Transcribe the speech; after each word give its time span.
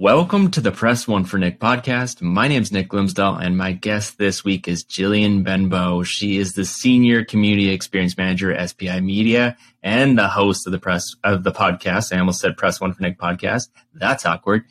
Welcome 0.00 0.52
to 0.52 0.60
the 0.60 0.70
Press 0.70 1.08
One 1.08 1.24
for 1.24 1.38
Nick 1.38 1.58
podcast. 1.58 2.22
My 2.22 2.46
name 2.46 2.62
is 2.62 2.70
Nick 2.70 2.88
Glimsdahl, 2.88 3.44
and 3.44 3.58
my 3.58 3.72
guest 3.72 4.16
this 4.16 4.44
week 4.44 4.68
is 4.68 4.84
Jillian 4.84 5.42
Benbow. 5.42 6.04
She 6.04 6.36
is 6.36 6.52
the 6.52 6.64
Senior 6.64 7.24
Community 7.24 7.70
Experience 7.70 8.16
Manager 8.16 8.52
at 8.52 8.70
SPI 8.70 9.00
Media 9.00 9.56
and 9.82 10.16
the 10.16 10.28
host 10.28 10.68
of 10.68 10.72
the 10.72 10.78
press 10.78 11.04
of 11.24 11.42
the 11.42 11.50
podcast. 11.50 12.14
I 12.14 12.20
almost 12.20 12.38
said 12.38 12.56
Press 12.56 12.80
One 12.80 12.92
for 12.92 13.02
Nick 13.02 13.18
podcast. 13.18 13.70
That's 13.92 14.24
awkward. 14.24 14.66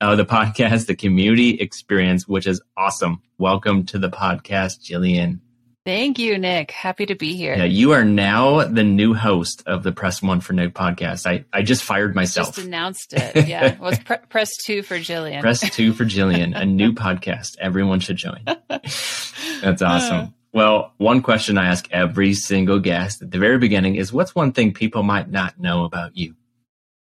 Uh, 0.00 0.14
the 0.14 0.24
podcast, 0.24 0.86
the 0.86 0.94
Community 0.94 1.60
Experience, 1.60 2.28
which 2.28 2.46
is 2.46 2.62
awesome. 2.76 3.20
Welcome 3.36 3.84
to 3.86 3.98
the 3.98 4.10
podcast, 4.10 4.88
Jillian. 4.88 5.40
Thank 5.88 6.18
you, 6.18 6.36
Nick. 6.36 6.70
Happy 6.70 7.06
to 7.06 7.14
be 7.14 7.34
here. 7.34 7.56
Yeah, 7.56 7.64
you 7.64 7.92
are 7.92 8.04
now 8.04 8.62
the 8.62 8.84
new 8.84 9.14
host 9.14 9.62
of 9.64 9.82
the 9.82 9.90
Press 9.90 10.20
One 10.20 10.42
for 10.42 10.52
Nick 10.52 10.74
podcast. 10.74 11.24
I, 11.24 11.46
I 11.50 11.62
just 11.62 11.82
fired 11.82 12.14
myself. 12.14 12.48
Just 12.48 12.66
announced 12.66 13.14
it. 13.14 13.46
Yeah. 13.48 13.74
well, 13.80 13.92
it's 13.92 14.02
pre- 14.02 14.18
Press 14.28 14.54
Two 14.58 14.82
for 14.82 14.96
Jillian. 14.96 15.40
Press 15.40 15.60
Two 15.70 15.94
for 15.94 16.04
Jillian, 16.04 16.54
a 16.54 16.66
new 16.66 16.92
podcast. 16.92 17.56
Everyone 17.58 18.00
should 18.00 18.18
join. 18.18 18.44
That's 18.68 19.80
awesome. 19.80 20.34
Well, 20.52 20.92
one 20.98 21.22
question 21.22 21.56
I 21.56 21.68
ask 21.68 21.88
every 21.90 22.34
single 22.34 22.80
guest 22.80 23.22
at 23.22 23.30
the 23.30 23.38
very 23.38 23.56
beginning 23.56 23.94
is 23.94 24.12
what's 24.12 24.34
one 24.34 24.52
thing 24.52 24.74
people 24.74 25.02
might 25.02 25.30
not 25.30 25.58
know 25.58 25.84
about 25.84 26.18
you? 26.18 26.34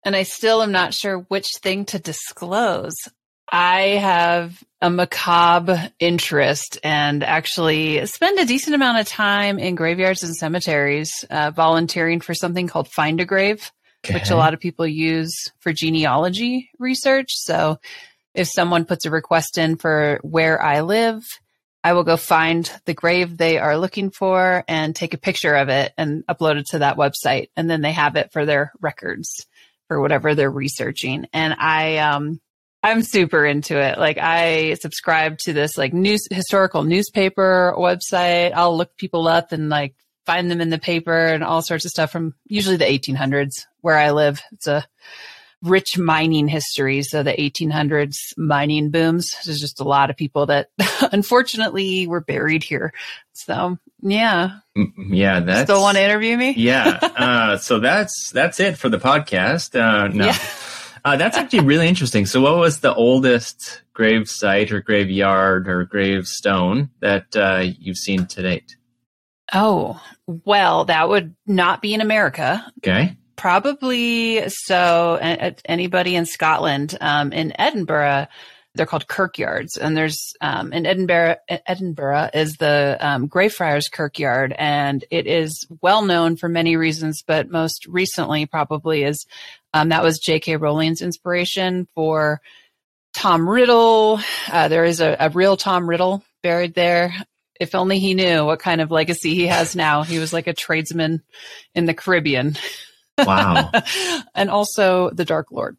And 0.05 0.15
I 0.15 0.21
still 0.21 0.61
am 0.61 0.71
not 0.71 0.93
sure 0.93 1.25
which 1.29 1.49
thing 1.63 1.85
to 1.85 1.97
disclose. 1.97 2.93
I 3.49 3.81
have 3.81 4.63
a 4.81 4.89
macabre 4.89 5.91
interest 5.99 6.77
and 6.83 7.23
actually 7.23 8.05
spend 8.05 8.39
a 8.39 8.45
decent 8.45 8.75
amount 8.75 8.99
of 8.99 9.07
time 9.07 9.57
in 9.57 9.75
graveyards 9.75 10.23
and 10.23 10.35
cemeteries, 10.35 11.25
uh, 11.29 11.51
volunteering 11.51 12.19
for 12.19 12.33
something 12.33 12.67
called 12.67 12.89
Find 12.89 13.19
a 13.21 13.25
Grave, 13.25 13.71
okay. 14.05 14.15
which 14.15 14.29
a 14.29 14.35
lot 14.35 14.53
of 14.53 14.59
people 14.59 14.85
use 14.85 15.51
for 15.59 15.73
genealogy 15.73 16.69
research. 16.77 17.29
So 17.31 17.79
if 18.33 18.47
someone 18.47 18.85
puts 18.85 19.05
a 19.05 19.11
request 19.11 19.57
in 19.57 19.77
for 19.77 20.19
where 20.21 20.61
I 20.61 20.81
live, 20.81 21.23
I 21.83 21.93
will 21.93 22.03
go 22.03 22.17
find 22.17 22.69
the 22.85 22.93
grave 22.93 23.37
they 23.37 23.57
are 23.57 23.77
looking 23.77 24.11
for 24.11 24.63
and 24.67 24.95
take 24.95 25.13
a 25.13 25.17
picture 25.19 25.55
of 25.55 25.69
it 25.69 25.93
and 25.97 26.25
upload 26.27 26.57
it 26.57 26.67
to 26.71 26.79
that 26.79 26.97
website. 26.97 27.49
And 27.55 27.69
then 27.69 27.81
they 27.81 27.93
have 27.93 28.15
it 28.17 28.33
for 28.33 28.45
their 28.45 28.73
records 28.81 29.47
for 29.87 30.01
whatever 30.01 30.35
they're 30.35 30.51
researching. 30.51 31.27
And 31.31 31.55
I, 31.57 31.97
um, 31.99 32.41
I'm 32.83 33.01
super 33.01 33.45
into 33.45 33.77
it. 33.79 33.97
Like 33.97 34.17
I 34.17 34.75
subscribe 34.75 35.39
to 35.39 35.53
this 35.53 35.77
like 35.77 35.93
news 35.93 36.27
historical 36.31 36.83
newspaper 36.83 37.73
website. 37.77 38.53
I'll 38.53 38.77
look 38.77 38.95
people 38.97 39.27
up 39.27 39.51
and 39.51 39.69
like 39.69 39.95
find 40.25 40.51
them 40.51 40.61
in 40.61 40.69
the 40.69 40.77
paper 40.77 41.27
and 41.27 41.43
all 41.43 41.61
sorts 41.61 41.85
of 41.85 41.91
stuff 41.91 42.11
from 42.11 42.35
usually 42.47 42.77
the 42.77 42.85
1800s 42.85 43.65
where 43.81 43.97
I 43.97 44.11
live. 44.11 44.41
It's 44.51 44.67
a 44.67 44.85
rich 45.63 45.97
mining 45.97 46.47
history. 46.47 47.01
So 47.01 47.23
the 47.23 47.31
1800s 47.33 48.15
mining 48.37 48.91
booms. 48.91 49.35
There's 49.43 49.59
just 49.59 49.79
a 49.79 49.85
lot 49.85 50.09
of 50.09 50.17
people 50.17 50.45
that 50.47 50.69
unfortunately 51.11 52.07
were 52.07 52.21
buried 52.21 52.63
here. 52.63 52.93
So 53.33 53.77
yeah. 54.01 54.59
Mm, 54.77 54.91
yeah. 55.09 55.39
That's 55.39 55.63
still 55.63 55.81
want 55.81 55.97
to 55.97 56.03
interview 56.03 56.37
me. 56.37 56.53
yeah. 56.55 56.99
Uh, 57.17 57.57
so 57.57 57.79
that's, 57.79 58.29
that's 58.29 58.59
it 58.59 58.77
for 58.77 58.89
the 58.89 58.99
podcast. 58.99 59.79
Uh, 59.79 60.07
no. 60.07 60.25
Yeah. 60.25 60.37
Uh, 61.07 61.15
that's 61.15 61.37
actually 61.37 61.61
really 61.61 61.87
interesting. 61.87 62.25
So, 62.25 62.41
what 62.41 62.57
was 62.57 62.81
the 62.81 62.93
oldest 62.93 63.81
grave 63.93 64.29
site 64.29 64.73
or 64.73 64.81
graveyard 64.81 65.69
or 65.69 65.85
gravestone 65.85 66.89
that 66.99 67.33
uh, 67.33 67.63
you've 67.79 67.95
seen 67.95 68.25
to 68.25 68.41
date? 68.41 68.75
Oh, 69.53 70.01
well, 70.25 70.83
that 70.83 71.07
would 71.07 71.33
not 71.45 71.81
be 71.81 71.93
in 71.93 72.01
America. 72.01 72.61
Okay. 72.79 73.15
Probably 73.37 74.49
so. 74.49 75.17
Anybody 75.63 76.17
in 76.17 76.25
Scotland, 76.25 76.97
um, 76.99 77.31
in 77.31 77.53
Edinburgh, 77.57 78.27
they're 78.77 78.85
called 78.85 79.07
kirkyards, 79.07 79.77
and 79.79 79.97
there's 79.97 80.33
um, 80.39 80.71
in 80.71 80.85
Edinburgh. 80.85 81.35
Edinburgh 81.49 82.29
is 82.33 82.57
the 82.57 82.97
um, 82.99 83.27
Greyfriars 83.27 83.89
Kirkyard, 83.89 84.53
and 84.57 85.03
it 85.11 85.27
is 85.27 85.67
well 85.81 86.03
known 86.03 86.37
for 86.37 86.47
many 86.47 86.77
reasons, 86.77 87.23
but 87.25 87.49
most 87.49 87.85
recently 87.87 88.45
probably 88.45 89.03
is 89.03 89.25
um, 89.73 89.89
that 89.89 90.03
was 90.03 90.19
J.K. 90.19 90.55
Rowling's 90.57 91.01
inspiration 91.01 91.87
for 91.93 92.41
Tom 93.13 93.49
Riddle. 93.49 94.19
Uh, 94.51 94.67
there 94.67 94.85
is 94.85 95.01
a, 95.01 95.17
a 95.19 95.29
real 95.29 95.57
Tom 95.57 95.89
Riddle 95.89 96.23
buried 96.43 96.73
there. 96.73 97.13
If 97.59 97.73
only 97.73 97.97
he 97.99 98.13
knew 98.13 98.45
what 98.45 98.59
kind 98.59 98.81
of 98.81 98.91
legacy 98.91 99.33
he 99.33 99.47
has 99.47 99.75
now. 99.75 100.03
He 100.03 100.19
was 100.19 100.31
like 100.31 100.47
a 100.47 100.53
tradesman 100.53 101.23
in 101.73 101.85
the 101.85 101.95
Caribbean. 101.95 102.55
Wow. 103.17 103.71
and 104.35 104.49
also 104.49 105.09
the 105.09 105.25
Dark 105.25 105.51
Lord. 105.51 105.77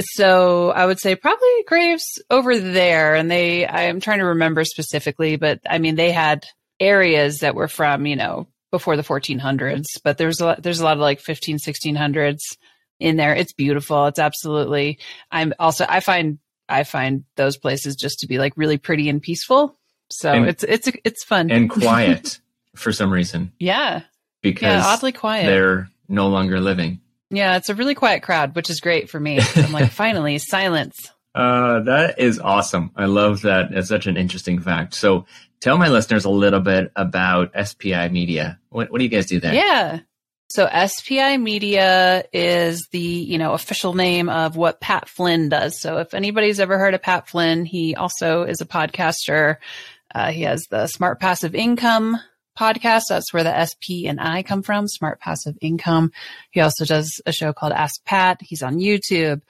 So 0.00 0.70
I 0.70 0.86
would 0.86 0.98
say 0.98 1.14
probably 1.16 1.64
graves 1.66 2.22
over 2.30 2.58
there. 2.58 3.14
And 3.14 3.30
they, 3.30 3.66
I'm 3.66 4.00
trying 4.00 4.20
to 4.20 4.26
remember 4.26 4.64
specifically, 4.64 5.36
but 5.36 5.60
I 5.68 5.78
mean, 5.78 5.96
they 5.96 6.12
had 6.12 6.46
areas 6.80 7.40
that 7.40 7.54
were 7.54 7.68
from, 7.68 8.06
you 8.06 8.16
know, 8.16 8.48
before 8.70 8.96
the 8.96 9.02
1400s, 9.02 9.84
but 10.02 10.16
there's 10.16 10.40
a 10.40 10.46
lot, 10.46 10.62
there's 10.62 10.80
a 10.80 10.84
lot 10.84 10.96
of 10.96 11.00
like 11.00 11.20
15, 11.20 11.58
1600s 11.58 12.40
in 12.98 13.16
there. 13.16 13.34
It's 13.34 13.52
beautiful. 13.52 14.06
It's 14.06 14.18
absolutely. 14.18 14.98
I'm 15.30 15.52
also 15.58 15.84
I 15.88 16.00
find 16.00 16.38
I 16.68 16.84
find 16.84 17.24
those 17.36 17.58
places 17.58 17.96
just 17.96 18.20
to 18.20 18.26
be 18.26 18.38
like 18.38 18.54
really 18.56 18.78
pretty 18.78 19.08
and 19.08 19.20
peaceful. 19.20 19.78
So 20.10 20.32
and, 20.32 20.48
it's 20.48 20.64
it's 20.64 20.90
it's 21.04 21.24
fun 21.24 21.50
and 21.50 21.68
quiet 21.70 22.40
for 22.74 22.92
some 22.92 23.12
reason. 23.12 23.52
Yeah, 23.58 24.02
because 24.42 24.62
yeah, 24.62 24.86
oddly 24.86 25.12
quiet. 25.12 25.46
They're 25.46 25.90
no 26.08 26.28
longer 26.28 26.60
living. 26.60 27.00
Yeah, 27.32 27.56
it's 27.56 27.70
a 27.70 27.74
really 27.74 27.94
quiet 27.94 28.22
crowd, 28.22 28.54
which 28.54 28.70
is 28.70 28.80
great 28.80 29.10
for 29.10 29.18
me. 29.18 29.40
I'm 29.56 29.72
like, 29.72 29.90
finally, 29.90 30.38
silence. 30.38 31.10
Uh, 31.34 31.80
that 31.80 32.18
is 32.18 32.38
awesome. 32.38 32.92
I 32.94 33.06
love 33.06 33.42
that. 33.42 33.72
It's 33.72 33.88
such 33.88 34.06
an 34.06 34.18
interesting 34.18 34.60
fact. 34.60 34.94
So, 34.94 35.24
tell 35.60 35.78
my 35.78 35.88
listeners 35.88 36.26
a 36.26 36.30
little 36.30 36.60
bit 36.60 36.92
about 36.94 37.52
SPI 37.66 38.08
Media. 38.10 38.60
What, 38.68 38.90
what 38.90 38.98
do 38.98 39.04
you 39.04 39.10
guys 39.10 39.26
do 39.26 39.40
there? 39.40 39.54
Yeah. 39.54 40.00
So 40.52 40.68
SPI 40.68 41.38
Media 41.38 42.24
is 42.30 42.86
the, 42.90 42.98
you 42.98 43.38
know, 43.38 43.54
official 43.54 43.94
name 43.94 44.28
of 44.28 44.54
what 44.54 44.82
Pat 44.82 45.08
Flynn 45.08 45.48
does. 45.48 45.80
So 45.80 45.96
if 45.96 46.12
anybody's 46.12 46.60
ever 46.60 46.78
heard 46.78 46.92
of 46.92 47.00
Pat 47.00 47.26
Flynn, 47.26 47.64
he 47.64 47.94
also 47.94 48.42
is 48.42 48.60
a 48.60 48.66
podcaster. 48.66 49.56
Uh, 50.14 50.30
he 50.30 50.42
has 50.42 50.64
the 50.68 50.88
Smart 50.88 51.20
Passive 51.20 51.54
Income 51.54 52.18
podcast. 52.58 53.04
That's 53.08 53.32
where 53.32 53.44
the 53.44 53.66
SP 53.66 54.06
and 54.06 54.20
I 54.20 54.42
come 54.42 54.62
from, 54.62 54.88
Smart 54.88 55.20
Passive 55.20 55.56
Income. 55.60 56.12
He 56.50 56.60
also 56.60 56.84
does 56.84 57.20
a 57.26 57.32
show 57.32 57.52
called 57.52 57.72
Ask 57.72 58.04
Pat. 58.04 58.40
He's 58.40 58.62
on 58.62 58.78
YouTube. 58.78 59.42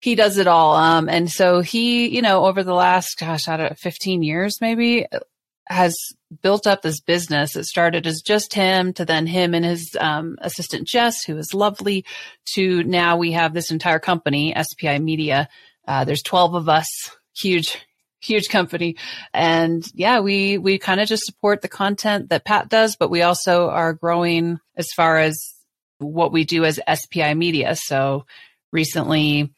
He 0.00 0.14
does 0.14 0.38
it 0.38 0.46
all. 0.46 0.74
Um, 0.74 1.08
and 1.08 1.30
so 1.30 1.60
he, 1.60 2.08
you 2.08 2.22
know, 2.22 2.44
over 2.44 2.62
the 2.64 2.74
last, 2.74 3.18
gosh, 3.18 3.46
I 3.48 3.56
don't 3.56 3.70
know, 3.70 3.76
15 3.78 4.22
years, 4.22 4.60
maybe 4.60 5.06
has 5.68 5.96
built 6.42 6.66
up 6.66 6.82
this 6.82 7.00
business. 7.00 7.56
It 7.56 7.64
started 7.64 8.06
as 8.06 8.22
just 8.22 8.54
him 8.54 8.92
to 8.94 9.04
then 9.04 9.26
him 9.26 9.54
and 9.54 9.64
his 9.64 9.96
um, 10.00 10.36
assistant 10.40 10.86
Jess, 10.86 11.24
who 11.24 11.36
is 11.38 11.54
lovely, 11.54 12.04
to 12.54 12.82
now 12.84 13.16
we 13.16 13.32
have 13.32 13.54
this 13.54 13.70
entire 13.70 13.98
company, 13.98 14.54
SPI 14.60 14.98
Media. 14.98 15.48
Uh, 15.86 16.04
there's 16.04 16.22
12 16.22 16.54
of 16.54 16.68
us, 16.68 16.88
huge, 17.36 17.78
huge 18.22 18.48
company. 18.48 18.96
And 19.34 19.84
yeah, 19.94 20.20
we, 20.20 20.58
we 20.58 20.78
kind 20.78 21.00
of 21.00 21.08
just 21.08 21.24
support 21.24 21.60
the 21.60 21.68
content 21.68 22.30
that 22.30 22.44
Pat 22.44 22.68
does, 22.68 22.96
but 22.96 23.10
we 23.10 23.22
also 23.22 23.68
are 23.68 23.92
growing 23.92 24.58
as 24.76 24.88
far 24.92 25.18
as 25.18 25.54
what 25.98 26.32
we 26.32 26.44
do 26.44 26.64
as 26.64 26.80
SPI 26.92 27.34
Media. 27.34 27.76
So 27.76 28.26
recently, 28.72 29.52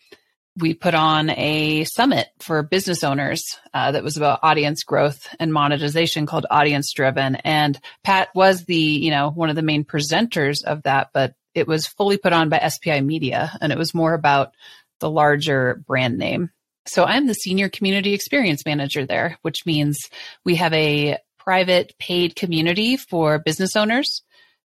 we 0.56 0.74
put 0.74 0.94
on 0.94 1.30
a 1.30 1.84
summit 1.84 2.28
for 2.38 2.62
business 2.62 3.02
owners 3.02 3.58
uh, 3.72 3.92
that 3.92 4.04
was 4.04 4.16
about 4.16 4.40
audience 4.42 4.84
growth 4.84 5.26
and 5.40 5.52
monetization 5.52 6.26
called 6.26 6.46
audience 6.50 6.92
driven 6.92 7.36
and 7.36 7.78
pat 8.04 8.28
was 8.34 8.64
the 8.64 8.76
you 8.76 9.10
know 9.10 9.30
one 9.30 9.50
of 9.50 9.56
the 9.56 9.62
main 9.62 9.84
presenters 9.84 10.62
of 10.64 10.82
that 10.84 11.10
but 11.12 11.34
it 11.54 11.66
was 11.66 11.86
fully 11.86 12.18
put 12.18 12.32
on 12.32 12.48
by 12.48 12.58
spi 12.68 13.00
media 13.00 13.56
and 13.60 13.72
it 13.72 13.78
was 13.78 13.94
more 13.94 14.14
about 14.14 14.54
the 15.00 15.10
larger 15.10 15.82
brand 15.86 16.18
name 16.18 16.50
so 16.86 17.04
i'm 17.04 17.26
the 17.26 17.34
senior 17.34 17.68
community 17.68 18.14
experience 18.14 18.64
manager 18.64 19.06
there 19.06 19.38
which 19.42 19.66
means 19.66 19.98
we 20.44 20.56
have 20.56 20.72
a 20.72 21.18
private 21.38 21.94
paid 21.98 22.34
community 22.36 22.96
for 22.96 23.38
business 23.38 23.76
owners 23.76 24.22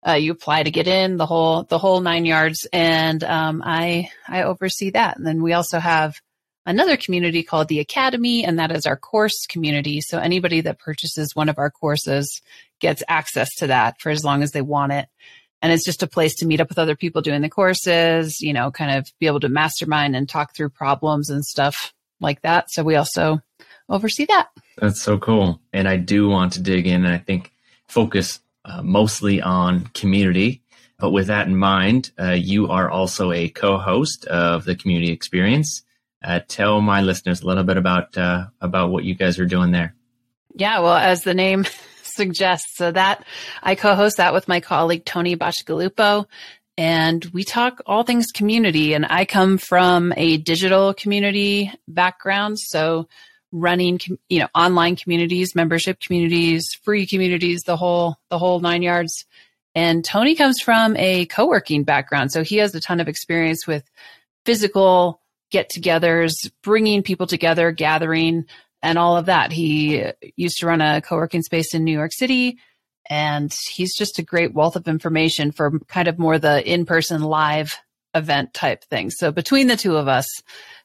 uh, 0.06 0.12
you 0.12 0.32
apply 0.32 0.62
to 0.62 0.70
get 0.70 0.87
in 0.87 1.17
the 1.17 1.26
whole 1.26 1.65
the 1.65 1.79
whole 1.79 2.00
nine 2.00 2.25
yards, 2.25 2.67
and 2.73 3.23
um, 3.25 3.62
I 3.65 4.11
I 4.29 4.44
oversee 4.44 4.91
that. 4.91 5.17
And 5.17 5.26
then 5.26 5.43
we 5.43 5.53
also 5.55 5.79
have 5.79 6.20
another 6.67 6.97
community 6.97 7.43
called 7.43 7.69
the 7.69 7.81
Academy, 7.81 8.44
and 8.44 8.59
that 8.59 8.70
is 8.70 8.87
our 8.87 8.97
course 8.97 9.47
community. 9.49 10.00
So 10.00 10.19
anybody 10.19 10.61
that 10.62 10.79
purchases 10.79 11.35
one 11.35 11.49
of 11.49 11.59
our 11.59 11.70
courses 11.70 12.41
gets 12.81 13.03
access 13.09 13.49
to 13.56 13.69
that 13.69 14.00
for 14.00 14.11
as 14.11 14.25
long 14.25 14.43
as 14.43 14.53
they 14.53 14.62
want 14.62 14.93
it. 14.93 15.09
And 15.61 15.73
it's 15.73 15.85
just 15.85 16.05
a 16.05 16.06
place 16.06 16.37
to 16.37 16.47
meet 16.47 16.61
up 16.61 16.69
with 16.69 16.79
other 16.79 16.94
people 16.94 17.20
doing 17.20 17.43
the 17.43 17.49
courses, 17.49 18.41
you 18.41 18.53
know, 18.53 18.70
kind 18.70 18.97
of 18.97 19.09
be 19.19 19.26
able 19.26 19.41
to 19.41 19.49
mastermind 19.49 20.15
and 20.15 20.29
talk 20.29 20.55
through 20.55 20.69
problems 20.69 21.31
and 21.31 21.44
stuff 21.44 21.93
like 22.20 22.43
that. 22.43 22.70
So 22.70 22.82
we 22.82 22.97
also 22.97 23.41
oversee 23.88 24.26
that. 24.26 24.49
That's 24.76 25.00
so 25.00 25.19
cool. 25.19 25.61
And 25.73 25.88
I 25.88 25.97
do 25.97 26.29
want 26.29 26.53
to 26.55 26.62
dig 26.62 26.87
in 26.87 27.05
and 27.05 27.15
I 27.15 27.19
think 27.19 27.53
focus 27.88 28.41
uh, 28.65 28.82
mostly 28.82 29.41
on 29.41 29.87
community. 29.94 30.62
But 30.99 31.11
with 31.11 31.29
that 31.29 31.47
in 31.47 31.56
mind, 31.56 32.11
uh, 32.20 32.32
you 32.32 32.69
are 32.69 32.91
also 32.91 33.32
a 33.32 33.49
co 33.49 33.79
host 33.79 34.26
of 34.26 34.65
the 34.65 34.75
community 34.75 35.12
experience. 35.12 35.85
Uh, 36.25 36.41
tell 36.49 36.81
my 36.81 37.00
listeners 37.00 37.43
a 37.43 37.47
little 37.47 37.62
bit 37.62 37.76
about 37.76 38.19
uh, 38.19 38.47
about 38.61 38.91
what 38.91 39.05
you 39.05 39.15
guys 39.15 39.38
are 39.38 39.47
doing 39.47 39.70
there. 39.70 39.94
Yeah, 40.55 40.81
well, 40.81 40.97
as 40.97 41.23
the 41.23 41.35
name 41.35 41.67
suggests, 42.03 42.76
so 42.76 42.91
that 42.91 43.25
I 43.62 43.76
co-host 43.76 44.17
that 44.17 44.32
with 44.32 44.49
my 44.49 44.59
colleague 44.59 45.05
Tony 45.05 45.37
Bacigalupo, 45.37 46.26
and 46.78 47.25
we 47.34 47.42
talk 47.42 47.82
all 47.86 48.04
things 48.04 48.26
community. 48.32 48.94
And 48.94 49.04
I 49.04 49.25
come 49.25 49.58
from 49.58 50.14
a 50.16 50.36
digital 50.36 50.94
community 50.94 51.72
background, 51.88 52.58
so 52.60 53.08
running 53.50 53.98
you 54.28 54.38
know 54.38 54.48
online 54.54 54.94
communities, 54.94 55.54
membership 55.54 56.00
communities, 56.00 56.69
free 56.84 57.06
communities, 57.06 57.62
the 57.66 57.76
whole 57.76 58.16
the 58.30 58.38
whole 58.38 58.60
nine 58.60 58.82
yards. 58.82 59.26
And 59.75 60.04
Tony 60.04 60.34
comes 60.34 60.60
from 60.60 60.96
a 60.96 61.26
co-working 61.26 61.82
background, 61.84 62.32
so 62.32 62.42
he 62.42 62.56
has 62.58 62.75
a 62.75 62.81
ton 62.81 63.00
of 63.00 63.08
experience 63.08 63.66
with 63.66 63.84
physical 64.46 65.20
get 65.50 65.70
togethers, 65.70 66.32
bringing 66.62 67.02
people 67.02 67.26
together, 67.26 67.72
gathering, 67.72 68.44
and 68.82 68.98
all 68.98 69.16
of 69.16 69.26
that. 69.26 69.50
He 69.50 70.04
used 70.36 70.58
to 70.58 70.66
run 70.66 70.81
a 70.81 71.00
co 71.00 71.16
working 71.16 71.42
space 71.42 71.74
in 71.74 71.82
New 71.82 71.92
York 71.92 72.12
City, 72.12 72.58
and 73.08 73.55
he's 73.70 73.96
just 73.96 74.19
a 74.19 74.22
great 74.22 74.55
wealth 74.55 74.76
of 74.76 74.88
information 74.88 75.52
for 75.52 75.78
kind 75.88 76.08
of 76.08 76.19
more 76.19 76.38
the 76.38 76.66
in 76.70 76.87
person 76.87 77.22
live 77.22 77.78
event 78.14 78.55
type 78.55 78.84
thing. 78.84 79.10
So 79.10 79.32
between 79.32 79.66
the 79.66 79.76
two 79.76 79.96
of 79.96 80.08
us, 80.08 80.26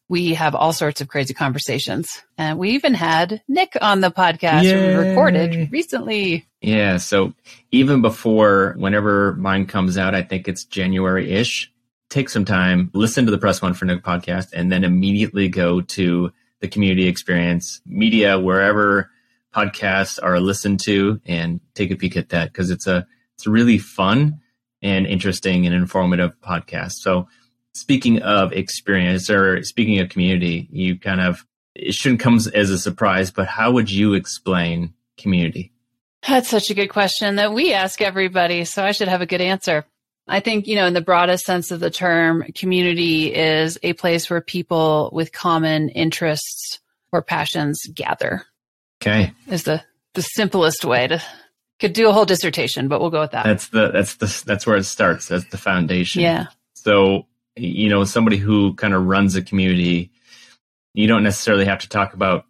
we 0.10 0.34
have 0.34 0.54
all 0.54 0.74
sorts 0.74 1.02
of 1.02 1.08
crazy 1.08 1.34
conversations. 1.34 2.22
And 2.38 2.60
we 2.60 2.72
even 2.72 2.94
had 2.94 3.42
Nick 3.48 3.78
on 3.82 4.02
the 4.02 4.12
podcast 4.12 4.64
we 4.64 5.10
recorded 5.10 5.72
recently. 5.72 6.46
Yeah. 6.62 6.98
So 6.98 7.34
even 7.72 8.02
before 8.02 8.76
whenever 8.78 9.34
mine 9.34 9.66
comes 9.66 9.98
out, 9.98 10.14
I 10.14 10.22
think 10.22 10.48
it's 10.48 10.66
January 10.66 11.32
ish 11.32 11.72
take 12.14 12.30
some 12.30 12.46
time, 12.46 12.92
listen 12.94 13.26
to 13.26 13.32
the 13.32 13.40
Press 13.40 13.60
One 13.60 13.74
for 13.74 13.86
Nick 13.86 14.04
podcast, 14.04 14.54
and 14.54 14.72
then 14.72 14.84
immediately 14.84 15.50
go 15.50 15.82
to 15.82 16.32
the 16.60 16.68
community 16.68 17.08
experience 17.08 17.82
media 17.88 18.40
wherever 18.40 19.10
podcasts 19.54 20.20
are 20.22 20.40
listened 20.40 20.80
to 20.86 21.22
and 21.26 21.60
take 21.74 21.92
a 21.92 21.96
peek 21.96 22.18
at 22.18 22.30
that 22.30 22.52
because 22.52 22.70
it's 22.70 22.88
a 22.88 23.06
it's 23.36 23.48
a 23.48 23.52
really 23.52 23.78
fun 23.78 24.40
and 24.82 25.08
interesting 25.08 25.66
and 25.66 25.74
informative 25.74 26.40
podcast. 26.42 26.94
So 26.94 27.28
speaking 27.74 28.22
of 28.22 28.52
experience 28.54 29.30
or 29.30 29.64
speaking 29.64 30.00
of 30.00 30.10
community, 30.10 30.68
you 30.72 31.00
kind 31.00 31.22
of 31.22 31.46
it 31.76 31.96
shouldn't 31.96 32.22
come 32.22 32.36
as 32.36 32.70
a 32.70 32.78
surprise, 32.78 33.32
but 33.32 33.48
how 33.48 33.72
would 33.72 33.90
you 33.90 34.14
explain 34.14 34.94
community? 35.18 35.72
That's 36.28 36.48
such 36.48 36.70
a 36.70 36.76
good 36.76 36.90
question 36.90 37.36
that 37.36 37.54
we 37.54 37.74
ask 37.74 38.02
everybody, 38.02 38.64
so 38.66 38.84
I 38.84 38.92
should 38.92 39.08
have 39.08 39.22
a 39.22 39.26
good 39.26 39.42
answer. 39.42 39.86
I 40.28 40.40
think, 40.40 40.68
you 40.68 40.76
know, 40.76 40.86
in 40.86 40.94
the 40.94 41.02
broadest 41.02 41.46
sense 41.46 41.72
of 41.72 41.82
the 41.82 41.90
term, 41.90 42.46
community 42.56 43.34
is 43.34 43.78
a 43.84 43.94
place 43.94 44.30
where 44.30 44.40
people 44.40 45.10
with 45.12 45.34
common 45.34 45.90
interests 45.90 46.80
or 47.12 47.22
passions 47.22 47.82
gather. 47.94 48.46
Okay. 49.06 49.34
Is 49.48 49.64
the, 49.64 49.84
the 50.14 50.22
simplest 50.22 50.86
way 50.86 51.08
to 51.08 51.22
could 51.80 51.94
do 51.94 52.08
a 52.08 52.14
whole 52.14 52.26
dissertation, 52.26 52.88
but 52.88 53.02
we'll 53.02 53.10
go 53.10 53.20
with 53.20 53.32
that. 53.32 53.44
That's 53.44 53.68
the 53.68 53.92
that's 53.92 54.16
the 54.16 54.44
that's 54.46 54.66
where 54.66 54.78
it 54.78 54.86
starts. 54.86 55.28
That's 55.28 55.46
the 55.50 55.58
foundation. 55.58 56.22
Yeah. 56.22 56.48
So, 56.76 57.28
you 57.58 57.90
know, 57.90 58.06
somebody 58.06 58.38
who 58.38 58.74
kind 58.76 58.94
of 58.94 59.06
runs 59.06 59.36
a 59.36 59.42
community, 59.42 60.12
you 60.94 61.08
don't 61.08 61.24
necessarily 61.24 61.66
have 61.66 61.80
to 61.80 61.90
talk 61.90 62.14
about 62.14 62.46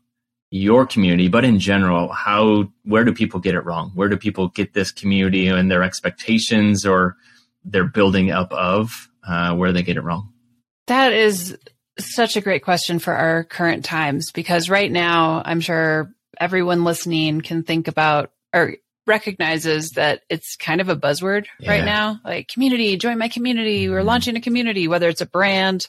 your 0.52 0.86
community, 0.86 1.30
but 1.30 1.44
in 1.44 1.58
general, 1.58 2.10
how 2.10 2.72
where 2.84 3.04
do 3.04 3.12
people 3.12 3.40
get 3.40 3.56
it 3.56 3.62
wrong? 3.62 3.92
Where 3.96 4.08
do 4.08 4.18
people 4.18 4.50
get 4.50 4.74
this 4.74 4.92
community 4.92 5.48
and 5.48 5.72
their 5.72 5.82
expectations 5.82 6.86
or 6.86 7.18
they're 7.66 7.88
building 7.88 8.30
up 8.30 8.54
of 8.54 9.10
uh, 9.28 9.56
where 9.56 9.72
they 9.72 9.82
get 9.82 9.98
it 9.98 10.02
wrong? 10.02 10.32
That 10.86 11.12
is 11.12 11.58
such 11.98 12.36
a 12.36 12.42
great 12.42 12.64
question 12.64 13.00
for 13.00 13.16
our 13.16 13.44
current 13.46 13.84
times 13.84 14.32
because 14.32 14.70
right 14.70 14.92
now, 14.92 15.42
I'm 15.44 15.60
sure 15.60 16.14
everyone 16.40 16.84
listening 16.84 17.42
can 17.42 17.64
think 17.64 17.88
about 17.88 18.32
or 18.54 18.76
recognizes 19.06 19.92
that 19.92 20.22
it's 20.30 20.56
kind 20.56 20.80
of 20.80 20.88
a 20.88 20.96
buzzword 20.96 21.46
yeah. 21.60 21.72
right 21.72 21.84
now 21.84 22.20
like 22.24 22.48
community 22.48 22.96
join 22.96 23.18
my 23.18 23.28
community 23.28 23.90
we're 23.90 23.98
mm-hmm. 23.98 24.08
launching 24.08 24.38
a 24.38 24.42
community 24.42 24.88
whether 24.88 25.10
it's 25.10 25.20
a 25.20 25.26
brand 25.26 25.88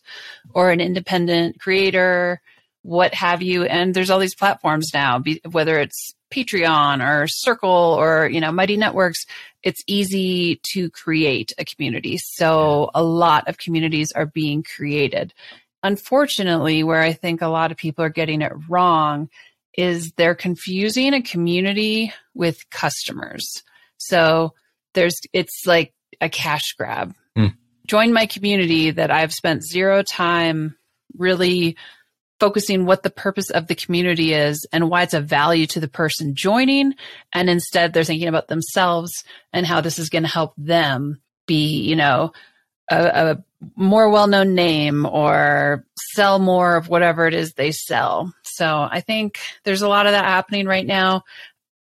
or 0.52 0.70
an 0.70 0.80
independent 0.80 1.60
creator 1.60 2.40
what 2.82 3.14
have 3.14 3.40
you 3.40 3.64
and 3.64 3.94
there's 3.94 4.10
all 4.10 4.18
these 4.18 4.34
platforms 4.34 4.90
now 4.92 5.20
be, 5.20 5.40
whether 5.52 5.78
it's 5.78 6.14
patreon 6.32 7.06
or 7.06 7.28
circle 7.28 7.70
or 7.70 8.28
you 8.28 8.40
know 8.40 8.50
mighty 8.50 8.76
networks 8.76 9.26
it's 9.64 9.82
easy 9.86 10.60
to 10.62 10.90
create 10.90 11.52
a 11.58 11.64
community. 11.64 12.18
So 12.18 12.90
a 12.94 13.02
lot 13.02 13.48
of 13.48 13.58
communities 13.58 14.12
are 14.12 14.26
being 14.26 14.62
created. 14.62 15.32
Unfortunately, 15.82 16.84
where 16.84 17.00
I 17.00 17.12
think 17.12 17.42
a 17.42 17.48
lot 17.48 17.72
of 17.72 17.78
people 17.78 18.04
are 18.04 18.10
getting 18.10 18.42
it 18.42 18.52
wrong 18.68 19.30
is 19.76 20.12
they're 20.12 20.34
confusing 20.34 21.14
a 21.14 21.22
community 21.22 22.12
with 22.34 22.68
customers. 22.70 23.62
So 23.96 24.54
there's, 24.94 25.20
it's 25.32 25.66
like 25.66 25.92
a 26.20 26.28
cash 26.28 26.74
grab. 26.78 27.14
Mm. 27.36 27.54
Join 27.86 28.12
my 28.12 28.26
community 28.26 28.90
that 28.92 29.10
I've 29.10 29.32
spent 29.32 29.64
zero 29.64 30.02
time 30.02 30.76
really 31.16 31.76
focusing 32.40 32.84
what 32.84 33.02
the 33.02 33.10
purpose 33.10 33.50
of 33.50 33.68
the 33.68 33.74
community 33.74 34.32
is 34.32 34.66
and 34.72 34.90
why 34.90 35.02
it's 35.02 35.14
a 35.14 35.20
value 35.20 35.66
to 35.66 35.80
the 35.80 35.88
person 35.88 36.34
joining. 36.34 36.94
And 37.32 37.48
instead 37.48 37.92
they're 37.92 38.04
thinking 38.04 38.28
about 38.28 38.48
themselves 38.48 39.24
and 39.52 39.64
how 39.64 39.80
this 39.80 39.98
is 39.98 40.10
going 40.10 40.24
to 40.24 40.28
help 40.28 40.52
them 40.56 41.20
be, 41.46 41.82
you 41.82 41.96
know, 41.96 42.32
a, 42.90 43.06
a 43.30 43.44
more 43.76 44.10
well-known 44.10 44.54
name 44.54 45.06
or 45.06 45.84
sell 45.96 46.38
more 46.38 46.76
of 46.76 46.88
whatever 46.88 47.26
it 47.26 47.34
is 47.34 47.54
they 47.54 47.72
sell. 47.72 48.32
So 48.42 48.66
I 48.90 49.00
think 49.00 49.38
there's 49.64 49.82
a 49.82 49.88
lot 49.88 50.06
of 50.06 50.12
that 50.12 50.24
happening 50.24 50.66
right 50.66 50.86
now. 50.86 51.24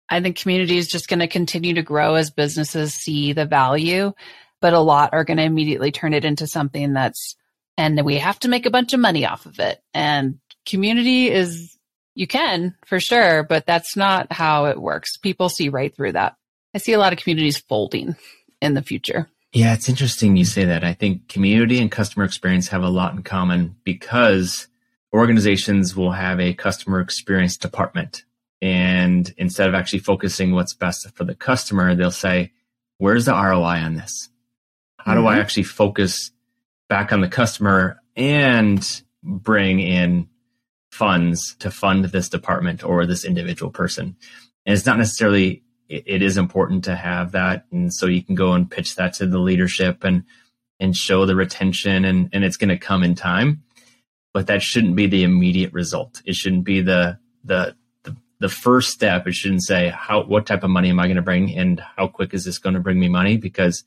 I 0.10 0.22
think 0.22 0.38
community 0.38 0.78
is 0.78 0.88
just 0.88 1.08
going 1.08 1.20
to 1.20 1.28
continue 1.28 1.76
to 1.76 1.82
grow 1.82 2.16
as 2.16 2.30
businesses 2.30 2.94
see 2.94 3.34
the 3.34 3.46
value, 3.46 4.14
but 4.62 4.74
a 4.74 4.80
lot 4.80 5.14
are 5.14 5.24
going 5.24 5.38
to 5.38 5.44
immediately 5.44 5.92
turn 5.92 6.14
it 6.14 6.26
into 6.26 6.48
something 6.48 6.94
that's 6.94 7.36
and 7.78 8.00
we 8.06 8.18
have 8.18 8.40
to 8.40 8.50
make 8.50 8.66
a 8.66 8.72
bunch 8.72 8.94
of 8.94 9.00
money 9.00 9.26
off 9.26 9.46
of 9.46 9.60
it. 9.60 9.82
And 9.94 10.40
community 10.66 11.32
is, 11.32 11.76
you 12.16 12.28
can 12.28 12.76
for 12.86 13.00
sure, 13.00 13.44
but 13.44 13.66
that's 13.66 13.98
not 13.98 14.32
how 14.32 14.66
it 14.66 14.80
works. 14.80 15.18
People 15.18 15.50
see 15.50 15.70
right 15.70 15.96
through 15.96 16.12
that. 16.12 16.36
I 16.76 16.78
see 16.78 16.94
a 16.94 17.00
lot 17.00 17.14
of 17.14 17.20
communities 17.20 17.58
folding 17.58 18.16
in 18.62 18.76
the 18.76 18.84
future. 18.84 19.28
Yeah, 19.54 19.74
it's 19.74 19.88
interesting 19.88 20.36
you 20.36 20.46
say 20.46 20.66
that. 20.66 20.84
I 20.84 20.94
think 20.94 21.28
community 21.28 21.80
and 21.80 21.92
customer 21.92 22.26
experience 22.26 22.70
have 22.70 22.84
a 22.84 22.90
lot 22.90 23.14
in 23.14 23.24
common 23.24 23.76
because 23.84 24.68
organizations 25.14 25.96
will 25.96 26.12
have 26.12 26.40
a 26.40 26.54
customer 26.54 27.00
experience 27.00 27.56
department. 27.56 28.26
And 28.62 29.32
instead 29.38 29.70
of 29.70 29.76
actually 29.76 30.00
focusing 30.00 30.54
what's 30.54 30.74
best 30.74 31.08
for 31.16 31.24
the 31.24 31.36
customer, 31.36 31.94
they'll 31.94 32.12
say, 32.12 32.52
where's 32.98 33.26
the 33.26 33.34
ROI 33.34 33.80
on 33.80 33.94
this? 33.96 34.30
How 34.98 35.14
mm-hmm. 35.14 35.22
do 35.22 35.28
I 35.28 35.34
mm-hmm. 35.34 35.42
actually 35.42 35.64
focus 35.64 36.32
back 36.90 37.14
on 37.14 37.22
the 37.22 37.28
customer 37.28 38.02
and 38.16 39.02
bring 39.24 39.80
in 39.80 40.30
funds 40.92 41.56
to 41.60 41.72
fund 41.72 42.06
this 42.06 42.30
department 42.30 42.84
or 42.84 43.06
this 43.06 43.26
individual 43.26 43.72
person. 43.72 44.16
And 44.66 44.74
it's 44.76 44.86
not 44.86 45.00
necessarily, 45.00 45.64
it, 45.94 46.04
it 46.06 46.22
is 46.22 46.38
important 46.38 46.84
to 46.86 46.96
have 46.96 47.32
that. 47.34 47.66
And 47.72 47.94
so 47.94 48.06
you 48.06 48.24
can 48.24 48.36
go 48.36 48.54
and 48.54 48.70
pitch 48.70 48.96
that 48.96 49.14
to 49.16 49.28
the 49.28 49.40
leadership 49.40 50.04
and, 50.04 50.24
and 50.80 50.96
show 50.96 51.26
the 51.26 51.36
retention 51.36 52.06
and, 52.06 52.30
and 52.34 52.44
it's 52.44 52.58
going 52.58 52.70
to 52.70 52.78
come 52.78 53.04
in 53.04 53.16
time. 53.16 53.64
But 54.34 54.48
that 54.48 54.64
shouldn't 54.64 54.96
be 54.96 55.08
the 55.08 55.24
immediate 55.24 55.74
result. 55.74 56.22
It 56.26 56.36
shouldn't 56.36 56.64
be 56.64 56.82
the, 56.82 57.20
the, 57.44 57.76
the, 58.04 58.16
the 58.40 58.50
first 58.50 58.90
step. 58.90 59.28
It 59.28 59.36
shouldn't 59.36 59.64
say 59.64 59.90
how, 59.90 60.24
what 60.24 60.46
type 60.46 60.64
of 60.64 60.70
money 60.72 60.90
am 60.90 61.00
I 61.00 61.06
going 61.06 61.18
to 61.18 61.22
bring 61.22 61.56
and 61.56 61.80
how 61.96 62.08
quick 62.08 62.34
is 62.34 62.46
this 62.46 62.58
going 62.58 62.74
to 62.74 62.80
bring 62.80 63.00
me 63.00 63.10
money? 63.10 63.38
Because 63.38 63.84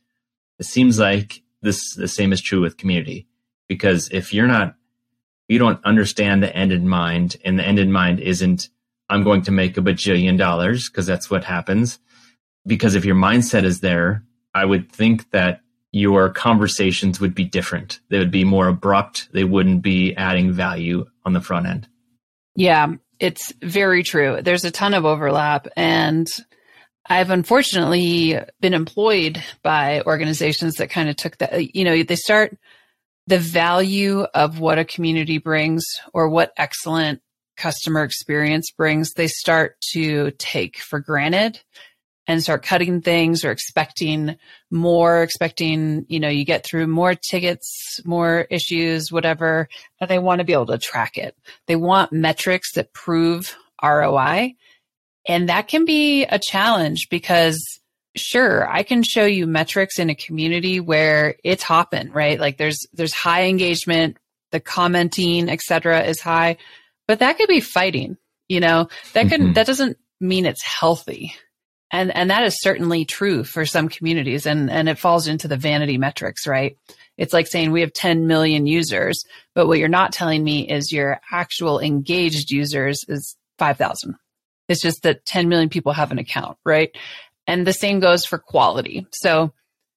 it 0.58 0.66
seems 0.66 0.98
like 0.98 1.42
this, 1.62 1.94
the 1.96 2.08
same 2.08 2.32
is 2.32 2.40
true 2.40 2.60
with 2.60 2.76
community. 2.76 3.26
Because 3.68 4.08
if 4.12 4.32
you're 4.32 4.46
not 4.46 4.76
you 5.48 5.58
don't 5.58 5.84
understand 5.84 6.42
the 6.42 6.54
end 6.54 6.72
in 6.72 6.88
mind 6.88 7.36
and 7.44 7.58
the 7.58 7.64
end 7.64 7.78
in 7.78 7.92
mind 7.92 8.20
isn't 8.20 8.68
i'm 9.08 9.22
going 9.22 9.42
to 9.42 9.50
make 9.50 9.76
a 9.76 9.82
bajillion 9.82 10.38
dollars 10.38 10.88
because 10.88 11.06
that's 11.06 11.30
what 11.30 11.44
happens 11.44 11.98
because 12.66 12.94
if 12.94 13.04
your 13.04 13.16
mindset 13.16 13.64
is 13.64 13.80
there 13.80 14.22
i 14.54 14.64
would 14.64 14.90
think 14.90 15.30
that 15.30 15.60
your 15.92 16.28
conversations 16.28 17.20
would 17.20 17.34
be 17.34 17.44
different 17.44 18.00
they 18.10 18.18
would 18.18 18.30
be 18.30 18.44
more 18.44 18.68
abrupt 18.68 19.28
they 19.32 19.44
wouldn't 19.44 19.82
be 19.82 20.14
adding 20.16 20.52
value 20.52 21.06
on 21.26 21.32
the 21.32 21.40
front 21.42 21.66
end. 21.66 21.88
Yeah, 22.54 22.94
it's 23.18 23.52
very 23.60 24.02
true. 24.02 24.40
There's 24.40 24.64
a 24.64 24.70
ton 24.70 24.94
of 24.94 25.04
overlap 25.04 25.66
and 25.76 26.26
I've 27.08 27.30
unfortunately 27.30 28.38
been 28.60 28.74
employed 28.74 29.42
by 29.62 30.02
organizations 30.02 30.76
that 30.76 30.90
kind 30.90 31.08
of 31.08 31.16
took 31.16 31.36
that, 31.38 31.74
you 31.74 31.84
know, 31.84 32.02
they 32.02 32.16
start 32.16 32.56
the 33.26 33.38
value 33.38 34.22
of 34.22 34.60
what 34.60 34.78
a 34.78 34.84
community 34.84 35.38
brings 35.38 35.84
or 36.14 36.28
what 36.28 36.52
excellent 36.56 37.20
customer 37.56 38.02
experience 38.02 38.70
brings, 38.70 39.12
they 39.12 39.28
start 39.28 39.80
to 39.92 40.30
take 40.32 40.78
for 40.78 41.00
granted 41.00 41.60
and 42.26 42.42
start 42.42 42.62
cutting 42.62 43.00
things 43.00 43.44
or 43.44 43.50
expecting 43.50 44.36
more, 44.70 45.22
expecting, 45.22 46.04
you 46.08 46.18
know, 46.18 46.28
you 46.28 46.44
get 46.44 46.64
through 46.64 46.86
more 46.86 47.14
tickets, 47.14 48.00
more 48.04 48.46
issues, 48.50 49.12
whatever, 49.12 49.68
and 50.00 50.10
they 50.10 50.18
want 50.18 50.40
to 50.40 50.44
be 50.44 50.52
able 50.52 50.66
to 50.66 50.78
track 50.78 51.16
it. 51.16 51.36
They 51.66 51.76
want 51.76 52.12
metrics 52.12 52.72
that 52.72 52.92
prove 52.92 53.56
ROI. 53.82 54.54
And 55.28 55.48
that 55.48 55.68
can 55.68 55.84
be 55.84 56.24
a 56.24 56.38
challenge 56.38 57.08
because 57.10 57.80
sure, 58.16 58.68
I 58.68 58.82
can 58.82 59.02
show 59.02 59.24
you 59.24 59.46
metrics 59.46 59.98
in 59.98 60.10
a 60.10 60.14
community 60.14 60.80
where 60.80 61.36
it's 61.44 61.62
hopping, 61.62 62.10
right? 62.10 62.40
Like 62.40 62.56
there's, 62.56 62.86
there's 62.92 63.12
high 63.12 63.44
engagement, 63.44 64.16
the 64.52 64.60
commenting, 64.60 65.48
etc., 65.48 66.04
is 66.04 66.20
high, 66.20 66.56
but 67.06 67.20
that 67.20 67.38
could 67.38 67.48
be 67.48 67.60
fighting, 67.60 68.16
you 68.48 68.60
know, 68.60 68.88
that 69.12 69.28
can, 69.28 69.40
mm-hmm. 69.40 69.52
that 69.54 69.66
doesn't 69.66 69.98
mean 70.20 70.46
it's 70.46 70.62
healthy. 70.62 71.34
And, 71.90 72.14
and 72.14 72.30
that 72.30 72.44
is 72.44 72.60
certainly 72.60 73.04
true 73.04 73.44
for 73.44 73.64
some 73.64 73.88
communities 73.88 74.46
and, 74.46 74.70
and 74.70 74.88
it 74.88 74.98
falls 74.98 75.28
into 75.28 75.46
the 75.46 75.56
vanity 75.56 75.98
metrics, 75.98 76.46
right? 76.46 76.76
It's 77.16 77.32
like 77.32 77.46
saying 77.46 77.70
we 77.70 77.80
have 77.80 77.92
10 77.92 78.26
million 78.26 78.66
users, 78.66 79.24
but 79.54 79.66
what 79.66 79.78
you're 79.78 79.88
not 79.88 80.12
telling 80.12 80.42
me 80.42 80.68
is 80.68 80.92
your 80.92 81.20
actual 81.30 81.80
engaged 81.80 82.50
users 82.50 83.04
is 83.08 83.36
5,000. 83.58 84.16
It's 84.68 84.82
just 84.82 85.02
that 85.02 85.24
10 85.24 85.48
million 85.48 85.68
people 85.68 85.92
have 85.92 86.10
an 86.10 86.18
account, 86.18 86.58
right? 86.64 86.94
And 87.46 87.66
the 87.66 87.72
same 87.72 88.00
goes 88.00 88.24
for 88.24 88.38
quality. 88.38 89.06
So 89.12 89.52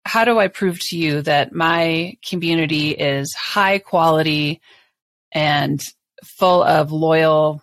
how 0.05 0.25
do 0.25 0.39
I 0.39 0.47
prove 0.47 0.79
to 0.89 0.97
you 0.97 1.21
that 1.23 1.53
my 1.53 2.17
community 2.27 2.91
is 2.91 3.33
high 3.33 3.79
quality 3.79 4.61
and 5.31 5.81
full 6.23 6.63
of 6.63 6.91
loyal, 6.91 7.61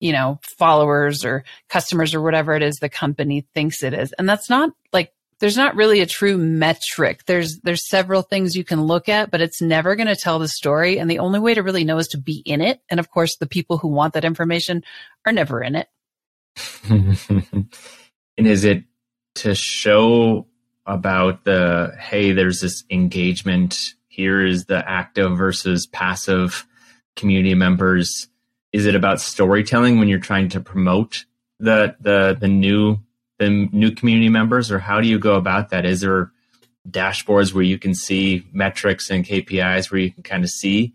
you 0.00 0.12
know, 0.12 0.40
followers 0.58 1.24
or 1.24 1.44
customers 1.68 2.14
or 2.14 2.20
whatever 2.20 2.54
it 2.54 2.62
is 2.62 2.76
the 2.76 2.88
company 2.88 3.46
thinks 3.54 3.82
it 3.82 3.94
is? 3.94 4.12
And 4.18 4.28
that's 4.28 4.50
not 4.50 4.70
like 4.92 5.12
there's 5.40 5.56
not 5.56 5.76
really 5.76 6.00
a 6.00 6.06
true 6.06 6.38
metric. 6.38 7.24
There's 7.26 7.60
there's 7.60 7.88
several 7.88 8.22
things 8.22 8.56
you 8.56 8.64
can 8.64 8.82
look 8.82 9.08
at, 9.08 9.30
but 9.30 9.40
it's 9.40 9.60
never 9.60 9.96
going 9.96 10.06
to 10.06 10.16
tell 10.16 10.38
the 10.38 10.48
story 10.48 10.98
and 10.98 11.10
the 11.10 11.18
only 11.18 11.40
way 11.40 11.54
to 11.54 11.62
really 11.62 11.84
know 11.84 11.98
is 11.98 12.08
to 12.08 12.18
be 12.18 12.42
in 12.46 12.60
it. 12.60 12.80
And 12.88 13.00
of 13.00 13.10
course, 13.10 13.36
the 13.36 13.46
people 13.46 13.78
who 13.78 13.88
want 13.88 14.14
that 14.14 14.24
information 14.24 14.84
are 15.26 15.32
never 15.32 15.62
in 15.62 15.74
it. 15.74 15.88
and 16.88 17.68
is 18.38 18.64
it 18.64 18.84
to 19.36 19.54
show 19.54 20.46
about 20.86 21.44
the 21.44 21.92
hey, 21.98 22.32
there's 22.32 22.60
this 22.60 22.84
engagement. 22.90 23.94
Here 24.08 24.44
is 24.44 24.66
the 24.66 24.88
active 24.88 25.36
versus 25.36 25.86
passive 25.86 26.66
community 27.16 27.54
members. 27.54 28.28
Is 28.72 28.86
it 28.86 28.94
about 28.94 29.20
storytelling 29.20 29.98
when 29.98 30.08
you're 30.08 30.18
trying 30.18 30.48
to 30.50 30.60
promote 30.60 31.24
the 31.60 31.96
the 32.00 32.36
the 32.38 32.48
new 32.48 32.98
the 33.38 33.48
new 33.50 33.92
community 33.92 34.28
members, 34.28 34.70
or 34.70 34.78
how 34.78 35.00
do 35.00 35.08
you 35.08 35.18
go 35.18 35.36
about 35.36 35.70
that? 35.70 35.84
Is 35.84 36.00
there 36.00 36.30
dashboards 36.88 37.52
where 37.52 37.64
you 37.64 37.78
can 37.78 37.94
see 37.94 38.46
metrics 38.52 39.10
and 39.10 39.24
KPIs 39.24 39.90
where 39.90 40.00
you 40.00 40.12
can 40.12 40.22
kind 40.22 40.44
of 40.44 40.50
see 40.50 40.94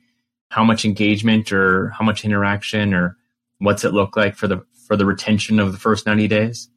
how 0.49 0.63
much 0.63 0.85
engagement 0.85 1.51
or 1.51 1.89
how 1.89 2.05
much 2.05 2.25
interaction 2.25 2.93
or 2.93 3.17
what's 3.59 3.83
it 3.83 3.93
look 3.93 4.15
like 4.15 4.35
for 4.35 4.47
the 4.47 4.65
for 4.87 4.95
the 4.95 5.05
retention 5.05 5.59
of 5.59 5.71
the 5.71 5.77
first 5.77 6.05
90 6.05 6.27
days? 6.27 6.69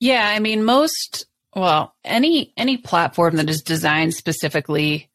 Yeah, 0.00 0.28
I 0.28 0.38
mean 0.38 0.64
most 0.64 1.26
well, 1.54 1.94
any 2.04 2.52
any 2.56 2.76
platform 2.76 3.36
that 3.36 3.48
is 3.48 3.62
designed 3.62 4.14
specifically 4.14 5.10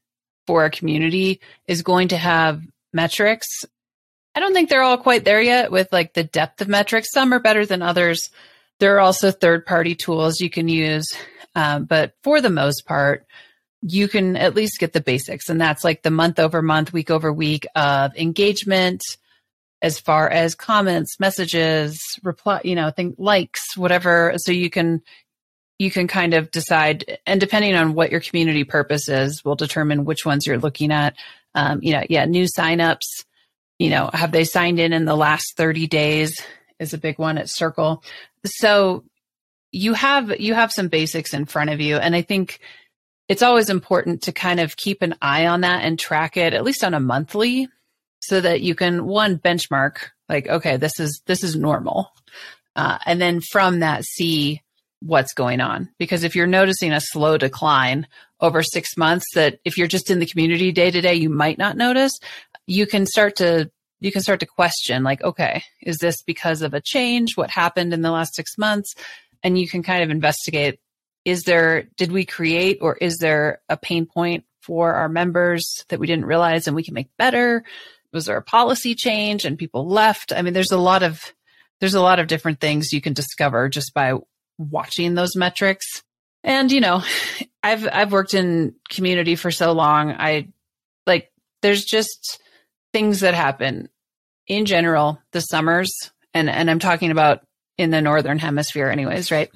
for 0.47 0.65
a 0.65 0.71
community 0.71 1.39
is 1.67 1.83
going 1.83 2.07
to 2.09 2.17
have 2.17 2.61
metrics. 2.93 3.65
I 4.35 4.39
don't 4.39 4.53
think 4.53 4.69
they're 4.69 4.83
all 4.83 4.97
quite 4.97 5.25
there 5.25 5.41
yet 5.41 5.71
with 5.71 5.91
like 5.91 6.13
the 6.13 6.23
depth 6.23 6.61
of 6.61 6.67
metrics. 6.67 7.11
Some 7.11 7.33
are 7.33 7.39
better 7.39 7.65
than 7.65 7.81
others. 7.81 8.29
There 8.79 8.95
are 8.95 8.99
also 8.99 9.31
third 9.31 9.65
party 9.65 9.95
tools 9.95 10.39
you 10.39 10.49
can 10.49 10.67
use. 10.67 11.07
Um, 11.55 11.85
but 11.85 12.13
for 12.23 12.39
the 12.39 12.49
most 12.49 12.85
part, 12.85 13.25
you 13.81 14.07
can 14.07 14.37
at 14.37 14.55
least 14.55 14.79
get 14.79 14.93
the 14.93 15.01
basics. 15.01 15.49
And 15.49 15.59
that's 15.59 15.83
like 15.83 16.03
the 16.03 16.11
month 16.11 16.39
over 16.39 16.61
month, 16.61 16.93
week 16.93 17.09
over 17.11 17.33
week 17.33 17.65
of 17.75 18.15
engagement, 18.15 19.01
as 19.81 19.99
far 19.99 20.29
as 20.29 20.55
comments, 20.55 21.19
messages, 21.19 21.99
reply, 22.23 22.61
you 22.63 22.75
know, 22.75 22.91
think 22.91 23.15
likes, 23.17 23.75
whatever. 23.75 24.33
So 24.37 24.51
you 24.51 24.69
can 24.69 25.01
you 25.79 25.89
can 25.89 26.07
kind 26.07 26.35
of 26.35 26.51
decide, 26.51 27.17
and 27.25 27.39
depending 27.39 27.73
on 27.73 27.95
what 27.95 28.11
your 28.11 28.19
community 28.19 28.63
purpose 28.63 29.09
is, 29.09 29.43
will 29.43 29.55
determine 29.55 30.05
which 30.05 30.27
ones 30.27 30.45
you're 30.45 30.59
looking 30.59 30.91
at. 30.91 31.15
Um, 31.55 31.79
you 31.81 31.93
know, 31.93 32.03
yeah, 32.09 32.25
new 32.25 32.45
signups. 32.45 33.25
You 33.79 33.89
know, 33.89 34.09
have 34.13 34.31
they 34.31 34.43
signed 34.43 34.79
in 34.79 34.93
in 34.93 35.05
the 35.05 35.15
last 35.15 35.57
30 35.57 35.87
days? 35.87 36.41
Is 36.79 36.93
a 36.93 36.97
big 36.97 37.19
one 37.19 37.37
at 37.37 37.49
Circle. 37.49 38.03
So 38.45 39.03
you 39.71 39.93
have 39.93 40.39
you 40.39 40.53
have 40.53 40.71
some 40.71 40.87
basics 40.87 41.33
in 41.33 41.45
front 41.45 41.69
of 41.69 41.79
you, 41.79 41.97
and 41.97 42.15
I 42.15 42.21
think 42.21 42.59
it's 43.31 43.43
always 43.43 43.69
important 43.69 44.23
to 44.23 44.33
kind 44.33 44.59
of 44.59 44.75
keep 44.75 45.01
an 45.01 45.15
eye 45.21 45.47
on 45.47 45.61
that 45.61 45.83
and 45.83 45.97
track 45.97 46.35
it 46.35 46.53
at 46.53 46.65
least 46.65 46.83
on 46.83 46.93
a 46.93 46.99
monthly 46.99 47.69
so 48.19 48.41
that 48.41 48.59
you 48.59 48.75
can 48.75 49.05
one 49.05 49.37
benchmark 49.37 50.09
like 50.27 50.47
okay 50.47 50.75
this 50.75 50.99
is 50.99 51.21
this 51.27 51.41
is 51.41 51.55
normal 51.55 52.11
uh, 52.75 52.97
and 53.05 53.21
then 53.21 53.39
from 53.39 53.79
that 53.79 54.03
see 54.03 54.61
what's 55.01 55.33
going 55.33 55.61
on 55.61 55.89
because 55.97 56.25
if 56.25 56.35
you're 56.35 56.45
noticing 56.45 56.91
a 56.91 56.99
slow 56.99 57.37
decline 57.37 58.05
over 58.41 58.63
six 58.63 58.97
months 58.97 59.25
that 59.35 59.59
if 59.65 59.77
you're 59.77 59.87
just 59.87 60.09
in 60.09 60.19
the 60.19 60.25
community 60.25 60.71
day 60.71 60.91
to 60.91 61.01
day 61.01 61.13
you 61.13 61.29
might 61.29 61.57
not 61.57 61.77
notice 61.77 62.19
you 62.67 62.85
can 62.85 63.05
start 63.05 63.35
to 63.35 63.69
you 63.99 64.11
can 64.11 64.21
start 64.21 64.39
to 64.39 64.45
question 64.45 65.03
like 65.03 65.21
okay 65.23 65.63
is 65.81 65.97
this 65.97 66.21
because 66.23 66.61
of 66.61 66.73
a 66.73 66.81
change 66.81 67.37
what 67.37 67.49
happened 67.49 67.93
in 67.93 68.01
the 68.01 68.11
last 68.11 68.35
six 68.35 68.57
months 68.57 68.95
and 69.43 69.57
you 69.57 69.67
can 69.67 69.83
kind 69.83 70.03
of 70.03 70.09
investigate 70.09 70.79
is 71.23 71.43
there 71.43 71.83
did 71.97 72.11
we 72.11 72.25
create 72.25 72.79
or 72.81 72.97
is 72.97 73.17
there 73.17 73.61
a 73.69 73.77
pain 73.77 74.05
point 74.05 74.43
for 74.61 74.93
our 74.93 75.09
members 75.09 75.85
that 75.89 75.99
we 75.99 76.07
didn't 76.07 76.25
realize 76.25 76.67
and 76.67 76.75
we 76.75 76.83
can 76.83 76.93
make 76.93 77.09
better 77.17 77.63
was 78.13 78.25
there 78.25 78.37
a 78.37 78.41
policy 78.41 78.95
change 78.95 79.45
and 79.45 79.57
people 79.57 79.87
left? 79.87 80.33
I 80.33 80.41
mean, 80.41 80.53
there's 80.53 80.71
a 80.71 80.77
lot 80.77 81.03
of 81.03 81.33
there's 81.79 81.93
a 81.93 82.01
lot 82.01 82.19
of 82.19 82.27
different 82.27 82.59
things 82.59 82.93
you 82.93 83.01
can 83.01 83.13
discover 83.13 83.69
just 83.69 83.93
by 83.93 84.13
watching 84.57 85.15
those 85.15 85.35
metrics. 85.35 86.03
And 86.43 86.71
you 86.71 86.81
know, 86.81 87.03
I've 87.63 87.87
I've 87.91 88.11
worked 88.11 88.33
in 88.33 88.75
community 88.89 89.35
for 89.35 89.51
so 89.51 89.71
long. 89.73 90.11
I 90.11 90.47
like 91.05 91.31
there's 91.61 91.85
just 91.85 92.41
things 92.93 93.21
that 93.21 93.33
happen 93.33 93.89
in 94.47 94.65
general 94.65 95.19
the 95.31 95.41
summers 95.41 96.11
and 96.33 96.49
and 96.49 96.69
I'm 96.69 96.79
talking 96.79 97.11
about 97.11 97.45
in 97.77 97.91
the 97.91 98.01
northern 98.01 98.39
hemisphere 98.39 98.89
anyways, 98.89 99.31
right? 99.31 99.49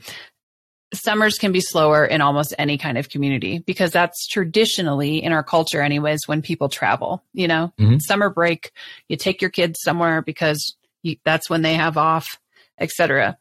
summers 0.93 1.37
can 1.37 1.51
be 1.51 1.59
slower 1.59 2.05
in 2.05 2.21
almost 2.21 2.53
any 2.57 2.77
kind 2.77 2.97
of 2.97 3.09
community 3.09 3.59
because 3.59 3.91
that's 3.91 4.27
traditionally 4.27 5.21
in 5.21 5.31
our 5.31 5.43
culture 5.43 5.81
anyways 5.81 6.27
when 6.27 6.41
people 6.41 6.69
travel 6.69 7.23
you 7.33 7.47
know 7.47 7.73
mm-hmm. 7.79 7.97
summer 7.99 8.29
break 8.29 8.71
you 9.09 9.17
take 9.17 9.41
your 9.41 9.49
kids 9.49 9.79
somewhere 9.81 10.21
because 10.21 10.75
you, 11.03 11.17
that's 11.25 11.49
when 11.49 11.61
they 11.61 11.73
have 11.73 11.97
off 11.97 12.39
etc 12.79 13.37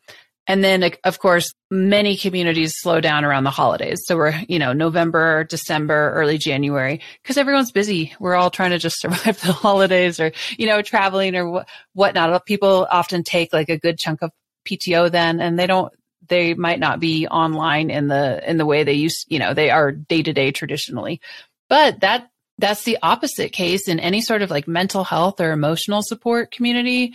and 0.46 0.62
then 0.62 0.90
of 1.04 1.18
course 1.18 1.54
many 1.70 2.16
communities 2.16 2.74
slow 2.76 3.00
down 3.00 3.24
around 3.24 3.44
the 3.44 3.50
holidays. 3.50 4.02
So 4.04 4.16
we're 4.16 4.34
you 4.48 4.58
know 4.58 4.72
november 4.72 5.44
december 5.44 6.12
early 6.14 6.38
january 6.38 7.00
because 7.22 7.36
everyone's 7.36 7.72
busy. 7.72 8.14
We're 8.20 8.34
all 8.34 8.50
trying 8.50 8.70
to 8.70 8.78
just 8.78 9.00
survive 9.00 9.40
the 9.40 9.52
holidays 9.52 10.20
or 10.20 10.32
you 10.58 10.66
know 10.66 10.82
traveling 10.82 11.34
or 11.36 11.60
wh- 11.60 11.96
whatnot. 11.96 12.32
Uh, 12.32 12.38
people 12.40 12.86
often 12.90 13.22
take 13.22 13.52
like 13.52 13.68
a 13.68 13.78
good 13.78 13.98
chunk 13.98 14.22
of 14.22 14.30
pto 14.68 15.10
then 15.10 15.40
and 15.40 15.58
they 15.58 15.66
don't 15.66 15.92
they 16.28 16.54
might 16.54 16.80
not 16.80 17.00
be 17.00 17.26
online 17.28 17.90
in 17.90 18.08
the 18.08 18.48
in 18.48 18.56
the 18.56 18.66
way 18.66 18.82
they 18.82 18.94
use 18.94 19.24
you 19.28 19.38
know 19.38 19.54
they 19.54 19.70
are 19.70 19.92
day 19.92 20.22
to 20.22 20.32
day 20.32 20.50
traditionally. 20.50 21.20
But 21.68 22.00
that 22.00 22.28
that's 22.58 22.84
the 22.84 22.98
opposite 23.02 23.52
case 23.52 23.88
in 23.88 23.98
any 23.98 24.20
sort 24.20 24.42
of 24.42 24.50
like 24.50 24.68
mental 24.68 25.04
health 25.04 25.40
or 25.40 25.52
emotional 25.52 26.02
support 26.02 26.52
community 26.52 27.14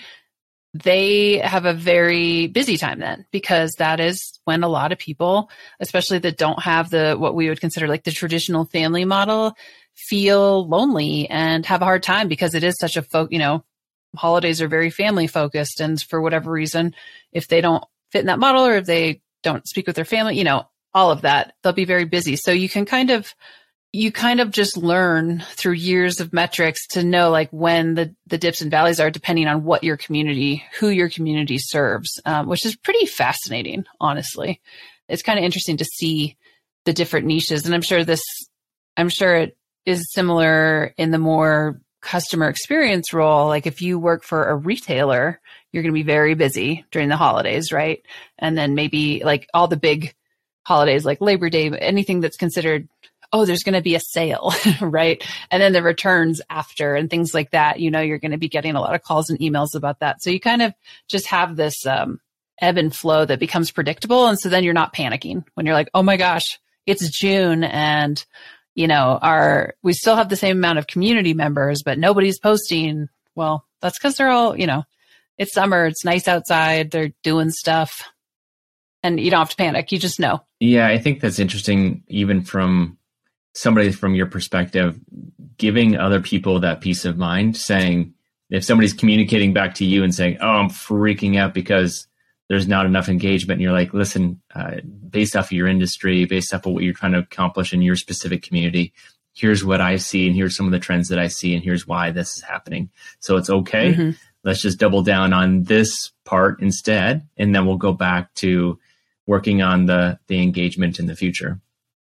they 0.74 1.40
have 1.40 1.66
a 1.66 1.74
very 1.74 2.48
busy 2.48 2.78
time 2.78 3.00
then 3.00 3.26
because 3.32 3.72
that 3.80 4.00
is 4.00 4.40
when 4.46 4.64
a 4.64 4.68
lot 4.68 4.92
of 4.92 5.00
people 5.00 5.50
especially 5.80 6.20
that 6.20 6.38
don't 6.38 6.62
have 6.62 6.90
the 6.92 7.16
what 7.18 7.34
we 7.34 7.50
would 7.50 7.60
consider 7.60 7.88
like 7.88 8.04
the 8.04 8.12
traditional 8.12 8.66
family 8.66 9.04
model 9.04 9.56
feel 9.96 10.68
lonely 10.68 11.28
and 11.30 11.66
have 11.66 11.82
a 11.82 11.86
hard 11.86 12.04
time 12.04 12.28
because 12.28 12.54
it 12.54 12.64
is 12.64 12.78
such 12.78 12.98
a 12.98 13.02
folk 13.02 13.32
you 13.32 13.40
know 13.40 13.64
holidays 14.16 14.62
are 14.62 14.68
very 14.68 14.92
family 14.92 15.26
focused 15.26 15.80
and 15.82 16.00
for 16.02 16.22
whatever 16.22 16.52
reason 16.52 16.94
if 17.32 17.48
they 17.48 17.62
don't 17.62 17.84
fit 18.12 18.20
in 18.20 18.28
that 18.28 18.40
model 18.40 18.66
or 18.66 18.76
if 18.78 18.86
they 18.86 19.22
don't 19.44 19.68
speak 19.68 19.88
with 19.88 19.96
their 19.96 20.06
family, 20.06 20.38
you 20.38 20.44
know, 20.44 20.66
all 20.94 21.12
of 21.12 21.22
that, 21.22 21.54
they'll 21.62 21.74
be 21.74 21.86
very 21.86 22.06
busy. 22.06 22.36
So 22.36 22.52
you 22.52 22.68
can 22.68 22.86
kind 22.86 23.12
of 23.12 23.34
you 23.92 24.12
kind 24.12 24.40
of 24.40 24.52
just 24.52 24.78
learn 24.78 25.44
through 25.54 25.74
years 25.74 26.20
of 26.20 26.32
metrics 26.32 26.86
to 26.88 27.04
know 27.04 27.32
like 27.32 27.50
when 27.50 27.96
the, 27.96 28.16
the 28.28 28.38
dips 28.38 28.62
and 28.62 28.70
valleys 28.70 29.00
are 29.00 29.10
depending 29.10 29.48
on 29.48 29.64
what 29.64 29.84
your 29.84 29.98
community, 29.98 30.64
who 30.80 30.90
your 30.90 31.10
community 31.10 31.58
serves, 31.58 32.20
um, 32.26 32.48
which 32.48 32.66
is 32.66 32.76
pretty 32.76 33.08
fascinating, 33.08 33.86
honestly. 34.00 34.62
It's 35.08 35.24
kind 35.24 35.40
of 35.40 35.46
interesting 35.46 35.78
to 35.78 35.86
see 35.86 36.38
the 36.86 36.94
different 36.94 37.26
niches. 37.26 37.66
And 37.66 37.74
I'm 37.74 37.82
sure 37.82 38.04
this, 38.04 38.22
I'm 38.96 39.10
sure 39.10 39.36
it 39.36 39.58
is 39.86 40.12
similar 40.14 40.94
in 40.98 41.10
the 41.10 41.18
more 41.18 41.82
customer 42.02 42.48
experience 42.48 43.12
role. 43.12 43.48
Like 43.48 43.66
if 43.66 43.82
you 43.82 43.98
work 43.98 44.24
for 44.24 44.46
a 44.46 44.56
retailer, 44.56 45.42
you're 45.72 45.84
going 45.84 45.94
to 45.94 46.00
be 46.00 46.04
very 46.04 46.36
busy 46.36 46.86
during 46.92 47.10
the 47.10 47.18
holidays, 47.18 47.72
right? 47.72 48.04
And 48.38 48.56
then 48.56 48.76
maybe 48.76 49.24
like 49.24 49.48
all 49.54 49.68
the 49.68 49.78
big 49.78 50.14
holidays 50.64 51.06
like 51.06 51.22
Labor 51.22 51.50
Day, 51.50 51.70
anything 51.72 52.20
that's 52.22 52.38
considered 52.38 52.88
oh, 53.32 53.46
there's 53.46 53.64
going 53.64 53.76
to 53.76 53.82
be 53.82 53.96
a 53.96 54.00
sale, 54.00 54.54
right? 54.82 55.24
And 55.52 55.62
then 55.62 55.74
the 55.74 55.84
returns 55.84 56.42
after 56.50 56.96
and 56.96 57.10
things 57.10 57.34
like 57.34 57.52
that. 57.52 57.80
You 57.80 57.92
know, 57.92 58.02
you're 58.02 58.20
going 58.20 58.32
to 58.32 58.38
be 58.38 58.50
getting 58.50 58.76
a 58.76 58.82
lot 58.82 58.96
of 58.96 59.04
calls 59.04 59.30
and 59.30 59.40
emails 59.40 59.76
about 59.76 60.00
that. 60.00 60.22
So 60.22 60.30
you 60.30 60.40
kind 60.40 60.62
of 60.62 60.74
just 61.08 61.28
have 61.28 61.56
this 61.56 61.86
um, 61.86 62.20
ebb 62.62 62.78
and 62.78 62.96
flow 62.96 63.26
that 63.26 63.40
becomes 63.40 63.72
predictable. 63.72 64.28
And 64.28 64.40
so 64.40 64.50
then 64.50 64.64
you're 64.64 64.74
not 64.74 64.94
panicking 64.94 65.46
when 65.54 65.66
you're 65.66 65.76
like, 65.76 65.90
oh 65.94 66.04
my 66.04 66.18
gosh, 66.18 66.60
it's 66.86 67.10
June 67.10 67.64
and 67.64 68.24
you 68.76 68.88
know, 68.88 69.20
our 69.22 69.76
we 69.84 69.92
still 69.92 70.16
have 70.16 70.30
the 70.30 70.38
same 70.38 70.58
amount 70.58 70.80
of 70.80 70.88
community 70.88 71.34
members, 71.34 71.82
but 71.84 72.00
nobody's 72.00 72.40
posting. 72.40 73.10
Well, 73.36 73.66
that's 73.82 74.00
because 74.00 74.16
they're 74.16 74.30
all, 74.30 74.58
you 74.58 74.68
know, 74.68 74.86
it's 75.38 75.54
summer, 75.54 75.86
it's 75.86 76.06
nice 76.06 76.30
outside, 76.30 76.92
they're 76.92 77.12
doing 77.22 77.50
stuff. 77.50 78.04
And 79.04 79.20
you 79.20 79.32
don't 79.32 79.40
have 79.40 79.50
to 79.50 79.56
panic. 79.56 79.92
You 79.92 80.00
just 80.00 80.20
know. 80.20 80.42
Yeah, 80.60 80.88
I 80.88 80.98
think 80.98 81.20
that's 81.20 81.40
interesting, 81.40 82.04
even 82.08 82.42
from 82.42 82.98
somebody 83.54 83.92
from 83.92 84.16
your 84.16 84.28
perspective, 84.28 85.00
giving 85.58 85.98
other 85.98 86.22
people 86.22 86.60
that 86.62 86.82
peace 86.82 87.06
of 87.06 87.18
mind, 87.18 87.58
saying, 87.58 88.14
if 88.50 88.64
somebody's 88.64 88.94
communicating 88.94 89.54
back 89.54 89.76
to 89.76 89.86
you 89.86 90.04
and 90.04 90.14
saying, 90.14 90.38
"Oh, 90.42 90.48
I'm 90.48 90.70
freaking 90.70 91.38
out 91.38 91.54
because 91.54 92.08
there's 92.48 92.68
not 92.68 92.86
enough 92.86 93.10
engagement," 93.10 93.58
and 93.58 93.62
you're 93.62 93.74
like, 93.74 93.94
"Listen, 93.94 94.42
uh, 94.56 94.78
based 95.10 95.36
off 95.36 95.48
of 95.48 95.52
your 95.52 95.68
industry, 95.68 96.26
based 96.26 96.54
off 96.54 96.66
of 96.66 96.74
what 96.74 96.84
you're 96.84 96.94
trying 96.94 97.12
to 97.12 97.20
accomplish 97.20 97.74
in 97.74 97.82
your 97.82 97.96
specific 97.96 98.42
community, 98.42 98.92
here's 99.34 99.64
what 99.64 99.82
I 99.82 99.98
see, 99.98 100.28
and 100.28 100.36
here's 100.36 100.56
some 100.56 100.66
of 100.66 100.72
the 100.72 100.80
trends 100.80 101.10
that 101.10 101.20
I 101.20 101.28
see, 101.28 101.54
and 101.54 101.64
here's 101.64 101.88
why 101.88 102.12
this 102.12 102.36
is 102.38 102.42
happening. 102.42 102.90
So 103.20 103.38
it's 103.38 103.50
okay. 103.50 103.94
Mm-hmm. 103.94 104.12
Let's 104.44 104.62
just 104.62 104.80
double 104.80 105.04
down 105.04 105.34
on 105.34 105.64
this 105.64 106.12
part 106.26 106.62
instead, 106.62 107.28
and 107.38 107.54
then 107.54 107.66
we'll 107.68 107.78
go 107.78 107.94
back 107.94 108.34
to 108.36 108.80
working 109.28 109.62
on 109.62 109.86
the 109.86 110.20
the 110.28 110.42
engagement 110.42 111.00
in 111.00 111.06
the 111.06 111.16
future." 111.16 111.62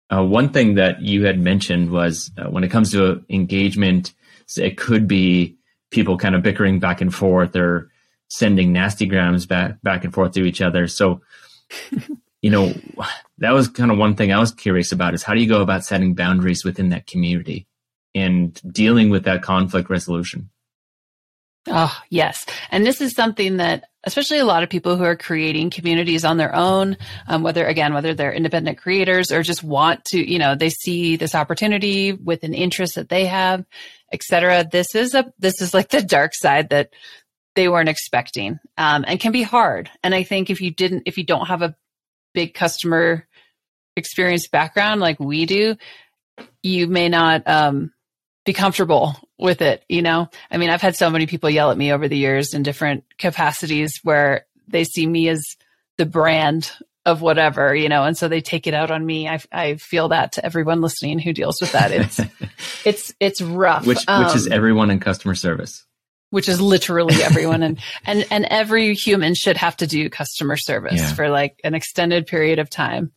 Uh, 0.10 0.24
one 0.24 0.50
thing 0.50 0.76
that 0.76 1.02
you 1.02 1.26
had 1.26 1.40
mentioned 1.40 1.90
was 1.92 2.32
uh, 2.38 2.50
when 2.50 2.64
it 2.64 2.70
comes 2.70 2.92
to 2.92 3.24
engagement, 3.30 4.14
it 4.58 4.78
could 4.78 5.08
be 5.08 5.58
people 5.92 6.18
kind 6.18 6.36
of 6.36 6.44
bickering 6.44 6.80
back 6.80 7.02
and 7.02 7.14
forth 7.14 7.56
or 7.56 7.90
sending 8.30 8.74
nasty 8.74 9.06
grams 9.06 9.46
back 9.46 9.82
back 9.82 10.04
and 10.04 10.14
forth 10.14 10.34
to 10.34 10.44
each 10.44 10.62
other. 10.62 10.88
So, 10.88 11.22
you 12.42 12.50
know, 12.50 12.74
that 13.38 13.52
was 13.52 13.68
kind 13.68 13.92
of 13.92 13.98
one 13.98 14.16
thing 14.16 14.32
I 14.32 14.40
was 14.40 14.52
curious 14.52 14.92
about 14.92 15.14
is 15.14 15.24
how 15.24 15.34
do 15.34 15.40
you 15.40 15.48
go 15.48 15.62
about 15.62 15.86
setting 15.86 16.14
boundaries 16.14 16.66
within 16.66 16.90
that 16.90 17.08
community 17.08 17.68
and 18.14 18.60
dealing 18.72 19.10
with 19.10 19.24
that 19.26 19.42
conflict 19.42 19.90
resolution? 19.90 20.50
Oh, 21.68 21.96
yes. 22.10 22.46
And 22.72 22.86
this 22.86 23.02
is 23.02 23.14
something 23.14 23.58
that, 23.58 23.86
especially 24.04 24.40
a 24.40 24.46
lot 24.46 24.64
of 24.64 24.70
people 24.70 24.98
who 24.98 25.04
are 25.04 25.16
creating 25.16 25.70
communities 25.70 26.26
on 26.26 26.38
their 26.38 26.54
own, 26.54 26.98
um, 27.28 27.44
whether, 27.44 27.66
again, 27.66 27.94
whether 27.94 28.14
they're 28.14 28.34
independent 28.34 28.78
creators 28.78 29.32
or 29.32 29.42
just 29.44 29.64
want 29.64 30.04
to, 30.06 30.18
you 30.18 30.40
know, 30.40 30.56
they 30.56 30.70
see 30.70 31.16
this 31.16 31.36
opportunity 31.36 32.12
with 32.12 32.44
an 32.44 32.54
interest 32.54 32.96
that 32.96 33.10
they 33.10 33.26
have, 33.26 33.66
etc. 34.12 34.68
This 34.70 34.94
is 34.96 35.14
a, 35.16 35.32
this 35.40 35.62
is 35.62 35.74
like 35.74 35.90
the 35.90 36.02
dark 36.02 36.34
side 36.34 36.70
that 36.70 36.90
they 37.56 37.70
weren't 37.70 37.90
expecting, 37.90 38.60
um, 38.78 39.06
and 39.08 39.20
can 39.20 39.32
be 39.32 39.44
hard. 39.44 39.90
And 40.04 40.14
I 40.14 40.24
think 40.24 40.50
if 40.50 40.60
you 40.60 40.72
didn't, 40.72 41.04
if 41.06 41.18
you 41.18 41.24
don't 41.24 41.48
have 41.48 41.62
a 41.62 41.76
big 42.34 42.54
customer 42.54 43.28
experience 43.96 44.48
background 44.48 45.02
like 45.02 45.20
we 45.20 45.46
do, 45.46 45.76
you 46.62 46.88
may 46.88 47.10
not, 47.10 47.48
um, 47.48 47.94
be 48.46 48.54
comfortable 48.54 49.16
with 49.43 49.62
it, 49.62 49.84
you 49.89 50.01
know? 50.01 50.29
I 50.49 50.58
mean, 50.58 50.69
I've 50.69 50.82
had 50.82 50.95
so 50.95 51.10
many 51.10 51.27
people 51.27 51.49
yell 51.49 51.69
at 51.69 51.77
me 51.77 51.91
over 51.91 52.08
the 52.08 52.17
years 52.17 52.53
in 52.53 52.63
different 52.63 53.03
capacities 53.19 53.99
where 54.01 54.45
they 54.69 54.86
see 54.86 55.06
me 55.06 55.27
as 55.27 55.43
the 55.97 56.06
brand 56.06 56.71
of 57.06 57.21
whatever, 57.21 57.75
you 57.75 57.89
know, 57.89 58.06
and 58.06 58.17
so 58.17 58.29
they 58.29 58.39
take 58.39 58.65
it 58.65 58.73
out 58.73 58.89
on 58.89 59.06
me. 59.06 59.27
I, 59.27 59.39
I 59.51 59.75
feel 59.75 60.08
that 60.08 60.32
to 60.34 60.45
everyone 60.45 60.79
listening 60.79 61.19
who 61.19 61.34
deals 61.34 61.60
with 61.60 61.73
that. 61.73 61.91
It's, 61.91 62.19
it's, 62.86 63.13
it's 63.19 63.41
rough. 63.41 63.86
Which, 63.86 64.08
um, 64.08 64.25
which 64.25 64.36
is 64.36 64.47
um, 64.47 64.53
everyone 64.53 64.89
in 64.89 65.01
customer 65.01 65.36
service. 65.36 65.86
Which 66.29 66.47
is 66.47 66.62
literally 66.62 67.21
everyone. 67.21 67.62
and, 67.62 67.79
and, 68.06 68.25
and 68.32 68.45
every 68.45 68.95
human 68.95 69.36
should 69.36 69.58
have 69.58 69.75
to 69.77 69.88
do 69.88 70.10
customer 70.10 70.56
service 70.56 71.01
yeah. 71.01 71.13
for 71.13 71.29
like 71.29 71.60
an 71.65 71.75
extended 71.75 72.25
period 72.27 72.60
of 72.60 72.69
time 72.69 73.12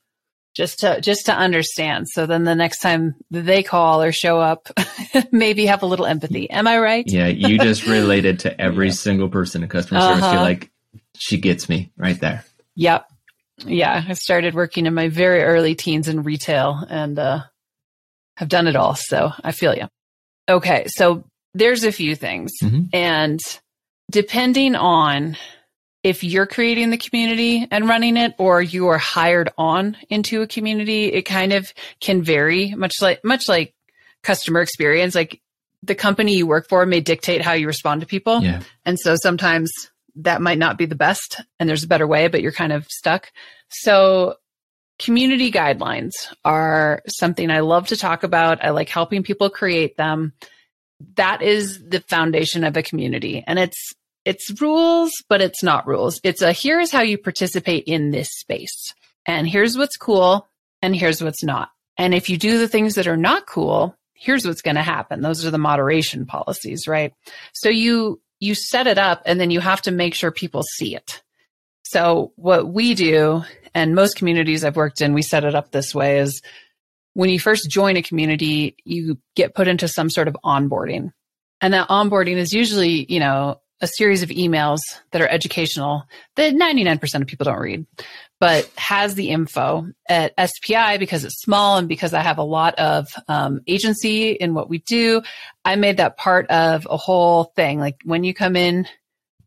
just 0.57 0.79
to 0.81 1.01
just 1.03 1.27
to 1.27 1.33
understand. 1.33 2.09
So 2.09 2.25
then 2.25 2.45
the 2.45 2.55
next 2.55 2.79
time 2.81 3.15
they 3.31 3.63
call 3.63 4.03
or 4.03 4.11
show 4.11 4.41
up 4.41 4.69
maybe 5.31 5.67
have 5.67 5.83
a 5.83 5.87
little 5.87 6.07
empathy. 6.07 6.51
Am 6.51 6.67
i 6.67 6.79
right? 6.79 7.05
Yeah 7.07 7.27
you 7.27 7.59
just 7.59 7.87
related 7.87 8.41
to 8.41 8.61
every 8.61 8.87
yeah. 8.87 8.93
single 8.93 9.29
person 9.29 9.63
in 9.63 9.69
customer 9.69 10.01
uh-huh. 10.01 10.15
service. 10.15 10.33
You're 10.33 10.43
like 10.43 10.71
she 11.19 11.37
gets 11.37 11.69
me 11.69 11.93
right 11.97 12.19
there. 12.19 12.45
Yep. 12.75 13.07
Yeah 13.67 14.03
i 14.09 14.13
started 14.15 14.55
working 14.55 14.87
in 14.87 14.95
my 14.95 15.09
very 15.09 15.43
early 15.43 15.75
teens 15.75 16.09
in 16.09 16.23
retail 16.23 16.83
and 16.89 17.19
uh 17.19 17.41
have 18.37 18.49
done 18.49 18.67
it 18.67 18.77
all 18.77 18.95
so 18.95 19.33
i 19.43 19.51
feel 19.51 19.75
you 19.75 19.89
okay 20.49 20.87
so 20.89 21.25
there's 21.55 21.85
a 21.85 21.93
few 21.93 22.15
things. 22.15 22.53
Mm-hmm. 22.63 22.83
and 22.93 23.41
depending 24.11 24.75
on 24.75 25.37
if 26.07 26.23
you're 26.23 26.47
creating 26.47 26.91
the 26.91 26.97
community 26.97 27.67
and 27.69 27.89
running 27.89 28.17
it 28.17 28.33
or 28.39 28.63
you 28.63 28.87
are 28.87 28.97
hired 28.97 29.51
on 29.59 29.97
into 30.09 30.41
a 30.41 30.47
community, 30.47 31.07
it 31.07 31.23
kind 31.23 31.53
of 31.53 31.75
can 31.99 32.23
vary 32.23 32.73
much 32.77 33.03
like, 33.03 33.25
much 33.25 33.49
like 33.49 33.75
customer 34.23 34.61
experience. 34.61 35.17
Like 35.17 35.41
the 35.83 35.97
company 35.97 36.37
you 36.37 36.47
work 36.47 36.69
for 36.69 36.87
may 36.87 37.01
dictate 37.01 37.43
how 37.43 37.55
you 37.55 37.67
respond 37.67 38.03
to 38.03 38.07
people. 38.07 38.41
Yeah. 38.41 38.63
And 38.85 39.01
so 39.01 39.17
sometimes 39.21 39.73
that 40.15 40.41
might 40.41 40.59
not 40.59 40.79
be 40.79 40.87
the 40.87 40.95
best 40.95 41.41
and 41.59 41.69
there's 41.69 41.83
a 41.83 41.89
better 41.89 42.07
way, 42.07 42.29
but 42.29 42.41
you're 42.41 42.53
kind 42.53 42.73
of 42.73 42.87
stuck. 42.87 43.33
So 43.69 44.37
community 45.01 45.51
guidelines 45.51 46.13
are 46.45 47.03
something 47.09 47.51
I 47.51 47.61
love 47.61 47.89
to 47.89 47.97
talk 47.97 48.23
about. 48.23 48.65
I 48.65 48.71
like 48.71 48.91
helping 48.91 49.25
people 49.25 49.51
create 49.51 49.97
them. 49.97 50.35
That 51.17 51.43
is 51.43 51.83
the 51.85 52.01
foundation 52.01 52.63
of 52.63 52.77
a 52.77 52.83
community. 52.85 53.43
And 53.45 53.59
it's 53.59 53.93
it's 54.27 54.61
rules, 54.61 55.13
but 55.29 55.41
it's 55.41 55.63
not 55.63 55.87
rules. 55.87 56.21
It's 56.25 56.43
a 56.43 56.53
here's 56.53 56.91
how 56.91 57.03
you 57.03 57.17
participate 57.17 57.85
in 57.85 58.11
this 58.11 58.29
space. 58.33 58.93
And 59.25 59.49
here's 59.49 59.79
what's 59.79 59.97
cool 59.97 60.49
and 60.83 60.95
here's 60.95 61.23
what's 61.23 61.45
not. 61.45 61.71
And 61.97 62.13
if 62.13 62.29
you 62.29 62.37
do 62.37 62.59
the 62.59 62.69
things 62.69 62.97
that 62.97 63.07
are 63.07 63.17
not 63.17 63.47
cool, 63.47 63.97
here's 64.15 64.45
what's 64.45 64.63
going 64.63 64.75
to 64.75 64.83
happen. 64.83 65.23
Those 65.23 65.47
are 65.47 65.53
the 65.53 65.59
moderation 65.59 66.27
policies, 66.27 66.89
right? 66.89 67.15
So 67.55 67.69
you 67.69 68.21
you 68.41 68.57
set 68.57 68.89
it 68.89 68.99
up 68.99 69.23
and 69.27 69.41
then 69.41 69.51
you 69.51 69.61
have 69.61 69.81
to 69.83 69.93
make 69.93 70.15
sure 70.15 70.33
people 70.33 70.63
see 70.63 70.97
it. 70.97 71.23
So 71.85 72.33
what 72.35 72.69
we 72.69 72.95
do 72.95 73.45
and 73.75 73.95
most 73.95 74.17
communities 74.17 74.65
I've 74.65 74.77
worked 74.77 75.01
in, 75.01 75.15
we 75.15 75.23
set 75.23 75.45
it 75.45 75.55
up 75.55 75.71
this 75.71 75.95
way 75.95 76.19
is 76.19 76.43
when 77.15 77.31
you 77.31 77.39
first 77.39 77.71
join 77.71 77.97
a 77.97 78.03
community, 78.03 78.77
you 78.85 79.19
get 79.37 79.55
put 79.55 79.69
into 79.69 79.87
some 79.87 80.11
sort 80.11 80.27
of 80.27 80.37
onboarding. 80.45 81.13
And 81.61 81.73
that 81.75 81.89
onboarding 81.89 82.37
is 82.37 82.53
usually, 82.53 83.11
you 83.11 83.21
know, 83.21 83.61
a 83.81 83.87
series 83.87 84.23
of 84.23 84.31
emails 84.31 84.79
that 85.11 85.21
are 85.21 85.29
educational 85.29 86.05
that 86.37 86.55
99% 86.55 87.21
of 87.21 87.27
people 87.27 87.45
don't 87.45 87.59
read, 87.59 87.87
but 88.41 88.71
has 88.77 89.15
the 89.15 89.31
info 89.31 89.87
at 90.09 90.33
SPI 90.39 90.97
because 90.99 91.25
it's 91.25 91.41
small 91.41 91.77
and 91.77 91.89
because 91.89 92.15
I 92.15 92.21
have 92.21 92.39
a 92.39 92.43
lot 92.43 92.75
of 92.77 93.09
um, 93.29 93.61
agency 93.67 94.33
in 94.33 94.55
what 94.55 94.69
we 94.69 94.79
do. 94.79 95.23
I 95.65 95.77
made 95.77 95.99
that 95.99 96.17
part 96.17 96.47
of 96.49 96.87
a 96.89 96.97
whole 96.97 97.45
thing. 97.57 97.79
Like 97.79 97.97
when 98.05 98.25
you 98.25 98.33
come 98.33 98.57
in, 98.57 98.87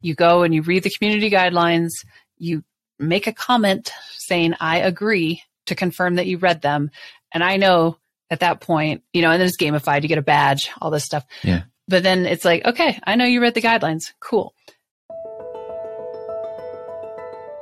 you 0.02 0.16
go 0.16 0.44
and 0.44 0.54
you 0.54 0.62
read 0.62 0.84
the 0.84 0.92
community 0.92 1.30
guidelines, 1.30 1.90
you 2.38 2.64
make 3.00 3.28
a 3.28 3.34
comment 3.34 3.92
saying, 4.12 4.54
I 4.60 4.80
agree 4.80 5.44
to 5.66 5.76
confirm 5.76 6.16
that 6.16 6.28
you 6.28 6.38
read 6.38 6.62
them. 6.62 6.92
And 7.32 7.44
I 7.44 7.58
know 7.58 7.98
at 8.30 8.42
that 8.42 8.62
point, 8.62 9.04
you 9.14 9.22
know, 9.22 9.32
and 9.32 9.40
then 9.40 9.48
it's 9.48 9.58
gamified, 9.58 10.04
you 10.04 10.08
get 10.08 10.18
a 10.18 10.24
badge, 10.24 10.70
all 10.80 10.92
this 10.92 11.04
stuff. 11.04 11.26
Yeah. 11.44 11.64
But 11.90 12.04
then 12.04 12.28
it's 12.28 12.46
like, 12.46 12.64
okay, 12.66 13.00
I 13.06 13.16
know 13.16 13.26
you 13.26 13.42
read 13.42 13.56
the 13.56 13.62
guidelines. 13.62 14.14
Cool. 14.20 14.54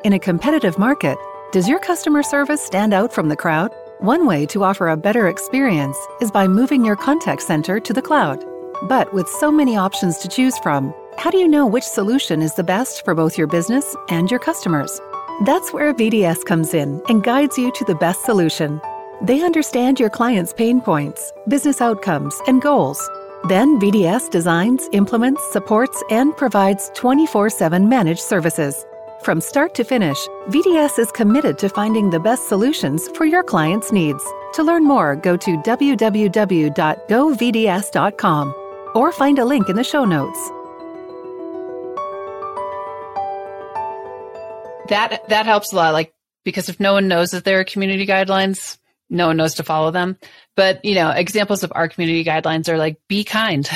In 0.04 0.14
a 0.14 0.20
competitive 0.20 0.78
market, 0.78 1.18
does 1.54 1.68
your 1.68 1.80
customer 1.80 2.22
service 2.22 2.62
stand 2.62 2.94
out 2.94 3.14
from 3.14 3.30
the 3.30 3.38
crowd? 3.38 3.72
One 4.00 4.28
way 4.28 4.46
to 4.48 4.64
offer 4.66 4.90
a 4.90 4.98
better 4.98 5.28
experience 5.28 5.98
is 6.22 6.30
by 6.30 6.48
moving 6.48 6.86
your 6.86 6.98
contact 6.98 7.42
center 7.42 7.80
to 7.80 7.94
the 7.94 8.02
cloud. 8.02 8.44
But 8.84 9.14
with 9.14 9.28
so 9.28 9.50
many 9.50 9.78
options 9.78 10.18
to 10.20 10.28
choose 10.28 10.58
from, 10.60 10.94
how 11.18 11.32
do 11.32 11.38
you 11.38 11.48
know 11.48 11.66
which 11.66 11.84
solution 11.86 12.42
is 12.42 12.54
the 12.54 12.64
best 12.64 13.06
for 13.06 13.16
both 13.16 13.38
your 13.38 13.48
business 13.48 13.96
and 14.10 14.30
your 14.30 14.42
customers? 14.42 15.02
That's 15.46 15.72
where 15.72 15.94
VDS 15.94 16.46
comes 16.46 16.74
in 16.74 17.02
and 17.08 17.24
guides 17.24 17.58
you 17.58 17.72
to 17.72 17.86
the 17.86 17.96
best 17.96 18.24
solution. 18.24 18.82
They 19.22 19.42
understand 19.42 20.00
your 20.00 20.12
client's 20.12 20.54
pain 20.54 20.82
points, 20.82 21.32
business 21.48 21.82
outcomes, 21.82 22.40
and 22.46 22.62
goals. 22.62 23.02
Then 23.46 23.80
VDS 23.80 24.30
designs, 24.30 24.90
implements, 24.92 25.42
supports, 25.52 26.04
and 26.10 26.36
provides 26.36 26.92
24 26.96 27.50
7 27.50 27.88
managed 27.88 28.20
services. 28.20 28.86
From 29.24 29.42
start 29.42 29.74
to 29.76 29.84
finish, 29.84 30.18
VDS 30.50 31.00
is 31.00 31.12
committed 31.12 31.58
to 31.60 31.70
finding 31.70 32.10
the 32.10 32.20
best 32.20 32.48
solutions 32.48 33.08
for 33.10 33.26
your 33.26 33.44
client's 33.44 33.92
needs. 33.92 34.24
To 34.54 34.64
learn 34.64 34.86
more, 34.86 35.16
go 35.16 35.36
to 35.38 35.58
www.govds.com 35.58 36.14
or 38.96 39.12
find 39.12 39.40
a 39.40 39.46
link 39.46 39.70
in 39.70 39.76
the 39.76 39.84
show 39.84 40.06
notes. 40.06 40.40
That 44.90 45.28
that 45.28 45.46
helps 45.46 45.74
a 45.74 45.76
lot 45.76 45.94
like 45.94 46.14
because 46.44 46.70
if 46.70 46.80
no 46.80 46.94
one 46.94 47.08
knows 47.10 47.32
that 47.32 47.44
there 47.44 47.60
are 47.60 47.66
community 47.66 48.08
guidelines, 48.08 48.78
no 49.10 49.28
one 49.28 49.38
knows 49.38 49.56
to 49.56 49.64
follow 49.64 49.92
them. 49.92 50.18
But, 50.56 50.84
you 50.84 50.96
know, 50.96 51.10
examples 51.10 51.64
of 51.64 51.72
our 51.76 51.88
community 51.88 52.24
guidelines 52.24 52.70
are 52.70 52.78
like 52.78 53.00
be 53.08 53.24
kind. 53.24 53.70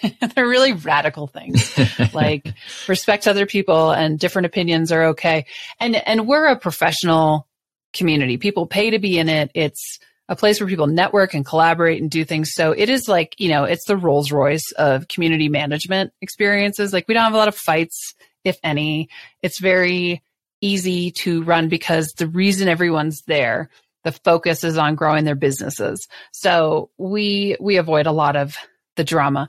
They're 0.34 0.48
really 0.48 0.72
radical 0.72 1.26
things. 1.26 1.78
like 2.14 2.48
respect 2.88 3.28
other 3.28 3.46
people 3.46 3.92
and 3.92 4.18
different 4.18 4.46
opinions 4.46 4.90
are 4.90 5.04
okay. 5.08 5.46
And 5.78 5.96
and 5.96 6.26
we're 6.26 6.46
a 6.46 6.58
professional 6.58 7.46
community. 7.92 8.36
People 8.36 8.66
pay 8.66 8.90
to 8.90 8.98
be 8.98 9.18
in 9.18 9.28
it. 9.28 9.50
It's 9.54 9.98
a 10.28 10.36
place 10.36 10.60
where 10.60 10.68
people 10.68 10.86
network 10.86 11.34
and 11.34 11.44
collaborate 11.44 12.00
and 12.00 12.10
do 12.10 12.24
things. 12.24 12.52
So 12.54 12.72
it 12.72 12.88
is 12.88 13.08
like, 13.08 13.34
you 13.38 13.48
know, 13.48 13.64
it's 13.64 13.84
the 13.84 13.96
Rolls 13.96 14.32
Royce 14.32 14.72
of 14.78 15.08
community 15.08 15.48
management 15.48 16.12
experiences. 16.20 16.92
Like 16.92 17.06
we 17.06 17.14
don't 17.14 17.24
have 17.24 17.34
a 17.34 17.38
lot 17.38 17.48
of 17.48 17.56
fights, 17.56 18.14
if 18.44 18.56
any. 18.64 19.08
It's 19.42 19.60
very 19.60 20.22
easy 20.60 21.10
to 21.10 21.42
run 21.42 21.68
because 21.68 22.12
the 22.16 22.28
reason 22.28 22.68
everyone's 22.68 23.22
there 23.26 23.68
the 24.04 24.12
focus 24.12 24.64
is 24.64 24.78
on 24.78 24.94
growing 24.94 25.24
their 25.24 25.34
businesses. 25.34 26.06
So 26.32 26.90
we 26.98 27.56
we 27.60 27.76
avoid 27.76 28.06
a 28.06 28.12
lot 28.12 28.36
of 28.36 28.56
the 28.96 29.04
drama. 29.04 29.48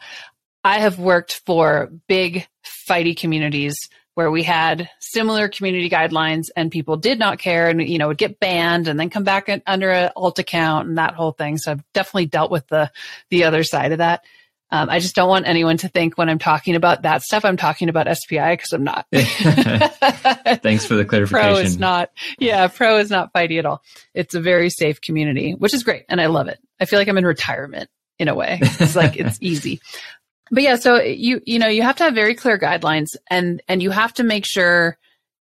I 0.64 0.80
have 0.80 1.00
worked 1.00 1.42
for 1.46 1.92
big 2.08 2.48
fighty 2.88 3.18
communities 3.18 3.76
where 4.16 4.30
we 4.30 4.44
had 4.44 4.90
similar 5.00 5.48
community 5.48 5.90
guidelines 5.90 6.44
and 6.56 6.72
people 6.72 6.98
did 6.98 7.18
not 7.18 7.40
care 7.40 7.70
and 7.70 7.82
you 7.82 7.98
know 7.98 8.10
would 8.10 8.18
get 8.18 8.40
banned 8.40 8.88
and 8.88 9.00
then 9.00 9.10
come 9.10 9.24
back 9.24 9.50
under 9.66 9.90
an 9.90 10.12
alt 10.16 10.40
account 10.40 10.88
and 10.88 10.98
that 10.98 11.16
whole 11.16 11.32
thing. 11.32 11.58
So 11.58 11.72
I've 11.72 11.84
definitely 11.94 12.28
dealt 12.28 12.52
with 12.52 12.68
the 12.68 12.92
the 13.30 13.46
other 13.46 13.64
side 13.64 13.92
of 13.92 13.98
that. 13.98 14.24
Um, 14.72 14.90
I 14.90 15.00
just 15.00 15.14
don't 15.14 15.30
want 15.30 15.48
anyone 15.48 15.78
to 15.78 15.88
think 15.88 16.18
when 16.18 16.30
I'm 16.30 16.40
talking 16.40 16.76
about 16.76 17.04
that 17.04 17.22
stuff, 17.22 17.46
I'm 17.46 17.58
talking 17.58 17.90
about 17.90 18.08
SPI 18.18 18.54
because 18.54 18.74
I'm 18.74 18.84
not. 18.84 19.06
Thanks 19.12 20.86
for 20.86 20.96
the 20.96 21.06
clarification. 21.06 21.54
Pro 21.54 21.58
is 21.58 21.78
not, 21.78 22.10
yeah, 22.40 22.68
pro 22.68 22.98
is 22.98 23.12
not 23.12 23.32
fighty 23.34 23.60
at 23.60 23.68
all. 23.68 23.84
It's 24.16 24.34
a 24.34 24.42
very 24.42 24.72
safe 24.72 25.00
community, 25.00 25.52
which 25.52 25.76
is 25.76 25.84
great. 25.84 26.06
And 26.10 26.20
I 26.20 26.26
love 26.26 26.48
it. 26.48 26.58
I 26.80 26.86
feel 26.86 26.98
like 26.98 27.08
I'm 27.08 27.20
in 27.20 27.26
retirement 27.26 27.88
in 28.18 28.28
a 28.28 28.36
way. 28.36 28.58
It's 28.62 28.96
like, 28.96 29.16
it's 29.16 29.38
easy. 29.42 29.80
But 30.50 30.64
yeah, 30.64 30.78
so 30.78 31.00
you, 31.00 31.42
you 31.46 31.60
know, 31.60 31.68
you 31.68 31.84
have 31.84 31.98
to 31.98 32.06
have 32.06 32.16
very 32.16 32.34
clear 32.34 32.58
guidelines 32.58 33.10
and, 33.30 33.62
and 33.68 33.82
you 33.82 33.92
have 33.92 34.14
to 34.16 34.24
make 34.24 34.46
sure 34.46 34.98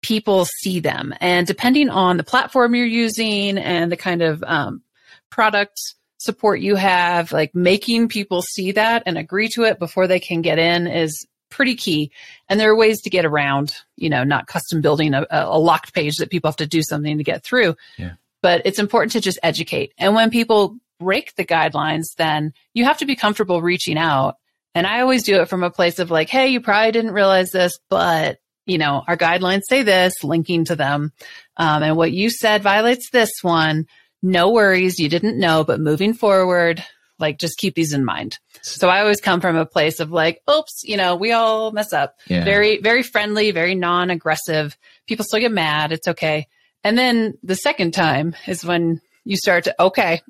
people 0.01 0.45
see 0.45 0.79
them. 0.79 1.13
And 1.21 1.45
depending 1.45 1.91
on 1.91 2.19
the 2.19 2.25
platform 2.25 2.75
you're 2.77 2.87
using 2.87 3.59
and 3.59 3.91
the 3.91 3.97
kind 3.97 4.23
of, 4.23 4.45
um, 4.47 4.83
product 5.31 5.95
support 6.19 6.61
you 6.61 6.77
have, 6.77 7.33
like 7.33 7.55
making 7.55 8.09
people 8.09 8.43
see 8.43 8.73
that 8.73 9.05
and 9.07 9.17
agree 9.17 9.49
to 9.49 9.65
it 9.65 9.79
before 9.79 10.07
they 10.07 10.21
can 10.21 10.43
get 10.43 10.59
in 10.59 10.87
is 10.87 11.27
pretty 11.51 11.77
key. 11.77 12.11
And 12.49 12.61
there 12.61 12.71
are 12.71 12.77
ways 12.77 13.01
to 13.03 13.11
get 13.11 13.25
around, 13.25 13.73
you 13.97 14.11
know, 14.11 14.25
not 14.25 14.47
custom 14.47 14.81
building 14.81 15.15
a, 15.15 15.27
a 15.31 15.59
locked 15.59 15.95
page 15.95 16.17
that 16.17 16.31
people 16.31 16.49
have 16.49 16.57
to 16.57 16.67
do 16.67 16.83
something 16.83 17.19
to 17.19 17.25
get 17.25 17.43
through. 17.43 17.77
Yeah. 17.97 18.13
But 18.43 18.63
it's 18.65 18.79
important 18.79 19.13
to 19.13 19.21
just 19.21 19.39
educate. 19.43 19.93
And 19.99 20.15
when 20.15 20.31
people 20.31 20.77
break 21.01 21.35
the 21.37 21.45
guidelines, 21.45 22.15
then 22.17 22.53
you 22.75 22.85
have 22.85 22.99
to 22.99 23.07
be 23.07 23.17
comfortable 23.17 23.63
reaching 23.63 23.97
out. 23.97 24.37
And 24.75 24.87
I 24.87 25.01
always 25.01 25.25
do 25.25 25.41
it 25.41 25.49
from 25.49 25.63
a 25.63 25.71
place 25.71 25.99
of 25.99 26.11
like, 26.11 26.29
hey, 26.29 26.49
you 26.49 26.61
probably 26.61 26.93
didn't 26.93 27.13
realize 27.13 27.51
this, 27.51 27.79
but 27.89 28.39
you 28.67 28.77
know, 28.77 29.03
our 29.09 29.17
guidelines 29.17 29.63
say 29.67 29.83
this, 29.83 30.23
linking 30.23 30.67
to 30.67 30.77
them. 30.77 31.13
Um, 31.57 31.83
and 31.83 31.97
what 31.97 32.13
you 32.13 32.29
said 32.29 32.63
violates 32.63 33.09
this 33.11 33.31
one 33.41 33.87
no 34.23 34.51
worries, 34.51 34.99
you 34.99 35.09
didn't 35.09 35.39
know, 35.39 35.65
but 35.65 35.81
moving 35.81 36.15
forward, 36.15 36.83
like 37.19 37.39
just 37.39 37.59
keep 37.59 37.75
these 37.75 37.93
in 37.93 38.05
mind. 38.05 38.39
So 38.63 38.89
I 38.89 39.01
always 39.01 39.21
come 39.21 39.41
from 39.41 39.57
a 39.57 39.67
place 39.67 40.01
of 40.01 40.11
like, 40.11 40.43
oops, 40.51 40.83
you 40.85 40.97
know, 40.97 41.17
we 41.17 41.33
all 41.33 41.73
mess 41.73 41.93
up. 41.93 42.17
Yeah. 42.27 42.45
Very, 42.45 42.79
very 42.81 43.03
friendly, 43.03 43.51
very 43.51 43.75
non 43.75 44.11
aggressive. 44.11 44.77
People 45.07 45.25
still 45.25 45.41
get 45.41 45.53
mad. 45.53 45.93
It's 45.93 46.09
okay. 46.09 46.47
And 46.85 46.97
then 46.97 47.35
the 47.43 47.57
second 47.57 47.93
time 47.93 48.37
is 48.47 48.65
when 48.65 49.01
you 49.25 49.37
start 49.37 49.65
to, 49.65 49.83
okay, 49.83 50.23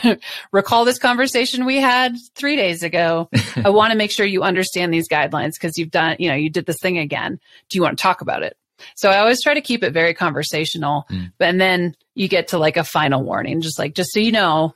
recall 0.52 0.84
this 0.84 0.98
conversation 0.98 1.66
we 1.66 1.76
had 1.76 2.14
three 2.34 2.56
days 2.56 2.82
ago. 2.82 3.28
I 3.56 3.70
want 3.70 3.92
to 3.92 3.98
make 3.98 4.10
sure 4.10 4.24
you 4.24 4.42
understand 4.42 4.94
these 4.94 5.08
guidelines 5.08 5.52
because 5.60 5.76
you've 5.76 5.90
done, 5.90 6.16
you 6.18 6.28
know, 6.28 6.36
you 6.36 6.48
did 6.48 6.64
this 6.64 6.78
thing 6.80 6.98
again. 6.98 7.38
Do 7.68 7.76
you 7.76 7.82
want 7.82 7.98
to 7.98 8.02
talk 8.02 8.20
about 8.22 8.42
it? 8.42 8.56
So 8.94 9.10
I 9.10 9.18
always 9.18 9.42
try 9.42 9.54
to 9.54 9.60
keep 9.60 9.82
it 9.82 9.92
very 9.92 10.14
conversational. 10.14 11.06
Mm. 11.10 11.32
And 11.40 11.60
then 11.60 11.96
you 12.14 12.28
get 12.28 12.48
to 12.48 12.58
like 12.58 12.76
a 12.76 12.84
final 12.84 13.22
warning, 13.22 13.60
just 13.60 13.78
like, 13.78 13.94
just 13.94 14.12
so 14.12 14.20
you 14.20 14.32
know, 14.32 14.74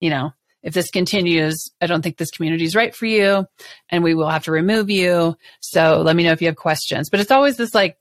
you 0.00 0.10
know, 0.10 0.32
if 0.62 0.74
this 0.74 0.90
continues, 0.90 1.70
I 1.80 1.86
don't 1.86 2.02
think 2.02 2.16
this 2.16 2.30
community 2.30 2.64
is 2.64 2.76
right 2.76 2.94
for 2.94 3.06
you 3.06 3.46
and 3.88 4.04
we 4.04 4.14
will 4.14 4.28
have 4.28 4.44
to 4.44 4.52
remove 4.52 4.90
you. 4.90 5.36
So 5.60 6.02
let 6.02 6.14
me 6.14 6.22
know 6.22 6.32
if 6.32 6.40
you 6.40 6.48
have 6.48 6.56
questions. 6.56 7.10
But 7.10 7.20
it's 7.20 7.30
always 7.30 7.56
this 7.56 7.74
like 7.74 7.98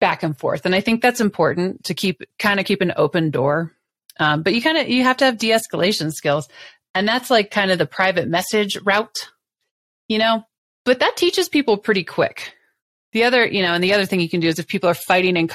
back 0.00 0.22
and 0.22 0.38
forth. 0.38 0.66
And 0.66 0.74
I 0.74 0.80
think 0.80 1.00
that's 1.00 1.20
important 1.20 1.84
to 1.84 1.94
keep 1.94 2.22
kind 2.38 2.60
of 2.60 2.66
keep 2.66 2.82
an 2.82 2.92
open 2.96 3.30
door. 3.30 3.72
Um, 4.20 4.42
but 4.42 4.54
you 4.54 4.62
kind 4.62 4.78
of, 4.78 4.88
you 4.88 5.02
have 5.04 5.16
to 5.18 5.24
have 5.24 5.38
de 5.38 5.50
escalation 5.50 6.12
skills. 6.12 6.48
And 6.94 7.08
that's 7.08 7.30
like 7.30 7.50
kind 7.50 7.70
of 7.70 7.78
the 7.78 7.86
private 7.86 8.28
message 8.28 8.76
route, 8.84 9.30
you 10.08 10.18
know, 10.18 10.44
but 10.84 11.00
that 11.00 11.16
teaches 11.16 11.48
people 11.48 11.78
pretty 11.78 12.04
quick 12.04 12.54
the 13.14 13.24
other, 13.24 13.46
you 13.46 13.62
know, 13.62 13.72
and 13.72 13.82
the 13.82 13.94
other 13.94 14.04
thing 14.04 14.20
you 14.20 14.28
can 14.28 14.40
do 14.40 14.48
is 14.48 14.58
if 14.58 14.66
people 14.66 14.90
are 14.90 14.94
fighting 14.94 15.38
in 15.38 15.48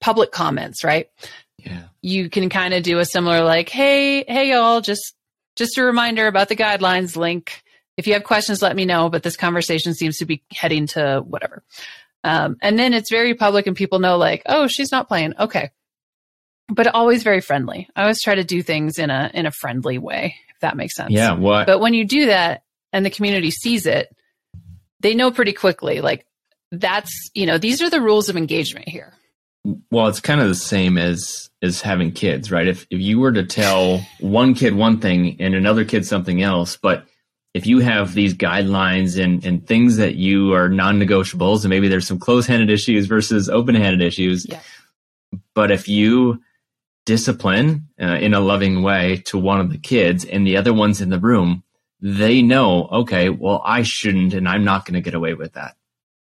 public 0.00 0.32
comments, 0.32 0.84
right? 0.84 1.08
Yeah. 1.56 1.84
You 2.02 2.28
can 2.28 2.50
kind 2.50 2.74
of 2.74 2.82
do 2.82 2.98
a 2.98 3.06
similar 3.06 3.42
like, 3.42 3.70
hey, 3.70 4.24
hey, 4.24 4.50
y'all, 4.50 4.82
just 4.82 5.14
just 5.56 5.78
a 5.78 5.84
reminder 5.84 6.26
about 6.26 6.48
the 6.48 6.56
guidelines 6.56 7.16
link. 7.16 7.62
If 7.96 8.06
you 8.06 8.12
have 8.12 8.24
questions, 8.24 8.60
let 8.60 8.76
me 8.76 8.84
know. 8.84 9.08
But 9.08 9.22
this 9.22 9.36
conversation 9.36 9.94
seems 9.94 10.18
to 10.18 10.26
be 10.26 10.42
heading 10.52 10.88
to 10.88 11.22
whatever. 11.26 11.62
Um, 12.24 12.56
and 12.60 12.78
then 12.78 12.92
it's 12.92 13.10
very 13.10 13.34
public, 13.34 13.66
and 13.66 13.76
people 13.76 14.00
know 14.00 14.18
like, 14.18 14.42
oh, 14.46 14.66
she's 14.66 14.90
not 14.90 15.08
playing. 15.08 15.34
Okay, 15.38 15.70
but 16.68 16.88
always 16.88 17.22
very 17.22 17.40
friendly. 17.40 17.88
I 17.94 18.02
always 18.02 18.22
try 18.22 18.34
to 18.34 18.44
do 18.44 18.62
things 18.62 18.98
in 18.98 19.10
a 19.10 19.30
in 19.32 19.46
a 19.46 19.52
friendly 19.52 19.98
way, 19.98 20.34
if 20.52 20.60
that 20.60 20.76
makes 20.76 20.96
sense. 20.96 21.12
Yeah. 21.12 21.32
What? 21.32 21.66
But 21.66 21.78
when 21.78 21.94
you 21.94 22.04
do 22.04 22.26
that, 22.26 22.64
and 22.92 23.06
the 23.06 23.10
community 23.10 23.50
sees 23.50 23.86
it, 23.86 24.14
they 25.00 25.14
know 25.14 25.30
pretty 25.30 25.52
quickly, 25.52 26.00
like, 26.00 26.26
that's 26.80 27.30
you 27.34 27.46
know 27.46 27.58
these 27.58 27.82
are 27.82 27.90
the 27.90 28.00
rules 28.00 28.28
of 28.28 28.36
engagement 28.36 28.88
here. 28.88 29.12
Well 29.90 30.08
it's 30.08 30.20
kind 30.20 30.40
of 30.40 30.48
the 30.48 30.54
same 30.54 30.98
as 30.98 31.50
as 31.62 31.80
having 31.80 32.12
kids 32.12 32.50
right? 32.50 32.66
If 32.66 32.86
if 32.90 33.00
you 33.00 33.18
were 33.18 33.32
to 33.32 33.44
tell 33.44 33.98
one 34.20 34.54
kid 34.54 34.74
one 34.74 35.00
thing 35.00 35.36
and 35.40 35.54
another 35.54 35.84
kid 35.84 36.06
something 36.06 36.42
else 36.42 36.76
but 36.76 37.06
if 37.54 37.68
you 37.68 37.78
have 37.78 38.14
these 38.14 38.34
guidelines 38.34 39.22
and 39.22 39.44
and 39.46 39.66
things 39.66 39.96
that 39.96 40.16
you 40.16 40.52
are 40.52 40.68
non-negotiables 40.68 41.62
and 41.62 41.70
maybe 41.70 41.88
there's 41.88 42.06
some 42.06 42.18
close-handed 42.18 42.68
issues 42.68 43.06
versus 43.06 43.48
open-handed 43.48 44.02
issues 44.02 44.44
yeah. 44.48 44.60
but 45.54 45.70
if 45.70 45.88
you 45.88 46.42
discipline 47.06 47.88
uh, 48.00 48.16
in 48.16 48.34
a 48.34 48.40
loving 48.40 48.82
way 48.82 49.22
to 49.26 49.38
one 49.38 49.60
of 49.60 49.70
the 49.70 49.78
kids 49.78 50.24
and 50.24 50.46
the 50.46 50.56
other 50.56 50.74
ones 50.74 51.00
in 51.00 51.10
the 51.10 51.18
room 51.18 51.62
they 52.00 52.42
know 52.42 52.88
okay 52.88 53.30
well 53.30 53.62
i 53.64 53.82
shouldn't 53.82 54.34
and 54.34 54.48
i'm 54.48 54.64
not 54.64 54.84
going 54.84 54.94
to 54.94 55.00
get 55.00 55.14
away 55.14 55.34
with 55.34 55.52
that 55.52 55.76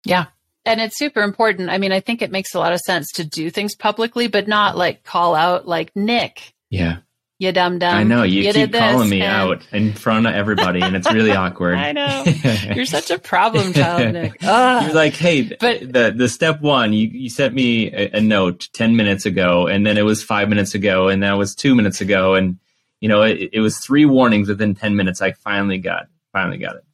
yeah. 0.05 0.25
And 0.65 0.79
it's 0.79 0.97
super 0.97 1.21
important. 1.21 1.69
I 1.69 1.77
mean, 1.77 1.91
I 1.91 1.99
think 1.99 2.21
it 2.21 2.31
makes 2.31 2.55
a 2.55 2.59
lot 2.59 2.71
of 2.71 2.79
sense 2.79 3.11
to 3.13 3.25
do 3.25 3.49
things 3.49 3.75
publicly, 3.75 4.27
but 4.27 4.47
not 4.47 4.77
like 4.77 5.03
call 5.03 5.35
out 5.35 5.67
like 5.67 5.93
Nick. 5.95 6.53
Yeah. 6.69 6.97
You 7.39 7.51
dumb 7.51 7.79
dumb. 7.79 7.93
I 7.93 8.03
know 8.03 8.23
you, 8.23 8.43
you 8.43 8.53
keep 8.53 8.71
calling 8.71 9.09
me 9.09 9.21
and... 9.21 9.29
out 9.29 9.67
in 9.73 9.91
front 9.91 10.27
of 10.27 10.33
everybody, 10.33 10.81
and 10.81 10.95
it's 10.95 11.11
really 11.11 11.31
awkward. 11.31 11.75
I 11.77 11.91
know 11.91 12.23
you're 12.73 12.85
such 12.85 13.11
a 13.11 13.19
problem 13.19 13.73
child, 13.73 14.13
Nick. 14.13 14.41
You're 14.41 14.93
like, 14.93 15.15
hey, 15.15 15.41
but 15.59 15.81
the 15.81 16.13
the 16.15 16.29
step 16.29 16.61
one, 16.61 16.93
you 16.93 17.09
you 17.09 17.29
sent 17.29 17.53
me 17.53 17.91
a, 17.91 18.17
a, 18.17 18.21
note 18.21 18.69
ten 18.71 18.95
minutes 18.95 19.25
ago, 19.25 19.67
and 19.67 19.85
then 19.85 19.97
it 19.97 20.03
was 20.03 20.23
five 20.23 20.47
minutes 20.47 20.73
ago, 20.73 21.09
and 21.09 21.21
that 21.23 21.37
was 21.37 21.53
two 21.53 21.75
minutes 21.75 21.99
ago, 21.99 22.35
and 22.35 22.59
you 23.01 23.09
know 23.09 23.23
it, 23.23 23.49
it 23.51 23.59
was 23.59 23.79
three 23.79 24.05
warnings 24.05 24.47
within 24.47 24.73
ten 24.73 24.95
minutes. 24.95 25.21
I 25.21 25.33
finally 25.33 25.79
got 25.79 26.07
finally 26.31 26.59
got 26.59 26.77
it. 26.77 26.85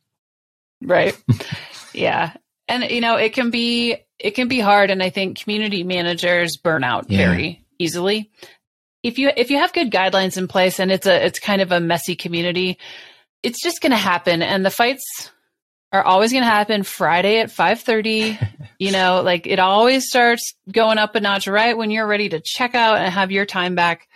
Right. 0.82 1.16
yeah 1.94 2.34
and 2.70 2.90
you 2.90 3.02
know 3.02 3.16
it 3.16 3.34
can 3.34 3.50
be 3.50 3.98
it 4.18 4.32
can 4.32 4.48
be 4.48 4.60
hard. 4.60 4.92
And 4.92 5.04
i 5.04 5.10
think 5.10 5.40
community 5.40 5.84
managers 5.84 6.58
burn 6.58 6.84
out 6.84 7.10
yeah. 7.10 7.18
very 7.18 7.66
easily. 7.78 8.32
If 9.04 9.18
you 9.18 9.32
if 9.36 9.52
you 9.52 9.58
have 9.58 9.74
good 9.74 9.92
guidelines 9.92 10.38
in 10.38 10.48
place 10.48 10.80
and 10.80 10.92
it's 10.92 11.08
a 11.08 11.26
it's 11.26 11.40
kind 11.40 11.62
of 11.62 11.72
a 11.72 11.80
messy 11.80 12.16
community 12.16 12.78
it's 13.44 13.62
just 13.64 13.82
going 13.82 13.92
to 13.92 13.98
happen. 13.98 14.42
And 14.42 14.66
the 14.66 14.72
fights 14.72 15.32
are 15.92 16.04
always 16.04 16.32
going 16.32 16.44
to 16.44 16.50
happen 16.50 16.84
friday 16.84 17.40
at 17.40 17.50
5.30 17.50 18.68
you 18.80 18.92
know 18.92 19.22
like 19.24 19.48
it 19.48 19.58
always 19.58 20.08
starts 20.08 20.54
going 20.72 21.00
up 21.00 21.16
a 21.16 21.20
notch 21.20 21.48
right 21.48 21.76
when 21.76 21.90
you're 21.90 22.06
ready 22.06 22.30
to 22.30 22.40
check 22.40 22.76
out 22.76 22.98
and 22.98 23.12
have 23.12 23.32
your 23.32 23.46
time 23.46 23.76
back. 23.76 24.08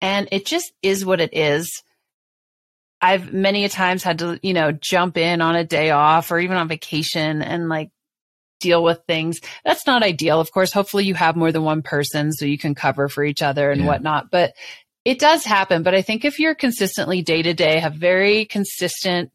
And 0.00 0.28
it 0.30 0.46
just 0.46 0.72
is 0.82 1.04
what 1.04 1.20
it 1.20 1.30
is. 1.32 1.82
I've 3.00 3.32
many 3.32 3.64
a 3.64 3.68
times 3.68 4.02
had 4.02 4.18
to, 4.20 4.38
you 4.42 4.54
know, 4.54 4.72
jump 4.72 5.16
in 5.16 5.40
on 5.40 5.56
a 5.56 5.64
day 5.64 5.90
off 5.90 6.30
or 6.30 6.38
even 6.38 6.56
on 6.56 6.68
vacation 6.68 7.42
and 7.42 7.68
like 7.68 7.90
deal 8.60 8.82
with 8.82 9.00
things. 9.06 9.40
That's 9.64 9.86
not 9.86 10.02
ideal. 10.02 10.40
Of 10.40 10.52
course, 10.52 10.72
hopefully 10.72 11.04
you 11.04 11.14
have 11.14 11.36
more 11.36 11.52
than 11.52 11.62
one 11.62 11.82
person 11.82 12.32
so 12.32 12.44
you 12.44 12.58
can 12.58 12.74
cover 12.74 13.08
for 13.08 13.24
each 13.24 13.42
other 13.42 13.70
and 13.70 13.82
yeah. 13.82 13.86
whatnot. 13.86 14.30
But 14.30 14.54
it 15.04 15.18
does 15.18 15.44
happen. 15.44 15.82
But 15.82 15.94
I 15.94 16.02
think 16.02 16.24
if 16.24 16.38
you're 16.38 16.54
consistently 16.54 17.22
day 17.22 17.42
to 17.42 17.54
day, 17.54 17.78
have 17.78 17.94
very 17.94 18.44
consistent, 18.44 19.30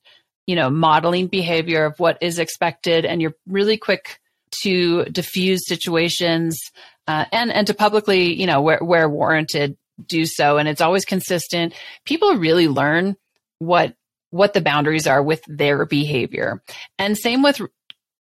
you 0.46 0.56
know, 0.56 0.70
modeling 0.70 1.28
behavior 1.28 1.86
of 1.86 2.00
what 2.00 2.18
is 2.22 2.40
expected 2.40 3.06
and 3.06 3.22
you're 3.22 3.36
really 3.48 3.78
quick 3.78 4.20
to 4.64 5.06
diffuse 5.06 5.66
situations 5.66 6.60
uh, 7.08 7.26
and 7.32 7.52
and 7.52 7.68
to 7.68 7.74
publicly, 7.74 8.34
you 8.34 8.46
know, 8.46 8.62
where, 8.62 8.80
where 8.80 9.10
warranted, 9.10 9.78
do 10.06 10.26
so. 10.26 10.58
And 10.58 10.68
it's 10.68 10.82
always 10.82 11.06
consistent. 11.06 11.74
People 12.06 12.36
really 12.36 12.68
learn 12.68 13.16
what 13.60 13.96
what 14.32 14.54
the 14.54 14.62
boundaries 14.62 15.08
are 15.08 15.22
with 15.22 15.42
their 15.48 15.86
behavior. 15.86 16.62
And 16.98 17.18
same 17.18 17.44
with 17.44 17.62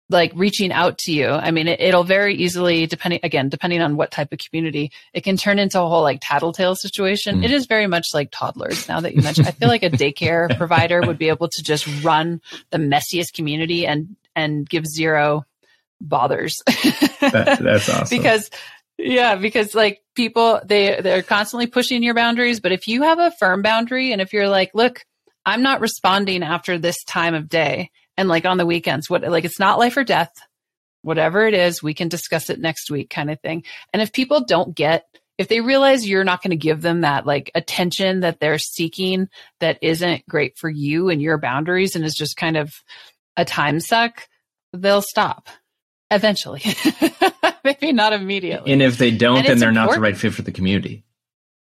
like 0.10 0.32
reaching 0.36 0.72
out 0.72 0.98
to 1.00 1.12
you. 1.12 1.28
I 1.28 1.52
mean, 1.52 1.68
it, 1.68 1.94
will 1.94 2.04
very 2.04 2.36
easily, 2.36 2.86
depending, 2.86 3.20
again, 3.24 3.50
depending 3.50 3.82
on 3.82 3.98
what 3.98 4.12
type 4.12 4.32
of 4.32 4.40
community, 4.40 4.92
it 5.14 5.24
can 5.24 5.36
turn 5.36 5.60
into 5.60 5.82
a 5.82 5.88
whole 5.88 6.02
like 6.02 6.20
tattletale 6.22 6.76
situation. 6.76 7.42
Mm. 7.42 7.46
It 7.46 7.52
is 7.52 7.66
very 7.66 7.88
much 7.88 8.08
like 8.14 8.30
toddlers 8.32 8.88
now 8.88 9.02
that 9.02 9.16
you 9.16 9.22
mentioned. 9.22 9.48
I 9.48 9.52
feel 9.52 9.68
like 9.68 9.84
a 9.84 9.90
daycare 9.90 10.56
provider 10.58 11.02
would 11.02 11.18
be 11.18 11.28
able 11.28 11.50
to 11.50 11.64
just 11.64 11.88
run 12.04 12.42
the 12.70 12.78
messiest 12.78 13.34
community 13.34 13.86
and, 13.86 14.16
and 14.36 14.68
give 14.68 14.86
zero 14.86 15.46
bothers. 16.00 16.62
that, 17.20 17.60
that's 17.62 17.90
awesome. 17.94 18.18
because, 18.18 18.50
yeah, 18.98 19.36
because 19.36 19.76
like 19.76 20.02
people, 20.16 20.62
they, 20.64 21.02
they're 21.02 21.22
constantly 21.22 21.68
pushing 21.68 22.02
your 22.02 22.14
boundaries. 22.14 22.62
But 22.62 22.72
if 22.72 22.88
you 22.88 23.02
have 23.04 23.20
a 23.20 23.32
firm 23.32 23.62
boundary 23.62 24.14
and 24.14 24.22
if 24.22 24.32
you're 24.32 24.48
like, 24.48 24.72
look, 24.74 25.06
I'm 25.46 25.62
not 25.62 25.82
responding 25.82 26.44
after 26.44 26.78
this 26.78 27.04
time 27.04 27.34
of 27.34 27.50
day 27.50 27.92
and 28.18 28.28
like 28.28 28.46
on 28.46 28.58
the 28.58 28.66
weekends 28.66 29.10
what 29.10 29.24
like 29.24 29.46
it's 29.46 29.60
not 29.60 29.80
life 29.80 29.96
or 29.98 30.04
death 30.04 30.34
whatever 31.02 31.46
it 31.48 31.54
is 31.54 31.82
we 31.82 31.94
can 31.94 32.08
discuss 32.08 32.50
it 32.50 32.60
next 32.60 32.92
week 32.92 33.10
kind 33.10 33.30
of 33.30 33.40
thing 33.42 33.64
and 33.94 34.02
if 34.02 34.12
people 34.12 34.44
don't 34.44 34.76
get 34.76 35.06
if 35.38 35.48
they 35.48 35.62
realize 35.62 36.08
you're 36.08 36.24
not 36.24 36.42
going 36.42 36.52
to 36.52 36.58
give 36.58 36.82
them 36.82 37.02
that 37.02 37.26
like 37.26 37.52
attention 37.54 38.22
that 38.22 38.40
they're 38.40 38.58
seeking 38.58 39.30
that 39.60 39.78
isn't 39.82 40.28
great 40.28 40.58
for 40.58 40.70
you 40.70 41.10
and 41.10 41.22
your 41.22 41.38
boundaries 41.38 41.96
and 41.96 42.04
is 42.04 42.16
just 42.16 42.36
kind 42.36 42.58
of 42.58 42.74
a 43.36 43.46
time 43.46 43.80
suck 43.80 44.28
they'll 44.74 45.02
stop 45.02 45.48
eventually 46.10 46.64
maybe 47.64 47.92
not 47.92 48.14
immediately 48.14 48.72
and 48.72 48.82
if 48.82 48.98
they 48.98 49.12
don't 49.12 49.46
then 49.46 49.60
they're 49.60 49.70
important. 49.70 49.76
not 49.76 49.94
the 49.94 50.02
right 50.02 50.18
fit 50.18 50.34
for 50.34 50.42
the 50.42 50.52
community 50.52 51.04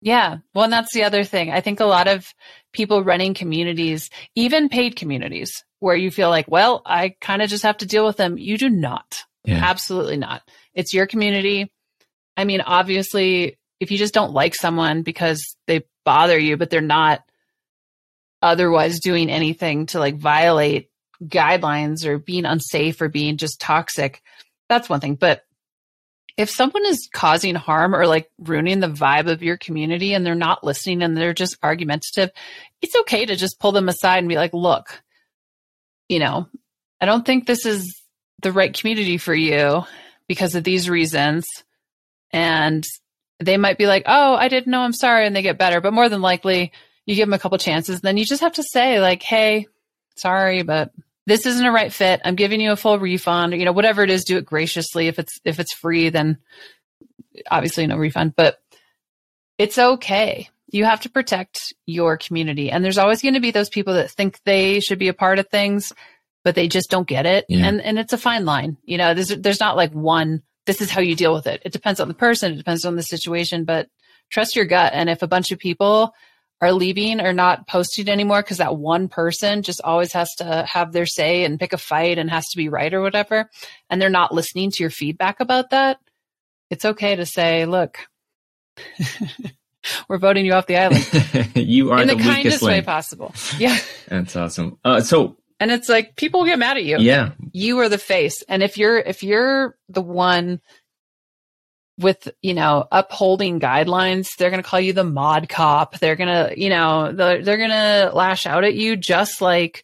yeah. 0.01 0.37
Well, 0.53 0.63
and 0.63 0.73
that's 0.73 0.93
the 0.93 1.03
other 1.03 1.23
thing. 1.23 1.51
I 1.51 1.61
think 1.61 1.79
a 1.79 1.85
lot 1.85 2.07
of 2.07 2.33
people 2.71 3.03
running 3.03 3.33
communities, 3.33 4.09
even 4.35 4.69
paid 4.69 4.95
communities, 4.95 5.63
where 5.79 5.95
you 5.95 6.11
feel 6.11 6.29
like, 6.29 6.45
well, 6.49 6.81
I 6.85 7.15
kind 7.21 7.41
of 7.41 7.49
just 7.49 7.63
have 7.63 7.77
to 7.77 7.85
deal 7.85 8.05
with 8.05 8.17
them. 8.17 8.37
You 8.37 8.57
do 8.57 8.69
not. 8.69 9.23
Yeah. 9.45 9.61
Absolutely 9.63 10.17
not. 10.17 10.41
It's 10.73 10.93
your 10.93 11.07
community. 11.07 11.71
I 12.35 12.43
mean, 12.43 12.61
obviously, 12.61 13.57
if 13.79 13.91
you 13.91 13.97
just 13.97 14.13
don't 14.13 14.33
like 14.33 14.55
someone 14.55 15.03
because 15.03 15.55
they 15.67 15.85
bother 16.05 16.37
you, 16.37 16.57
but 16.57 16.69
they're 16.69 16.81
not 16.81 17.21
otherwise 18.41 18.99
doing 18.99 19.29
anything 19.29 19.85
to 19.87 19.99
like 19.99 20.17
violate 20.17 20.89
guidelines 21.23 22.05
or 22.05 22.17
being 22.17 22.45
unsafe 22.45 23.01
or 23.01 23.09
being 23.09 23.37
just 23.37 23.59
toxic, 23.59 24.21
that's 24.67 24.89
one 24.89 24.99
thing. 24.99 25.15
But 25.15 25.43
if 26.37 26.49
someone 26.49 26.85
is 26.85 27.09
causing 27.13 27.55
harm 27.55 27.93
or 27.93 28.07
like 28.07 28.29
ruining 28.39 28.79
the 28.79 28.87
vibe 28.87 29.29
of 29.29 29.43
your 29.43 29.57
community 29.57 30.13
and 30.13 30.25
they're 30.25 30.35
not 30.35 30.63
listening 30.63 31.01
and 31.01 31.17
they're 31.17 31.33
just 31.33 31.57
argumentative, 31.61 32.31
it's 32.81 32.95
okay 33.01 33.25
to 33.25 33.35
just 33.35 33.59
pull 33.59 33.73
them 33.73 33.89
aside 33.89 34.19
and 34.19 34.29
be 34.29 34.37
like, 34.37 34.53
look, 34.53 35.01
you 36.09 36.19
know, 36.19 36.47
I 36.99 37.05
don't 37.05 37.25
think 37.25 37.45
this 37.45 37.65
is 37.65 37.95
the 38.41 38.51
right 38.51 38.77
community 38.77 39.17
for 39.17 39.33
you 39.33 39.83
because 40.27 40.55
of 40.55 40.63
these 40.63 40.89
reasons. 40.89 41.45
And 42.31 42.83
they 43.39 43.57
might 43.57 43.77
be 43.77 43.87
like, 43.87 44.03
oh, 44.05 44.35
I 44.35 44.49
didn't 44.49 44.71
know, 44.71 44.81
I'm 44.81 44.93
sorry. 44.93 45.25
And 45.25 45.35
they 45.35 45.41
get 45.41 45.57
better. 45.57 45.79
But 45.79 45.93
more 45.93 46.09
than 46.09 46.21
likely, 46.21 46.73
you 47.05 47.15
give 47.15 47.27
them 47.27 47.33
a 47.33 47.39
couple 47.39 47.57
chances. 47.57 47.99
And 47.99 48.03
Then 48.03 48.17
you 48.17 48.25
just 48.25 48.41
have 48.41 48.53
to 48.53 48.63
say, 48.63 48.99
like, 48.99 49.23
hey, 49.23 49.67
sorry, 50.15 50.63
but 50.63 50.91
this 51.25 51.45
isn't 51.45 51.65
a 51.65 51.71
right 51.71 51.93
fit. 51.93 52.21
I'm 52.25 52.35
giving 52.35 52.59
you 52.59 52.71
a 52.71 52.75
full 52.75 52.99
refund, 52.99 53.53
you 53.53 53.65
know, 53.65 53.71
whatever 53.71 54.03
it 54.03 54.09
is, 54.09 54.23
do 54.23 54.37
it 54.37 54.45
graciously. 54.45 55.07
If 55.07 55.19
it's, 55.19 55.39
if 55.45 55.59
it's 55.59 55.73
free, 55.73 56.09
then 56.09 56.39
obviously 57.49 57.87
no 57.87 57.97
refund, 57.97 58.35
but 58.35 58.59
it's 59.57 59.77
okay. 59.77 60.49
You 60.71 60.85
have 60.85 61.01
to 61.01 61.09
protect 61.09 61.73
your 61.85 62.17
community. 62.17 62.69
And 62.69 62.83
there's 62.83 62.97
always 62.97 63.21
going 63.21 63.33
to 63.33 63.39
be 63.39 63.51
those 63.51 63.69
people 63.69 63.95
that 63.95 64.11
think 64.11 64.39
they 64.45 64.79
should 64.79 64.99
be 64.99 65.07
a 65.07 65.13
part 65.13 65.39
of 65.39 65.47
things, 65.49 65.91
but 66.43 66.55
they 66.55 66.67
just 66.67 66.89
don't 66.89 67.07
get 67.07 67.25
it. 67.25 67.45
Yeah. 67.49 67.65
And, 67.65 67.81
and 67.81 67.97
it's 67.97 68.13
a 68.13 68.17
fine 68.17 68.45
line. 68.45 68.77
You 68.83 68.97
know, 68.97 69.13
there's, 69.13 69.29
there's 69.29 69.59
not 69.59 69.77
like 69.77 69.91
one, 69.91 70.43
this 70.65 70.81
is 70.81 70.91
how 70.91 71.01
you 71.01 71.15
deal 71.15 71.33
with 71.33 71.47
it. 71.47 71.61
It 71.65 71.73
depends 71.73 71.99
on 71.99 72.07
the 72.07 72.13
person. 72.13 72.53
It 72.53 72.57
depends 72.57 72.85
on 72.85 72.95
the 72.95 73.01
situation, 73.01 73.65
but 73.65 73.87
trust 74.29 74.55
your 74.55 74.65
gut. 74.65 74.93
And 74.93 75.09
if 75.09 75.23
a 75.23 75.27
bunch 75.27 75.51
of 75.51 75.59
people 75.59 76.13
are 76.61 76.73
leaving 76.73 77.21
or 77.21 77.33
not 77.33 77.67
posting 77.67 78.09
anymore 78.09 78.41
because 78.41 78.57
that 78.57 78.77
one 78.77 79.07
person 79.07 79.63
just 79.63 79.81
always 79.83 80.11
has 80.13 80.29
to 80.35 80.65
have 80.69 80.91
their 80.91 81.05
say 81.05 81.45
and 81.45 81.59
pick 81.59 81.73
a 81.73 81.77
fight 81.77 82.17
and 82.17 82.29
has 82.29 82.45
to 82.49 82.57
be 82.57 82.69
right 82.69 82.93
or 82.93 83.01
whatever, 83.01 83.49
and 83.89 84.01
they're 84.01 84.09
not 84.09 84.33
listening 84.33 84.69
to 84.69 84.83
your 84.83 84.89
feedback 84.89 85.39
about 85.39 85.69
that, 85.69 85.97
it's 86.69 86.85
okay 86.85 87.15
to 87.15 87.25
say, 87.25 87.65
look, 87.65 87.97
we're 90.07 90.17
voting 90.17 90.45
you 90.45 90.53
off 90.53 90.67
the 90.67 90.77
island. 90.77 91.55
you 91.55 91.91
are 91.91 92.01
in 92.01 92.07
the, 92.07 92.15
the 92.15 92.23
kindest 92.23 92.61
way 92.61 92.81
possible. 92.81 93.33
Yeah. 93.57 93.77
That's 94.07 94.35
awesome. 94.35 94.77
Uh, 94.83 95.01
so 95.01 95.37
and 95.59 95.71
it's 95.71 95.89
like 95.89 96.15
people 96.15 96.45
get 96.45 96.59
mad 96.59 96.77
at 96.77 96.83
you. 96.83 96.97
Yeah. 96.99 97.31
You 97.51 97.79
are 97.79 97.89
the 97.89 97.97
face. 97.97 98.43
And 98.47 98.63
if 98.63 98.77
you're 98.77 98.97
if 98.97 99.23
you're 99.23 99.77
the 99.89 100.01
one 100.01 100.61
with 101.99 102.29
you 102.41 102.53
know 102.53 102.87
upholding 102.91 103.59
guidelines 103.59 104.29
they're 104.37 104.49
going 104.49 104.63
to 104.63 104.67
call 104.67 104.79
you 104.79 104.93
the 104.93 105.03
mod 105.03 105.49
cop 105.49 105.99
they're 105.99 106.15
going 106.15 106.29
to 106.29 106.59
you 106.59 106.69
know 106.69 107.11
they're, 107.11 107.43
they're 107.43 107.57
going 107.57 107.69
to 107.69 108.09
lash 108.13 108.45
out 108.45 108.63
at 108.63 108.73
you 108.73 108.95
just 108.95 109.41
like 109.41 109.83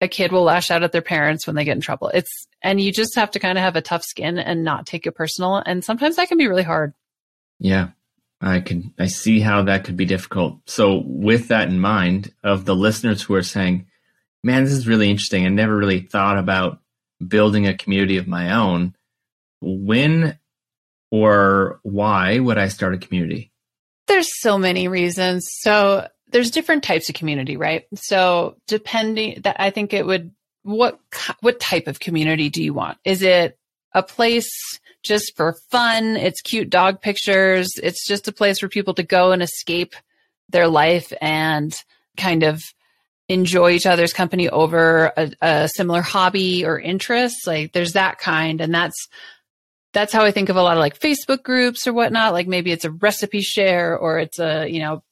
a 0.00 0.08
kid 0.08 0.32
will 0.32 0.42
lash 0.42 0.70
out 0.70 0.82
at 0.82 0.90
their 0.90 1.02
parents 1.02 1.46
when 1.46 1.54
they 1.54 1.64
get 1.64 1.76
in 1.76 1.82
trouble 1.82 2.08
it's 2.08 2.46
and 2.62 2.80
you 2.80 2.90
just 2.90 3.14
have 3.14 3.30
to 3.30 3.38
kind 3.38 3.58
of 3.58 3.62
have 3.62 3.76
a 3.76 3.82
tough 3.82 4.02
skin 4.02 4.38
and 4.38 4.64
not 4.64 4.86
take 4.86 5.06
it 5.06 5.14
personal 5.14 5.56
and 5.56 5.84
sometimes 5.84 6.16
that 6.16 6.28
can 6.28 6.38
be 6.38 6.48
really 6.48 6.62
hard 6.62 6.94
yeah 7.58 7.88
i 8.40 8.60
can 8.60 8.92
i 8.98 9.06
see 9.06 9.40
how 9.40 9.62
that 9.62 9.84
could 9.84 9.96
be 9.96 10.04
difficult 10.04 10.58
so 10.66 11.02
with 11.04 11.48
that 11.48 11.68
in 11.68 11.78
mind 11.78 12.32
of 12.42 12.64
the 12.64 12.76
listeners 12.76 13.22
who 13.22 13.34
are 13.34 13.42
saying 13.42 13.86
man 14.42 14.64
this 14.64 14.72
is 14.72 14.88
really 14.88 15.10
interesting 15.10 15.44
i 15.44 15.48
never 15.48 15.76
really 15.76 16.00
thought 16.00 16.38
about 16.38 16.80
building 17.26 17.66
a 17.66 17.76
community 17.76 18.16
of 18.16 18.28
my 18.28 18.54
own 18.54 18.94
when 19.60 20.38
or 21.10 21.80
why 21.82 22.38
would 22.38 22.58
I 22.58 22.68
start 22.68 22.94
a 22.94 22.98
community? 22.98 23.50
There's 24.06 24.28
so 24.40 24.58
many 24.58 24.88
reasons. 24.88 25.46
So 25.60 26.06
there's 26.30 26.50
different 26.50 26.84
types 26.84 27.08
of 27.08 27.14
community, 27.14 27.56
right? 27.56 27.86
So 27.94 28.56
depending 28.66 29.40
that 29.42 29.56
I 29.58 29.70
think 29.70 29.92
it 29.92 30.06
would 30.06 30.32
what 30.62 30.98
what 31.40 31.60
type 31.60 31.86
of 31.86 32.00
community 32.00 32.50
do 32.50 32.62
you 32.62 32.74
want? 32.74 32.98
Is 33.04 33.22
it 33.22 33.58
a 33.94 34.02
place 34.02 34.50
just 35.08 35.36
for 35.36 35.56
fun? 35.70 36.16
It's 36.16 36.40
cute 36.40 36.70
dog 36.70 37.00
pictures. 37.00 37.68
It's 37.82 38.06
just 38.06 38.28
a 38.28 38.32
place 38.32 38.60
for 38.60 38.68
people 38.68 38.94
to 38.94 39.02
go 39.02 39.32
and 39.32 39.42
escape 39.42 39.94
their 40.48 40.68
life 40.68 41.12
and 41.20 41.74
kind 42.16 42.42
of 42.42 42.62
enjoy 43.28 43.72
each 43.72 43.86
other's 43.86 44.12
company 44.12 44.48
over 44.48 45.12
a, 45.16 45.32
a 45.42 45.68
similar 45.68 46.02
hobby 46.02 46.64
or 46.64 46.78
interests. 46.78 47.46
Like 47.46 47.72
there's 47.72 47.94
that 47.94 48.18
kind, 48.18 48.60
and 48.60 48.72
that's 48.72 49.08
that's 49.92 50.12
how 50.12 50.24
I 50.24 50.30
think 50.30 50.48
of 50.48 50.56
a 50.56 50.62
lot 50.62 50.76
of 50.76 50.80
like 50.80 50.98
Facebook 50.98 51.42
groups 51.42 51.86
or 51.86 51.92
whatnot. 51.92 52.32
Like 52.32 52.46
maybe 52.46 52.72
it's 52.72 52.84
a 52.84 52.90
recipe 52.90 53.40
share 53.40 53.96
or 53.96 54.18
it's 54.18 54.38
a, 54.38 54.68
you 54.68 54.80
know, 54.80 55.02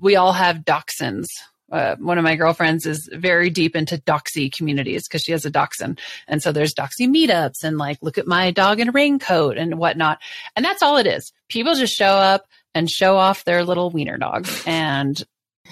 we 0.00 0.16
all 0.16 0.32
have 0.32 0.58
dachshunds. 0.58 1.26
Uh, 1.70 1.96
one 1.96 2.18
of 2.18 2.24
my 2.24 2.36
girlfriends 2.36 2.86
is 2.86 3.08
very 3.12 3.50
deep 3.50 3.76
into 3.76 3.98
doxy 3.98 4.52
communities 4.52 5.06
because 5.06 5.22
she 5.22 5.32
has 5.32 5.44
a 5.44 5.50
dachshund. 5.50 6.00
And 6.26 6.42
so 6.42 6.52
there's 6.52 6.74
doxy 6.74 7.08
meetups 7.08 7.64
and 7.64 7.76
like, 7.76 7.98
look 8.00 8.18
at 8.18 8.26
my 8.26 8.50
dog 8.50 8.80
in 8.80 8.88
a 8.88 8.92
raincoat 8.92 9.58
and 9.58 9.78
whatnot. 9.78 10.18
And 10.56 10.64
that's 10.64 10.82
all 10.82 10.96
it 10.96 11.06
is. 11.06 11.32
People 11.48 11.74
just 11.74 11.94
show 11.94 12.06
up 12.06 12.46
and 12.74 12.90
show 12.90 13.16
off 13.16 13.44
their 13.44 13.64
little 13.64 13.90
wiener 13.90 14.18
dog 14.18 14.48
and, 14.66 15.22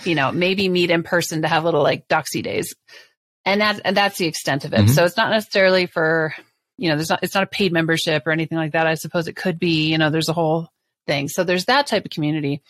you 0.04 0.14
know, 0.14 0.32
maybe 0.32 0.68
meet 0.68 0.90
in 0.90 1.02
person 1.02 1.42
to 1.42 1.48
have 1.48 1.64
little 1.64 1.82
like 1.82 2.09
doxy 2.09 2.42
days. 2.42 2.74
And 3.44 3.61
that, 3.61 3.80
and 3.85 3.96
that's 3.96 4.18
the 4.18 4.26
extent 4.26 4.64
of 4.64 4.74
it. 4.74 4.80
Mm-hmm. 4.80 4.88
So 4.88 5.04
it's 5.04 5.16
not 5.16 5.30
necessarily 5.30 5.87
for 5.87 6.35
you 6.78 6.90
know, 6.90 6.96
there's 6.96 7.11
not, 7.11 7.20
it's 7.22 7.35
not 7.35 7.44
a 7.44 7.48
paid 7.48 7.72
membership 7.72 8.26
or 8.26 8.32
anything 8.32 8.59
like 8.59 8.72
that. 8.72 8.87
I 8.87 8.94
suppose 8.94 9.28
it 9.28 9.37
could 9.37 9.59
be, 9.59 9.90
you 9.90 9.98
know, 9.98 10.11
there's 10.11 10.28
a 10.28 10.35
whole 10.35 10.68
thing. 11.07 11.29
So 11.29 11.45
there's 11.45 11.66
that 11.66 11.87
type 11.87 12.05
of 12.05 12.11
community. 12.11 12.62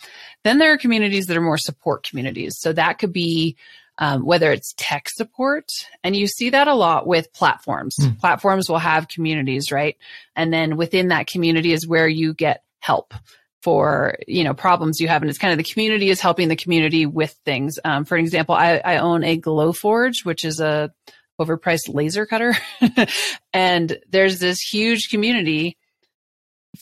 Then 0.45 0.59
there 0.59 0.73
are 0.73 0.79
communities 0.79 1.27
that 1.27 1.37
are 1.37 1.43
more 1.43 1.59
support 1.59 2.05
communities. 2.09 2.59
So 2.59 2.73
that 2.73 2.99
could 2.99 3.13
be, 3.13 3.57
um, 3.99 4.25
whether 4.25 4.53
it's 4.53 4.75
tech 4.77 5.09
support, 5.09 5.71
and 6.05 6.15
you 6.15 6.27
see 6.27 6.51
that 6.51 6.69
a 6.69 6.75
lot 6.75 7.07
with 7.07 7.33
platforms. 7.33 7.97
Mm. 8.01 8.19
Platforms 8.21 8.69
will 8.69 8.79
have 8.79 9.09
communities, 9.09 9.73
right? 9.73 9.97
And 10.35 10.53
then 10.53 10.77
within 10.77 11.09
that 11.09 11.27
community 11.27 11.73
is 11.73 11.87
where 11.87 12.09
you 12.09 12.35
get 12.35 12.63
help 12.81 13.15
for 13.63 14.15
you 14.29 14.45
know 14.45 14.55
problems 14.55 15.01
you 15.01 15.09
have 15.09 15.23
and 15.23 15.29
it's 15.29 15.41
kind 15.41 15.51
of 15.51 15.59
the 15.59 15.73
community 15.73 16.09
is 16.09 16.21
helping 16.21 16.47
the 16.47 16.55
community 16.55 17.05
with 17.05 17.33
things 17.45 17.81
um, 17.85 18.05
for 18.05 18.17
example 18.17 18.55
I, 18.55 18.81
I 18.85 18.99
own 18.99 19.25
a 19.25 19.41
glowforge 19.41 20.25
which 20.25 20.45
is 20.45 20.61
a 20.61 20.93
overpriced 21.41 21.93
laser 21.93 22.27
cutter 22.27 22.55
and 23.53 23.99
there's 24.09 24.39
this 24.39 24.61
huge 24.61 25.09
community 25.11 25.77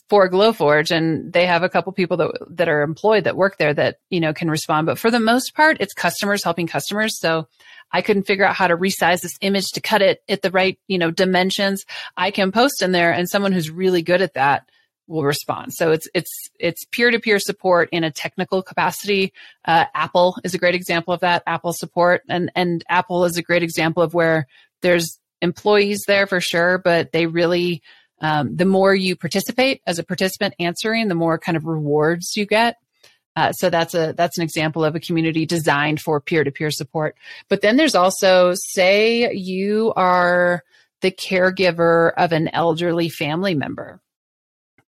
for 0.08 0.28
glowforge 0.28 0.90
and 0.90 1.32
they 1.32 1.46
have 1.46 1.62
a 1.62 1.68
couple 1.68 1.92
people 1.92 2.16
that 2.16 2.30
that 2.50 2.68
are 2.68 2.82
employed 2.82 3.24
that 3.24 3.36
work 3.36 3.56
there 3.56 3.72
that 3.72 3.96
you 4.10 4.20
know 4.20 4.32
can 4.32 4.50
respond 4.50 4.86
but 4.86 4.98
for 4.98 5.10
the 5.10 5.20
most 5.20 5.54
part 5.54 5.76
it's 5.80 5.94
customers 5.94 6.44
helping 6.44 6.66
customers 6.66 7.18
so 7.18 7.48
i 7.92 8.02
couldn't 8.02 8.24
figure 8.24 8.44
out 8.44 8.54
how 8.54 8.66
to 8.66 8.76
resize 8.76 9.22
this 9.22 9.36
image 9.40 9.66
to 9.72 9.80
cut 9.80 10.02
it 10.02 10.22
at 10.28 10.42
the 10.42 10.50
right 10.50 10.78
you 10.88 10.98
know 10.98 11.10
dimensions 11.10 11.84
i 12.16 12.30
can 12.30 12.52
post 12.52 12.82
in 12.82 12.92
there 12.92 13.12
and 13.12 13.28
someone 13.28 13.52
who's 13.52 13.70
really 13.70 14.02
good 14.02 14.20
at 14.20 14.34
that 14.34 14.68
will 15.06 15.24
respond. 15.24 15.72
So 15.74 15.92
it's 15.92 16.08
it's 16.14 16.50
it's 16.58 16.84
peer 16.86 17.10
to 17.10 17.20
peer 17.20 17.38
support 17.38 17.88
in 17.92 18.04
a 18.04 18.10
technical 18.10 18.62
capacity. 18.62 19.32
Uh, 19.64 19.84
Apple 19.94 20.38
is 20.44 20.54
a 20.54 20.58
great 20.58 20.74
example 20.74 21.12
of 21.12 21.20
that. 21.20 21.42
Apple 21.46 21.72
support 21.72 22.22
and 22.28 22.50
and 22.54 22.82
Apple 22.88 23.24
is 23.24 23.36
a 23.36 23.42
great 23.42 23.62
example 23.62 24.02
of 24.02 24.14
where 24.14 24.46
there's 24.82 25.18
employees 25.42 26.04
there 26.06 26.26
for 26.26 26.40
sure, 26.40 26.78
but 26.78 27.12
they 27.12 27.26
really 27.26 27.82
um, 28.24 28.56
the 28.56 28.64
more 28.64 28.94
you 28.94 29.16
participate 29.16 29.82
as 29.86 29.98
a 29.98 30.02
participant 30.02 30.54
answering, 30.58 31.08
the 31.08 31.14
more 31.14 31.38
kind 31.38 31.56
of 31.56 31.66
rewards 31.66 32.38
you 32.38 32.46
get. 32.46 32.76
Uh, 33.36 33.52
so 33.52 33.68
that's 33.68 33.94
a 33.94 34.14
that's 34.16 34.38
an 34.38 34.44
example 34.44 34.82
of 34.82 34.94
a 34.94 35.00
community 35.00 35.44
designed 35.44 36.00
for 36.00 36.22
peer 36.22 36.42
to 36.42 36.50
peer 36.50 36.70
support. 36.70 37.16
But 37.50 37.60
then 37.60 37.76
there's 37.76 37.94
also 37.94 38.54
say 38.54 39.30
you 39.34 39.92
are 39.94 40.64
the 41.02 41.10
caregiver 41.10 42.12
of 42.16 42.32
an 42.32 42.48
elderly 42.48 43.10
family 43.10 43.54
member 43.54 44.00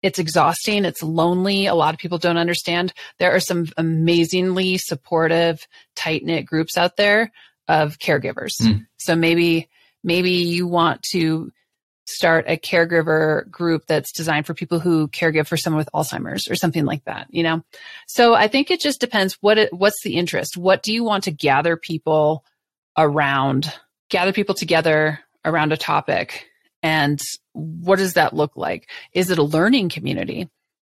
it's 0.03 0.19
exhausting. 0.19 0.83
It's 0.83 1.01
lonely. 1.01 1.65
A 1.65 1.75
lot 1.75 1.93
of 1.93 1.99
people 1.99 2.17
don't 2.17 2.37
understand. 2.37 2.93
There 3.19 3.33
are 3.33 3.39
some 3.39 3.67
amazingly 3.77 4.77
supportive, 4.77 5.65
tight 5.95 6.25
knit 6.25 6.45
groups 6.45 6.77
out 6.77 6.97
there 6.97 7.31
of 7.69 7.97
caregivers. 7.99 8.61
Mm. 8.61 8.85
So 8.97 9.15
maybe, 9.15 9.69
maybe 10.03 10.31
you 10.31 10.67
want 10.67 11.01
to 11.13 11.53
start 12.05 12.45
a 12.47 12.57
caregiver 12.57 13.49
group 13.49 13.85
that's 13.87 14.11
designed 14.11 14.45
for 14.45 14.53
people 14.53 14.79
who 14.79 15.07
caregive 15.07 15.47
for 15.47 15.57
someone 15.57 15.77
with 15.77 15.89
Alzheimer's 15.93 16.49
or 16.49 16.55
something 16.55 16.85
like 16.85 17.05
that, 17.05 17.27
you 17.29 17.43
know? 17.43 17.63
So 18.07 18.33
I 18.33 18.47
think 18.47 18.71
it 18.71 18.81
just 18.81 18.99
depends 18.99 19.37
what 19.41 19.57
it, 19.57 19.73
what's 19.73 20.03
the 20.03 20.15
interest? 20.15 20.57
What 20.57 20.83
do 20.83 20.93
you 20.93 21.03
want 21.03 21.23
to 21.25 21.31
gather 21.31 21.77
people 21.77 22.43
around, 22.97 23.73
gather 24.09 24.33
people 24.33 24.55
together 24.55 25.19
around 25.45 25.71
a 25.71 25.77
topic 25.77 26.47
and 26.83 27.21
what 27.53 27.97
does 27.97 28.13
that 28.13 28.35
look 28.35 28.57
like? 28.57 28.89
Is 29.13 29.31
it 29.31 29.37
a 29.37 29.43
learning 29.43 29.89
community? 29.89 30.49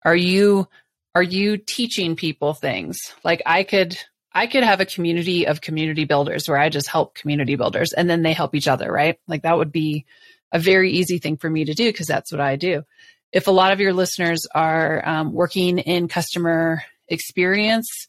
Are 0.05 0.17
you 0.17 0.67
are 1.15 1.23
you 1.23 1.59
teaching 1.59 2.17
people 2.17 2.55
things? 2.55 2.99
Like 3.23 3.43
I 3.47 3.63
could 3.63 3.97
I 4.33 4.47
could 4.47 4.65
have 4.65 4.81
a 4.81 4.87
community 4.87 5.47
of 5.47 5.61
community 5.61 6.07
builders 6.07 6.49
where 6.49 6.59
I 6.59 6.71
just 6.71 6.89
help 6.89 7.15
community 7.15 7.55
builders 7.55 7.93
and 7.93 8.11
then 8.11 8.23
they 8.23 8.33
help 8.33 8.55
each 8.55 8.67
other, 8.67 8.91
right? 8.91 9.19
Like 9.29 9.43
that 9.43 9.57
would 9.57 9.71
be 9.71 10.07
a 10.55 10.59
very 10.59 10.93
easy 10.93 11.19
thing 11.19 11.37
for 11.37 11.51
me 11.51 11.67
to 11.67 11.75
do 11.75 11.91
because 11.91 12.07
that's 12.07 12.33
what 12.33 12.41
I 12.41 12.57
do. 12.57 12.85
If 13.33 13.49
a 13.49 13.51
lot 13.51 13.73
of 13.73 13.81
your 13.81 13.93
listeners 13.93 14.47
are 14.55 15.07
um, 15.07 15.33
working 15.33 15.79
in 15.79 16.07
customer 16.07 16.85
experience 17.09 18.07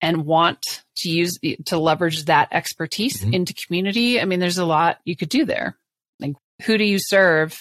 and 0.00 0.24
want 0.24 0.82
to 0.96 1.10
use 1.10 1.38
to 1.66 1.78
leverage 1.78 2.24
that 2.24 2.48
expertise 2.50 3.20
mm-hmm. 3.20 3.34
into 3.34 3.54
community, 3.54 4.20
I 4.20 4.24
mean, 4.24 4.40
there's 4.40 4.58
a 4.58 4.64
lot 4.64 4.98
you 5.04 5.14
could 5.14 5.28
do 5.28 5.44
there 5.44 5.76
Like, 6.18 6.34
who 6.62 6.78
do 6.78 6.84
you 6.84 6.98
serve? 6.98 7.54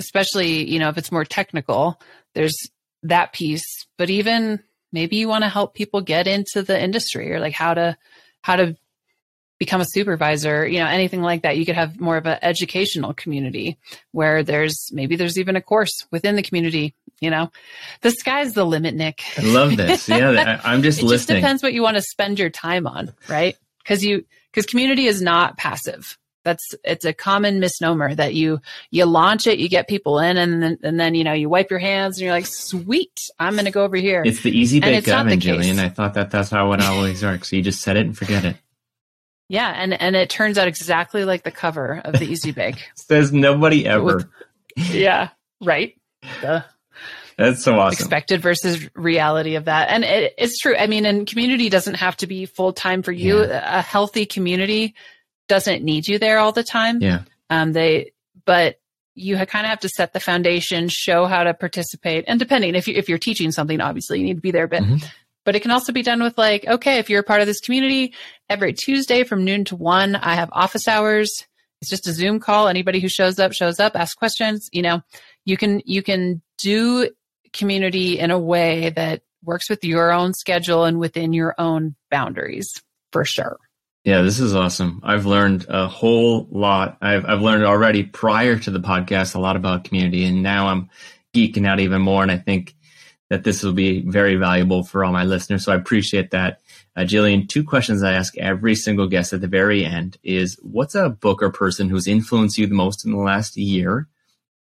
Especially, 0.00 0.68
you 0.68 0.78
know, 0.78 0.88
if 0.88 0.96
it's 0.96 1.12
more 1.12 1.24
technical, 1.24 2.00
there's 2.34 2.56
that 3.02 3.34
piece. 3.34 3.86
But 3.98 4.08
even 4.08 4.60
maybe 4.90 5.16
you 5.16 5.28
want 5.28 5.44
to 5.44 5.50
help 5.50 5.74
people 5.74 6.00
get 6.00 6.26
into 6.26 6.62
the 6.62 6.82
industry 6.82 7.32
or 7.32 7.40
like 7.40 7.52
how 7.52 7.74
to 7.74 7.98
how 8.40 8.56
to 8.56 8.76
become 9.58 9.80
a 9.80 9.84
supervisor, 9.84 10.66
you 10.66 10.78
know, 10.78 10.86
anything 10.86 11.22
like 11.22 11.42
that. 11.42 11.56
You 11.56 11.66
could 11.66 11.74
have 11.74 12.00
more 12.00 12.16
of 12.16 12.26
an 12.26 12.38
educational 12.42 13.12
community 13.12 13.76
where 14.12 14.42
there's 14.42 14.90
maybe 14.92 15.16
there's 15.16 15.38
even 15.38 15.56
a 15.56 15.60
course 15.60 16.06
within 16.10 16.36
the 16.36 16.42
community. 16.42 16.94
You 17.20 17.30
know, 17.30 17.50
the 18.02 18.12
sky's 18.12 18.52
the 18.52 18.64
limit, 18.64 18.94
Nick. 18.94 19.22
I 19.36 19.42
love 19.42 19.76
this. 19.76 20.08
Yeah, 20.08 20.60
I'm 20.64 20.82
just 20.82 21.00
it 21.00 21.06
listening. 21.06 21.08
It 21.08 21.16
just 21.16 21.28
depends 21.28 21.62
what 21.62 21.72
you 21.72 21.82
want 21.82 21.96
to 21.96 22.02
spend 22.02 22.38
your 22.38 22.50
time 22.50 22.86
on, 22.86 23.12
right? 23.28 23.56
Because 23.78 24.04
you 24.04 24.24
because 24.52 24.66
community 24.66 25.06
is 25.06 25.20
not 25.20 25.56
passive. 25.56 26.16
That's 26.44 26.74
it's 26.84 27.04
a 27.04 27.12
common 27.12 27.58
misnomer 27.58 28.14
that 28.14 28.34
you 28.34 28.60
you 28.92 29.04
launch 29.04 29.48
it, 29.48 29.58
you 29.58 29.68
get 29.68 29.88
people 29.88 30.20
in, 30.20 30.36
and 30.36 30.62
then 30.62 30.78
and 30.84 31.00
then 31.00 31.16
you 31.16 31.24
know 31.24 31.32
you 31.32 31.48
wipe 31.48 31.70
your 31.70 31.80
hands 31.80 32.16
and 32.16 32.24
you're 32.24 32.32
like, 32.32 32.46
sweet, 32.46 33.20
I'm 33.40 33.54
going 33.54 33.64
to 33.64 33.72
go 33.72 33.82
over 33.82 33.96
here. 33.96 34.22
It's 34.24 34.42
the 34.42 34.56
easy 34.56 34.78
bake 34.78 35.08
oven, 35.08 35.40
Jillian. 35.40 35.80
I 35.80 35.88
thought 35.88 36.14
that 36.14 36.30
that's 36.30 36.50
how 36.50 36.72
it 36.72 36.80
always 36.80 37.24
works. 37.24 37.50
So 37.50 37.56
you 37.56 37.62
just 37.62 37.82
set 37.82 37.96
it 37.96 38.06
and 38.06 38.16
forget 38.16 38.44
it. 38.44 38.56
Yeah, 39.48 39.72
and 39.74 39.98
and 40.00 40.14
it 40.14 40.28
turns 40.28 40.58
out 40.58 40.68
exactly 40.68 41.24
like 41.24 41.42
the 41.42 41.50
cover 41.50 42.00
of 42.04 42.18
the 42.18 42.24
Easy 42.24 42.52
Bake. 42.52 42.76
Says 42.94 43.32
nobody 43.32 43.86
ever. 43.86 44.04
With, 44.04 44.26
yeah, 44.76 45.30
right. 45.60 45.94
Duh. 46.42 46.62
That's 47.38 47.62
so 47.62 47.78
awesome. 47.78 47.92
Expected 47.92 48.42
versus 48.42 48.88
reality 48.96 49.54
of 49.54 49.66
that. 49.66 49.90
And 49.90 50.02
it, 50.02 50.34
it's 50.36 50.58
true. 50.58 50.76
I 50.76 50.88
mean, 50.88 51.06
and 51.06 51.24
community 51.24 51.68
doesn't 51.68 51.94
have 51.94 52.16
to 52.16 52.26
be 52.26 52.46
full 52.46 52.72
time 52.72 53.02
for 53.02 53.12
you. 53.12 53.44
Yeah. 53.44 53.78
A 53.78 53.80
healthy 53.80 54.26
community 54.26 54.96
doesn't 55.46 55.84
need 55.84 56.08
you 56.08 56.18
there 56.18 56.38
all 56.38 56.50
the 56.50 56.64
time. 56.64 57.00
Yeah. 57.00 57.22
Um, 57.48 57.72
they, 57.72 58.12
but 58.44 58.80
you 59.14 59.36
kind 59.36 59.66
of 59.66 59.70
have 59.70 59.80
to 59.80 59.88
set 59.88 60.12
the 60.12 60.20
foundation, 60.20 60.88
show 60.88 61.26
how 61.26 61.44
to 61.44 61.54
participate, 61.54 62.24
and 62.28 62.38
depending 62.38 62.74
if 62.74 62.86
you 62.86 62.94
if 62.94 63.08
you're 63.08 63.18
teaching 63.18 63.50
something, 63.50 63.80
obviously 63.80 64.18
you 64.18 64.24
need 64.24 64.36
to 64.36 64.40
be 64.40 64.50
there. 64.50 64.68
But 64.68 64.82
mm-hmm. 64.82 65.06
But 65.48 65.56
it 65.56 65.60
can 65.60 65.70
also 65.70 65.94
be 65.94 66.02
done 66.02 66.22
with 66.22 66.36
like, 66.36 66.66
okay, 66.66 66.98
if 66.98 67.08
you're 67.08 67.20
a 67.20 67.24
part 67.24 67.40
of 67.40 67.46
this 67.46 67.60
community, 67.60 68.12
every 68.50 68.74
Tuesday 68.74 69.24
from 69.24 69.46
noon 69.46 69.64
to 69.64 69.76
one, 69.76 70.14
I 70.14 70.34
have 70.34 70.50
office 70.52 70.86
hours. 70.86 71.46
It's 71.80 71.88
just 71.88 72.06
a 72.06 72.12
Zoom 72.12 72.38
call. 72.38 72.68
Anybody 72.68 73.00
who 73.00 73.08
shows 73.08 73.38
up 73.38 73.54
shows 73.54 73.80
up, 73.80 73.96
ask 73.96 74.14
questions. 74.18 74.68
You 74.74 74.82
know, 74.82 75.00
you 75.46 75.56
can 75.56 75.80
you 75.86 76.02
can 76.02 76.42
do 76.58 77.08
community 77.54 78.18
in 78.18 78.30
a 78.30 78.38
way 78.38 78.90
that 78.90 79.22
works 79.42 79.70
with 79.70 79.82
your 79.84 80.12
own 80.12 80.34
schedule 80.34 80.84
and 80.84 80.98
within 80.98 81.32
your 81.32 81.54
own 81.56 81.96
boundaries 82.10 82.70
for 83.10 83.24
sure. 83.24 83.56
Yeah, 84.04 84.20
this 84.20 84.40
is 84.40 84.54
awesome. 84.54 85.00
I've 85.02 85.24
learned 85.24 85.64
a 85.70 85.88
whole 85.88 86.46
lot. 86.50 86.98
I've, 87.00 87.24
I've 87.24 87.40
learned 87.40 87.64
already 87.64 88.02
prior 88.02 88.58
to 88.58 88.70
the 88.70 88.80
podcast 88.80 89.34
a 89.34 89.40
lot 89.40 89.56
about 89.56 89.84
community, 89.84 90.26
and 90.26 90.42
now 90.42 90.68
I'm 90.68 90.90
geeking 91.34 91.66
out 91.66 91.80
even 91.80 92.02
more. 92.02 92.22
And 92.22 92.30
I 92.30 92.36
think 92.36 92.74
that 93.30 93.44
this 93.44 93.62
will 93.62 93.72
be 93.72 94.00
very 94.00 94.36
valuable 94.36 94.82
for 94.82 95.04
all 95.04 95.12
my 95.12 95.24
listeners. 95.24 95.64
So 95.64 95.72
I 95.72 95.76
appreciate 95.76 96.30
that. 96.30 96.60
Uh, 96.96 97.02
Jillian, 97.02 97.48
two 97.48 97.62
questions 97.62 98.02
I 98.02 98.12
ask 98.12 98.36
every 98.38 98.74
single 98.74 99.06
guest 99.06 99.32
at 99.32 99.40
the 99.40 99.46
very 99.46 99.84
end 99.84 100.16
is 100.22 100.58
what's 100.62 100.94
a 100.94 101.10
book 101.10 101.42
or 101.42 101.50
person 101.50 101.88
who's 101.88 102.08
influenced 102.08 102.58
you 102.58 102.66
the 102.66 102.74
most 102.74 103.04
in 103.04 103.12
the 103.12 103.18
last 103.18 103.56
year? 103.56 104.08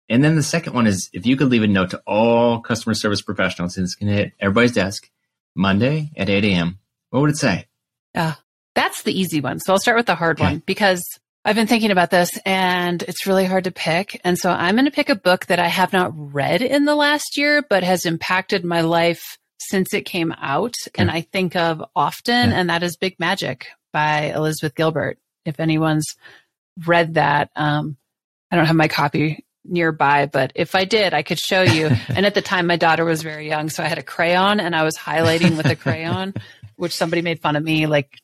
And 0.09 0.22
then 0.22 0.37
the 0.37 0.42
second 0.42 0.75
one 0.75 0.87
is 0.87 1.11
if 1.12 1.27
you 1.27 1.37
could 1.37 1.48
leave 1.48 1.62
a 1.62 1.66
note 1.66 1.90
to 1.90 2.03
all 2.07 2.61
customer 2.61 2.94
service 2.94 3.22
professionals, 3.22 3.77
and 3.77 3.85
it's 3.85 3.94
going 3.94 4.11
to 4.11 4.16
hit 4.16 4.33
everybody's 4.40 4.72
desk 4.72 5.11
Monday 5.55 6.12
at 6.16 6.29
8 6.29 6.44
a.m., 6.44 6.79
what 7.11 7.20
would 7.20 7.31
it 7.31 7.37
say? 7.37 7.66
Yeah. 8.14 8.35
That's 8.75 9.03
the 9.03 9.18
easy 9.18 9.40
one. 9.40 9.61
So 9.61 9.72
I'll 9.72 9.79
start 9.79 9.98
with 9.98 10.07
the 10.07 10.14
hard 10.14 10.40
okay. 10.40 10.44
one 10.44 10.62
because 10.64 11.05
I've 11.45 11.57
been 11.57 11.67
thinking 11.67 11.91
about 11.91 12.11
this 12.11 12.39
and 12.47 13.03
it's 13.03 13.27
really 13.27 13.47
hard 13.47 13.65
to 13.65 13.73
pick. 13.73 14.21
And 14.23 14.39
so 14.39 14.51
I'm 14.51 14.77
going 14.77 14.85
to 14.85 14.93
pick 14.93 15.09
a 15.09 15.17
book 15.17 15.47
that 15.47 15.59
I 15.59 15.67
have 15.67 15.93
not 15.93 16.13
read 16.15 16.63
in 16.63 16.85
the 16.85 16.95
last 16.95 17.37
year, 17.37 17.63
but 17.69 17.83
has 17.83 18.07
impacted 18.07 18.65
my 18.65 18.83
life 18.83 19.39
since 19.59 19.93
it 19.93 20.03
came 20.03 20.33
out 20.39 20.75
okay. 20.89 21.03
and 21.03 21.11
I 21.11 21.23
think 21.23 21.57
of 21.57 21.83
often. 21.97 22.51
Yeah. 22.51 22.61
And 22.61 22.71
that 22.71 22.85
is 22.85 22.97
Big 22.97 23.19
Magic 23.19 23.67
by 23.93 24.33
Elizabeth 24.35 24.75
Gilbert. 24.77 25.19
If 25.45 25.59
anyone's 25.59 26.15
read 26.87 27.15
that, 27.15 27.51
um, 27.57 27.97
I 28.51 28.57
don't 28.57 28.67
have 28.67 28.77
my 28.77 28.89
copy 28.89 29.45
nearby, 29.65 30.27
but 30.27 30.53
if 30.55 30.75
I 30.77 30.85
did, 30.85 31.13
I 31.13 31.23
could 31.23 31.39
show 31.41 31.63
you. 31.63 31.91
and 32.09 32.25
at 32.25 32.35
the 32.35 32.43
time, 32.43 32.69
my 32.69 32.77
daughter 32.77 33.05
was 33.05 33.23
very 33.23 33.49
young. 33.49 33.69
So 33.69 33.83
I 33.83 33.89
had 33.89 33.99
a 33.99 34.03
crayon 34.05 34.61
and 34.61 34.77
I 34.77 34.85
was 34.85 34.97
highlighting 34.97 35.57
with 35.57 35.67
a 35.67 35.77
crayon, 35.77 36.35
which 36.77 36.95
somebody 36.95 37.23
made 37.23 37.41
fun 37.41 37.57
of 37.57 37.65
me 37.65 37.87
like 37.87 38.22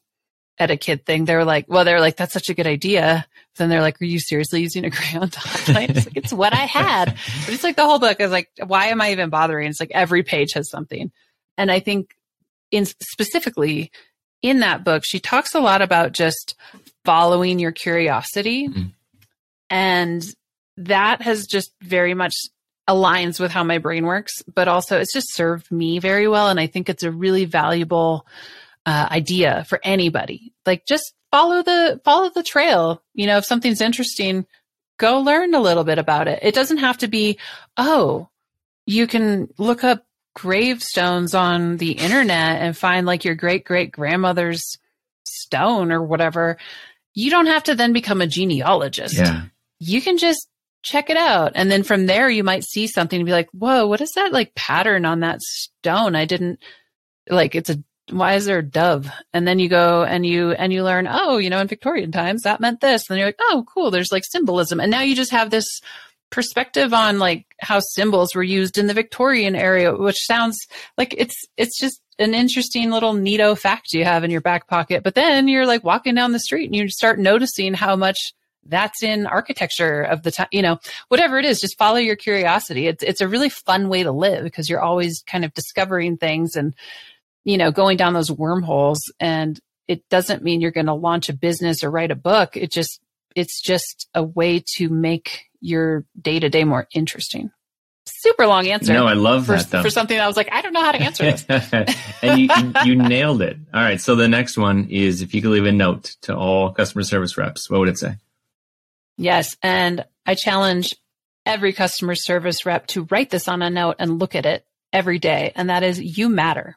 at 0.59 0.71
a 0.71 0.77
kid 0.77 1.07
thing. 1.07 1.25
They 1.25 1.35
were 1.35 1.45
like, 1.45 1.67
well, 1.69 1.85
they're 1.85 2.01
like, 2.01 2.17
that's 2.17 2.33
such 2.33 2.49
a 2.49 2.55
good 2.55 2.67
idea. 2.67 3.27
But 3.55 3.59
then 3.59 3.69
they're 3.69 3.81
like, 3.81 4.01
are 4.01 4.07
you 4.07 4.19
seriously 4.19 4.61
using 4.61 4.85
a 4.85 4.91
crayon 4.91 5.29
to 5.29 5.41
highlight? 5.41 5.91
It's 5.91 6.07
like, 6.07 6.17
it's 6.17 6.33
what 6.33 6.53
I 6.53 6.67
had. 6.67 7.17
But 7.45 7.55
it's 7.55 7.65
like 7.65 7.77
the 7.77 7.85
whole 7.85 7.99
book 7.99 8.21
is 8.21 8.31
like, 8.31 8.51
why 8.67 8.87
am 8.87 9.01
I 9.01 9.13
even 9.13 9.31
bothering? 9.31 9.69
It's 9.69 9.81
like 9.81 9.93
every 9.93 10.23
page 10.23 10.53
has 10.55 10.69
something. 10.69 11.13
And 11.57 11.71
I 11.71 11.81
think 11.81 12.15
in 12.71 12.87
specifically 12.87 13.91
in 14.43 14.61
that 14.61 14.85
book, 14.85 15.05
she 15.05 15.21
talks 15.21 15.55
a 15.55 15.61
lot 15.61 15.83
about 15.83 16.13
just 16.13 16.55
following 17.05 17.59
your 17.59 17.73
curiosity. 17.73 18.69
Mm-hmm. 18.69 18.89
And 19.71 20.25
that 20.77 21.23
has 21.23 21.47
just 21.47 21.73
very 21.83 22.15
much 22.15 22.35
aligns 22.89 23.39
with 23.39 23.51
how 23.51 23.65
my 23.65 23.79
brain 23.79 24.07
works, 24.07 24.33
but 24.55 24.67
also 24.67 24.99
it's 24.99 25.13
just 25.13 25.35
served 25.35 25.71
me 25.71 25.99
very 25.99 26.27
well. 26.27 26.49
And 26.49 26.59
I 26.59 26.67
think 26.67 26.89
it's 26.89 27.03
a 27.03 27.11
really 27.11 27.45
valuable 27.45 28.27
uh, 28.87 29.09
idea 29.11 29.64
for 29.68 29.81
anybody. 29.83 30.53
Like 30.66 30.87
just 30.87 31.14
follow 31.31 31.62
the 31.62 32.01
follow 32.05 32.31
the 32.31 32.43
trail. 32.43 33.03
You 33.14 33.26
know, 33.26 33.39
if 33.39 33.45
something's 33.45 33.81
interesting, 33.81 34.47
go 34.99 35.20
learn 35.20 35.55
a 35.55 35.61
little 35.61 35.85
bit 35.85 35.99
about 35.99 36.29
it. 36.29 36.41
It 36.43 36.55
doesn't 36.55 36.79
have 36.79 36.99
to 36.99 37.09
be, 37.09 37.39
oh, 37.76 38.29
you 38.87 39.07
can 39.07 39.49
look 39.59 39.85
up 39.85 40.05
gravestones 40.35 41.35
on 41.35 41.79
the 41.79 41.93
internet 41.93 42.62
and 42.62 42.76
find 42.76 43.07
like 43.07 43.24
your 43.24 43.35
great 43.35 43.64
great 43.64 43.91
grandmother's 43.91 44.79
stone 45.26 45.93
or 45.93 46.03
whatever, 46.03 46.57
you 47.14 47.31
don't 47.31 47.47
have 47.47 47.64
to 47.64 47.74
then 47.74 47.93
become 47.93 48.20
a 48.20 48.26
genealogist. 48.26 49.16
Yeah. 49.16 49.43
You 49.81 50.01
can 50.01 50.18
just 50.18 50.49
check 50.83 51.11
it 51.11 51.16
out. 51.16 51.53
And 51.55 51.70
then 51.70 51.83
from 51.83 52.07
there, 52.07 52.31
you 52.31 52.45
might 52.45 52.64
see 52.64 52.87
something 52.87 53.18
and 53.18 53.26
be 53.26 53.33
like, 53.33 53.49
whoa, 53.51 53.87
what 53.87 54.01
is 54.01 54.12
that 54.14 54.33
like 54.33 54.55
pattern 54.55 55.05
on 55.05 55.20
that 55.20 55.41
stone? 55.43 56.14
I 56.14 56.24
didn't 56.24 56.61
like, 57.29 57.55
it's 57.55 57.70
a, 57.70 57.83
why 58.11 58.35
is 58.35 58.47
there 58.47 58.59
a 58.59 58.63
dove? 58.63 59.11
And 59.33 59.47
then 59.47 59.59
you 59.59 59.69
go 59.69 60.03
and 60.03 60.25
you, 60.25 60.53
and 60.53 60.73
you 60.73 60.85
learn, 60.85 61.07
oh, 61.11 61.39
you 61.39 61.51
know, 61.51 61.61
in 61.61 61.69
Victorian 61.69 62.13
times 62.13 62.43
that 62.43 62.61
meant 62.61 62.81
this. 62.81 63.09
And 63.09 63.19
you're 63.19 63.29
like, 63.29 63.41
oh, 63.41 63.65
cool. 63.73 63.91
There's 63.91 64.13
like 64.13 64.25
symbolism. 64.25 64.81
And 64.81 64.91
now 64.91 65.03
you 65.03 65.15
just 65.15 65.31
have 65.33 65.51
this 65.51 65.81
perspective 66.31 66.93
on 66.93 67.19
like 67.19 67.47
how 67.61 67.81
symbols 67.81 68.35
were 68.35 68.43
used 68.43 68.79
in 68.79 68.87
the 68.87 68.95
Victorian 68.95 69.55
area, 69.55 69.95
which 69.95 70.25
sounds 70.27 70.59
like 70.97 71.15
it's, 71.17 71.37
it's 71.57 71.79
just 71.79 72.01
an 72.19 72.35
interesting 72.35 72.91
little 72.91 73.15
neato 73.15 73.57
fact 73.57 73.93
you 73.93 74.05
have 74.05 74.25
in 74.25 74.31
your 74.31 74.41
back 74.41 74.67
pocket. 74.67 75.03
But 75.03 75.15
then 75.15 75.49
you're 75.49 75.67
like 75.67 75.85
walking 75.85 76.15
down 76.15 76.33
the 76.33 76.41
street 76.41 76.67
and 76.67 76.77
you 76.77 76.89
start 76.89 77.19
noticing 77.19 77.75
how 77.75 77.97
much 77.97 78.35
that's 78.67 79.03
in 79.03 79.27
architecture 79.27 80.03
of 80.03 80.23
the 80.23 80.31
time, 80.31 80.49
you 80.53 80.61
know, 80.61 80.79
whatever 81.09 81.39
it 81.39 81.47
is, 81.47 81.61
just 81.61 81.79
follow 81.79 81.97
your 81.97 82.17
curiosity. 82.17 82.87
It's, 82.87 83.03
it's 83.03 83.23
a 83.23 83.29
really 83.29 83.49
fun 83.49 83.89
way 83.89 84.03
to 84.03 84.13
live 84.13 84.45
because 84.45 84.69
you're 84.69 84.83
always 84.83 85.23
kind 85.27 85.45
of 85.45 85.55
discovering 85.55 86.19
things 86.19 86.55
and, 86.55 86.75
you 87.49 87.57
know, 87.57 87.70
going 87.70 87.96
down 87.96 88.12
those 88.12 88.30
wormholes. 88.30 89.11
And 89.18 89.59
it 89.88 90.07
doesn't 90.11 90.44
mean 90.44 90.61
you're 90.61 90.70
going 90.70 90.84
to 90.86 90.92
launch 90.92 91.30
a 91.30 91.32
business 91.32 91.82
or 91.82 91.90
write 91.90 92.11
a 92.11 92.14
book. 92.14 92.59
It 92.59 92.70
just, 92.70 93.01
it's 93.34 93.62
just 93.62 94.07
a 94.14 94.22
way 94.22 94.62
to 94.76 94.90
make 94.90 95.46
your 95.59 96.05
day 96.20 96.38
to 96.38 96.51
day 96.51 96.64
more 96.64 96.86
interesting. 96.92 97.51
Super 98.05 98.46
long 98.46 98.68
answer. 98.68 98.92
No, 98.92 99.07
I 99.07 99.14
love 99.14 99.46
for, 99.46 99.53
that 99.53 99.70
though. 99.70 99.82
For 99.82 99.88
something 99.88 100.14
that 100.14 100.24
I 100.24 100.26
was 100.26 100.36
like, 100.36 100.53
I 100.53 100.61
don't 100.61 100.74
know 100.74 100.82
how 100.82 100.92
to 100.92 101.01
answer 101.01 101.24
this. 101.24 101.46
and 102.22 102.38
you, 102.38 102.49
you 102.84 102.96
nailed 102.96 103.40
it. 103.40 103.57
All 103.72 103.80
right. 103.80 104.01
So 104.01 104.14
the 104.14 104.28
next 104.28 104.59
one 104.59 104.88
is 104.90 105.22
if 105.22 105.32
you 105.32 105.40
could 105.40 105.51
leave 105.51 105.64
a 105.64 105.72
note 105.72 106.16
to 106.22 106.36
all 106.36 106.72
customer 106.72 107.03
service 107.03 107.38
reps, 107.38 107.70
what 107.70 107.80
would 107.80 107.88
it 107.88 107.99
say? 107.99 108.16
Yes. 109.16 109.57
And 109.62 110.05
I 110.26 110.34
challenge 110.34 110.94
every 111.46 111.72
customer 111.72 112.14
service 112.14 112.66
rep 112.66 112.88
to 112.88 113.07
write 113.11 113.30
this 113.30 113.49
on 113.49 113.62
a 113.62 113.70
note 113.70 113.96
and 113.99 114.18
look 114.18 114.34
at 114.34 114.44
it 114.44 114.66
every 114.92 115.18
day. 115.18 115.53
And 115.57 115.70
that 115.70 115.82
is 115.82 115.99
you 115.99 116.28
matter. 116.28 116.76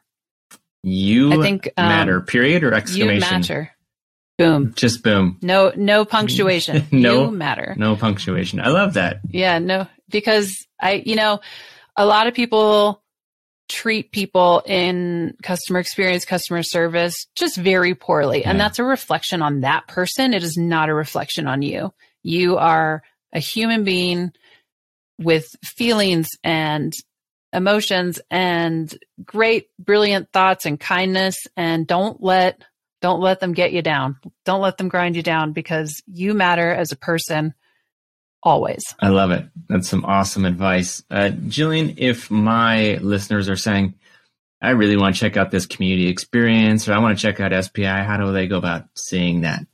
You 0.82 1.32
I 1.32 1.42
think, 1.42 1.68
um, 1.76 1.86
matter, 1.86 2.20
period 2.20 2.64
or 2.64 2.74
exclamation? 2.74 3.14
You 3.14 3.20
matter. 3.20 3.70
Boom. 4.38 4.72
Just 4.74 5.02
boom. 5.02 5.38
No, 5.42 5.72
no 5.76 6.04
punctuation. 6.04 6.86
no 6.92 7.26
you 7.26 7.30
matter. 7.30 7.74
No 7.78 7.96
punctuation. 7.96 8.60
I 8.60 8.68
love 8.68 8.94
that. 8.94 9.20
Yeah, 9.28 9.58
no, 9.58 9.86
because 10.10 10.66
I, 10.80 11.02
you 11.06 11.14
know, 11.14 11.40
a 11.96 12.06
lot 12.06 12.26
of 12.26 12.34
people 12.34 13.02
treat 13.68 14.12
people 14.12 14.62
in 14.66 15.34
customer 15.42 15.78
experience, 15.78 16.24
customer 16.24 16.62
service 16.62 17.26
just 17.34 17.56
very 17.56 17.94
poorly. 17.94 18.40
Yeah. 18.40 18.50
And 18.50 18.60
that's 18.60 18.78
a 18.78 18.84
reflection 18.84 19.42
on 19.42 19.60
that 19.60 19.86
person. 19.86 20.34
It 20.34 20.42
is 20.42 20.56
not 20.56 20.88
a 20.88 20.94
reflection 20.94 21.46
on 21.46 21.62
you. 21.62 21.92
You 22.22 22.58
are 22.58 23.02
a 23.32 23.38
human 23.38 23.84
being 23.84 24.32
with 25.18 25.46
feelings 25.64 26.28
and 26.42 26.92
emotions 27.52 28.20
and 28.30 28.96
great, 29.24 29.68
brilliant 29.78 30.32
thoughts 30.32 30.66
and 30.66 30.78
kindness. 30.78 31.46
And 31.56 31.86
don't 31.86 32.22
let, 32.22 32.62
don't 33.00 33.20
let 33.20 33.40
them 33.40 33.52
get 33.52 33.72
you 33.72 33.82
down. 33.82 34.18
Don't 34.44 34.60
let 34.60 34.78
them 34.78 34.88
grind 34.88 35.16
you 35.16 35.22
down 35.22 35.52
because 35.52 36.02
you 36.06 36.34
matter 36.34 36.72
as 36.72 36.92
a 36.92 36.96
person 36.96 37.54
always. 38.42 38.82
I 39.00 39.08
love 39.08 39.30
it. 39.30 39.46
That's 39.68 39.88
some 39.88 40.04
awesome 40.04 40.44
advice. 40.44 41.02
Uh, 41.10 41.30
Jillian, 41.32 41.94
if 41.98 42.30
my 42.30 42.98
listeners 43.00 43.48
are 43.48 43.56
saying, 43.56 43.94
I 44.60 44.70
really 44.70 44.96
want 44.96 45.14
to 45.14 45.20
check 45.20 45.36
out 45.36 45.50
this 45.50 45.66
community 45.66 46.08
experience 46.08 46.88
or 46.88 46.92
I 46.92 46.98
want 46.98 47.18
to 47.18 47.22
check 47.22 47.40
out 47.40 47.64
SPI, 47.64 47.84
how 47.84 48.16
do 48.16 48.32
they 48.32 48.46
go 48.46 48.58
about 48.58 48.86
seeing 48.94 49.42
that? 49.42 49.66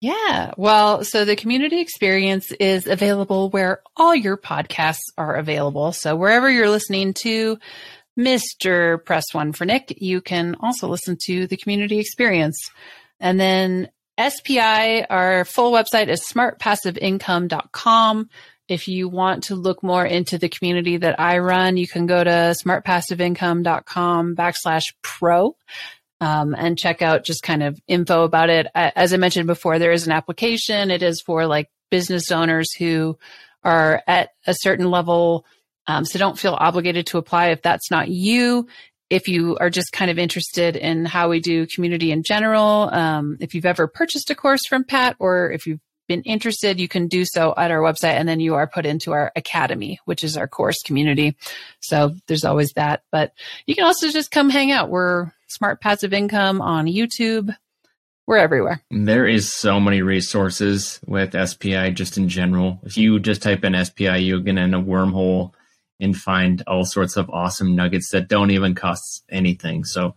Yeah. 0.00 0.52
Well, 0.56 1.02
so 1.02 1.24
the 1.24 1.34
community 1.34 1.80
experience 1.80 2.52
is 2.52 2.86
available 2.86 3.50
where 3.50 3.82
all 3.96 4.14
your 4.14 4.36
podcasts 4.36 5.10
are 5.16 5.34
available. 5.34 5.90
So 5.92 6.14
wherever 6.14 6.48
you're 6.48 6.70
listening 6.70 7.14
to 7.14 7.58
Mr. 8.16 9.04
Press 9.04 9.24
One 9.32 9.52
for 9.52 9.64
Nick, 9.64 10.00
you 10.00 10.20
can 10.20 10.54
also 10.60 10.86
listen 10.86 11.16
to 11.26 11.48
the 11.48 11.56
community 11.56 11.98
experience. 11.98 12.70
And 13.18 13.40
then 13.40 13.88
SPI, 14.18 15.04
our 15.10 15.44
full 15.44 15.72
website 15.72 16.06
is 16.08 16.22
smartpassiveincome.com. 16.22 18.28
If 18.68 18.86
you 18.86 19.08
want 19.08 19.44
to 19.44 19.54
look 19.54 19.82
more 19.82 20.04
into 20.04 20.38
the 20.38 20.48
community 20.48 20.98
that 20.98 21.18
I 21.18 21.38
run, 21.38 21.76
you 21.76 21.88
can 21.88 22.06
go 22.06 22.22
to 22.22 22.30
smartpassiveincome.com 22.30 24.36
backslash 24.36 24.92
pro 25.02 25.56
um, 26.20 26.54
and 26.54 26.78
check 26.78 27.02
out 27.02 27.24
just 27.24 27.42
kind 27.42 27.62
of 27.62 27.78
info 27.86 28.24
about 28.24 28.50
it. 28.50 28.66
As 28.74 29.12
I 29.12 29.16
mentioned 29.16 29.46
before, 29.46 29.78
there 29.78 29.92
is 29.92 30.06
an 30.06 30.12
application. 30.12 30.90
It 30.90 31.02
is 31.02 31.20
for 31.20 31.46
like 31.46 31.70
business 31.90 32.30
owners 32.30 32.72
who 32.74 33.18
are 33.62 34.02
at 34.06 34.30
a 34.46 34.54
certain 34.54 34.90
level. 34.90 35.44
Um, 35.86 36.04
so 36.04 36.18
don't 36.18 36.38
feel 36.38 36.56
obligated 36.58 37.06
to 37.08 37.18
apply 37.18 37.48
if 37.48 37.62
that's 37.62 37.90
not 37.90 38.08
you. 38.08 38.66
If 39.10 39.26
you 39.26 39.56
are 39.58 39.70
just 39.70 39.92
kind 39.92 40.10
of 40.10 40.18
interested 40.18 40.76
in 40.76 41.06
how 41.06 41.30
we 41.30 41.40
do 41.40 41.66
community 41.66 42.12
in 42.12 42.22
general, 42.22 42.90
um, 42.92 43.38
if 43.40 43.54
you've 43.54 43.64
ever 43.64 43.86
purchased 43.86 44.30
a 44.30 44.34
course 44.34 44.66
from 44.68 44.84
Pat 44.84 45.16
or 45.18 45.50
if 45.50 45.66
you've 45.66 45.80
been 46.08 46.22
interested, 46.22 46.80
you 46.80 46.88
can 46.88 47.06
do 47.06 47.24
so 47.24 47.54
at 47.56 47.70
our 47.70 47.80
website 47.80 48.14
and 48.14 48.28
then 48.28 48.40
you 48.40 48.54
are 48.54 48.66
put 48.66 48.84
into 48.84 49.12
our 49.12 49.32
academy, 49.36 49.98
which 50.04 50.24
is 50.24 50.36
our 50.36 50.48
course 50.48 50.82
community. 50.84 51.36
So 51.80 52.14
there's 52.26 52.44
always 52.44 52.72
that, 52.72 53.02
but 53.12 53.32
you 53.66 53.74
can 53.74 53.84
also 53.84 54.10
just 54.10 54.30
come 54.30 54.50
hang 54.50 54.72
out. 54.72 54.90
We're 54.90 55.32
smart 55.48 55.80
passive 55.80 56.12
income 56.12 56.60
on 56.60 56.86
YouTube. 56.86 57.54
We're 58.26 58.36
everywhere. 58.36 58.82
There 58.90 59.26
is 59.26 59.52
so 59.52 59.80
many 59.80 60.02
resources 60.02 61.00
with 61.06 61.34
SPI 61.48 61.90
just 61.92 62.18
in 62.18 62.28
general. 62.28 62.78
If 62.82 62.98
you 62.98 63.18
just 63.18 63.42
type 63.42 63.64
in 63.64 63.84
SPI, 63.84 64.18
you're 64.18 64.40
going 64.40 64.56
to 64.56 64.62
in 64.62 64.74
a 64.74 64.82
wormhole 64.82 65.52
and 65.98 66.16
find 66.16 66.62
all 66.66 66.84
sorts 66.84 67.16
of 67.16 67.30
awesome 67.30 67.74
nuggets 67.74 68.10
that 68.10 68.28
don't 68.28 68.50
even 68.50 68.74
cost 68.74 69.24
anything. 69.30 69.84
So 69.84 70.14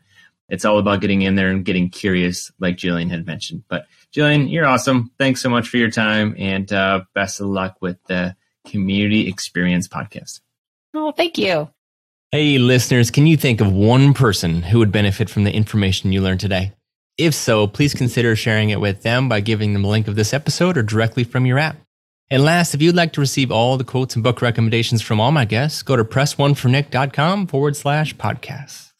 it's 0.49 0.65
all 0.65 0.77
about 0.77 0.99
getting 0.99 1.21
in 1.21 1.35
there 1.35 1.49
and 1.49 1.63
getting 1.63 1.89
curious, 1.89 2.51
like 2.59 2.75
Jillian 2.75 3.09
had 3.09 3.25
mentioned. 3.25 3.63
But 3.69 3.85
Jillian, 4.13 4.51
you're 4.51 4.65
awesome. 4.65 5.11
Thanks 5.17 5.41
so 5.41 5.49
much 5.49 5.69
for 5.69 5.77
your 5.77 5.89
time 5.89 6.35
and 6.37 6.71
uh, 6.71 7.03
best 7.15 7.39
of 7.39 7.47
luck 7.47 7.77
with 7.79 7.97
the 8.07 8.35
Community 8.67 9.29
Experience 9.29 9.87
podcast. 9.87 10.41
Oh, 10.93 11.13
thank 11.13 11.37
you. 11.37 11.69
Hey, 12.33 12.57
listeners, 12.59 13.11
can 13.11 13.27
you 13.27 13.35
think 13.35 13.59
of 13.59 13.73
one 13.73 14.13
person 14.13 14.61
who 14.61 14.79
would 14.79 14.89
benefit 14.89 15.29
from 15.29 15.43
the 15.43 15.53
information 15.53 16.13
you 16.13 16.21
learned 16.21 16.39
today? 16.39 16.71
If 17.17 17.33
so, 17.33 17.67
please 17.67 17.93
consider 17.93 18.37
sharing 18.37 18.69
it 18.69 18.79
with 18.79 19.01
them 19.03 19.27
by 19.27 19.41
giving 19.41 19.73
them 19.73 19.83
a 19.83 19.89
link 19.89 20.07
of 20.07 20.15
this 20.15 20.33
episode 20.33 20.77
or 20.77 20.81
directly 20.81 21.25
from 21.25 21.45
your 21.45 21.59
app. 21.59 21.75
And 22.29 22.45
last, 22.45 22.73
if 22.73 22.81
you'd 22.81 22.95
like 22.95 23.11
to 23.13 23.19
receive 23.19 23.51
all 23.51 23.75
the 23.75 23.83
quotes 23.83 24.15
and 24.15 24.23
book 24.23 24.41
recommendations 24.41 25.01
from 25.01 25.19
all 25.19 25.33
my 25.33 25.43
guests, 25.43 25.83
go 25.83 25.97
to 25.97 26.05
pressonefornick.com 26.05 27.47
forward 27.47 27.75
slash 27.75 28.15
podcast. 28.15 28.93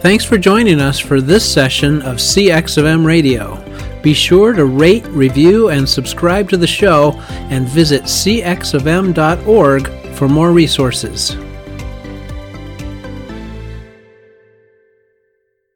Thanks 0.00 0.24
for 0.24 0.38
joining 0.38 0.80
us 0.80 0.98
for 0.98 1.20
this 1.20 1.44
session 1.44 2.00
of 2.00 2.16
CX 2.16 2.78
of 2.78 2.86
M 2.86 3.06
Radio. 3.06 3.62
Be 4.00 4.14
sure 4.14 4.54
to 4.54 4.64
rate, 4.64 5.04
review, 5.08 5.68
and 5.68 5.86
subscribe 5.86 6.48
to 6.48 6.56
the 6.56 6.66
show 6.66 7.20
and 7.50 7.68
visit 7.68 8.04
cxofm.org 8.04 9.88
for 10.14 10.26
more 10.26 10.52
resources. 10.52 11.36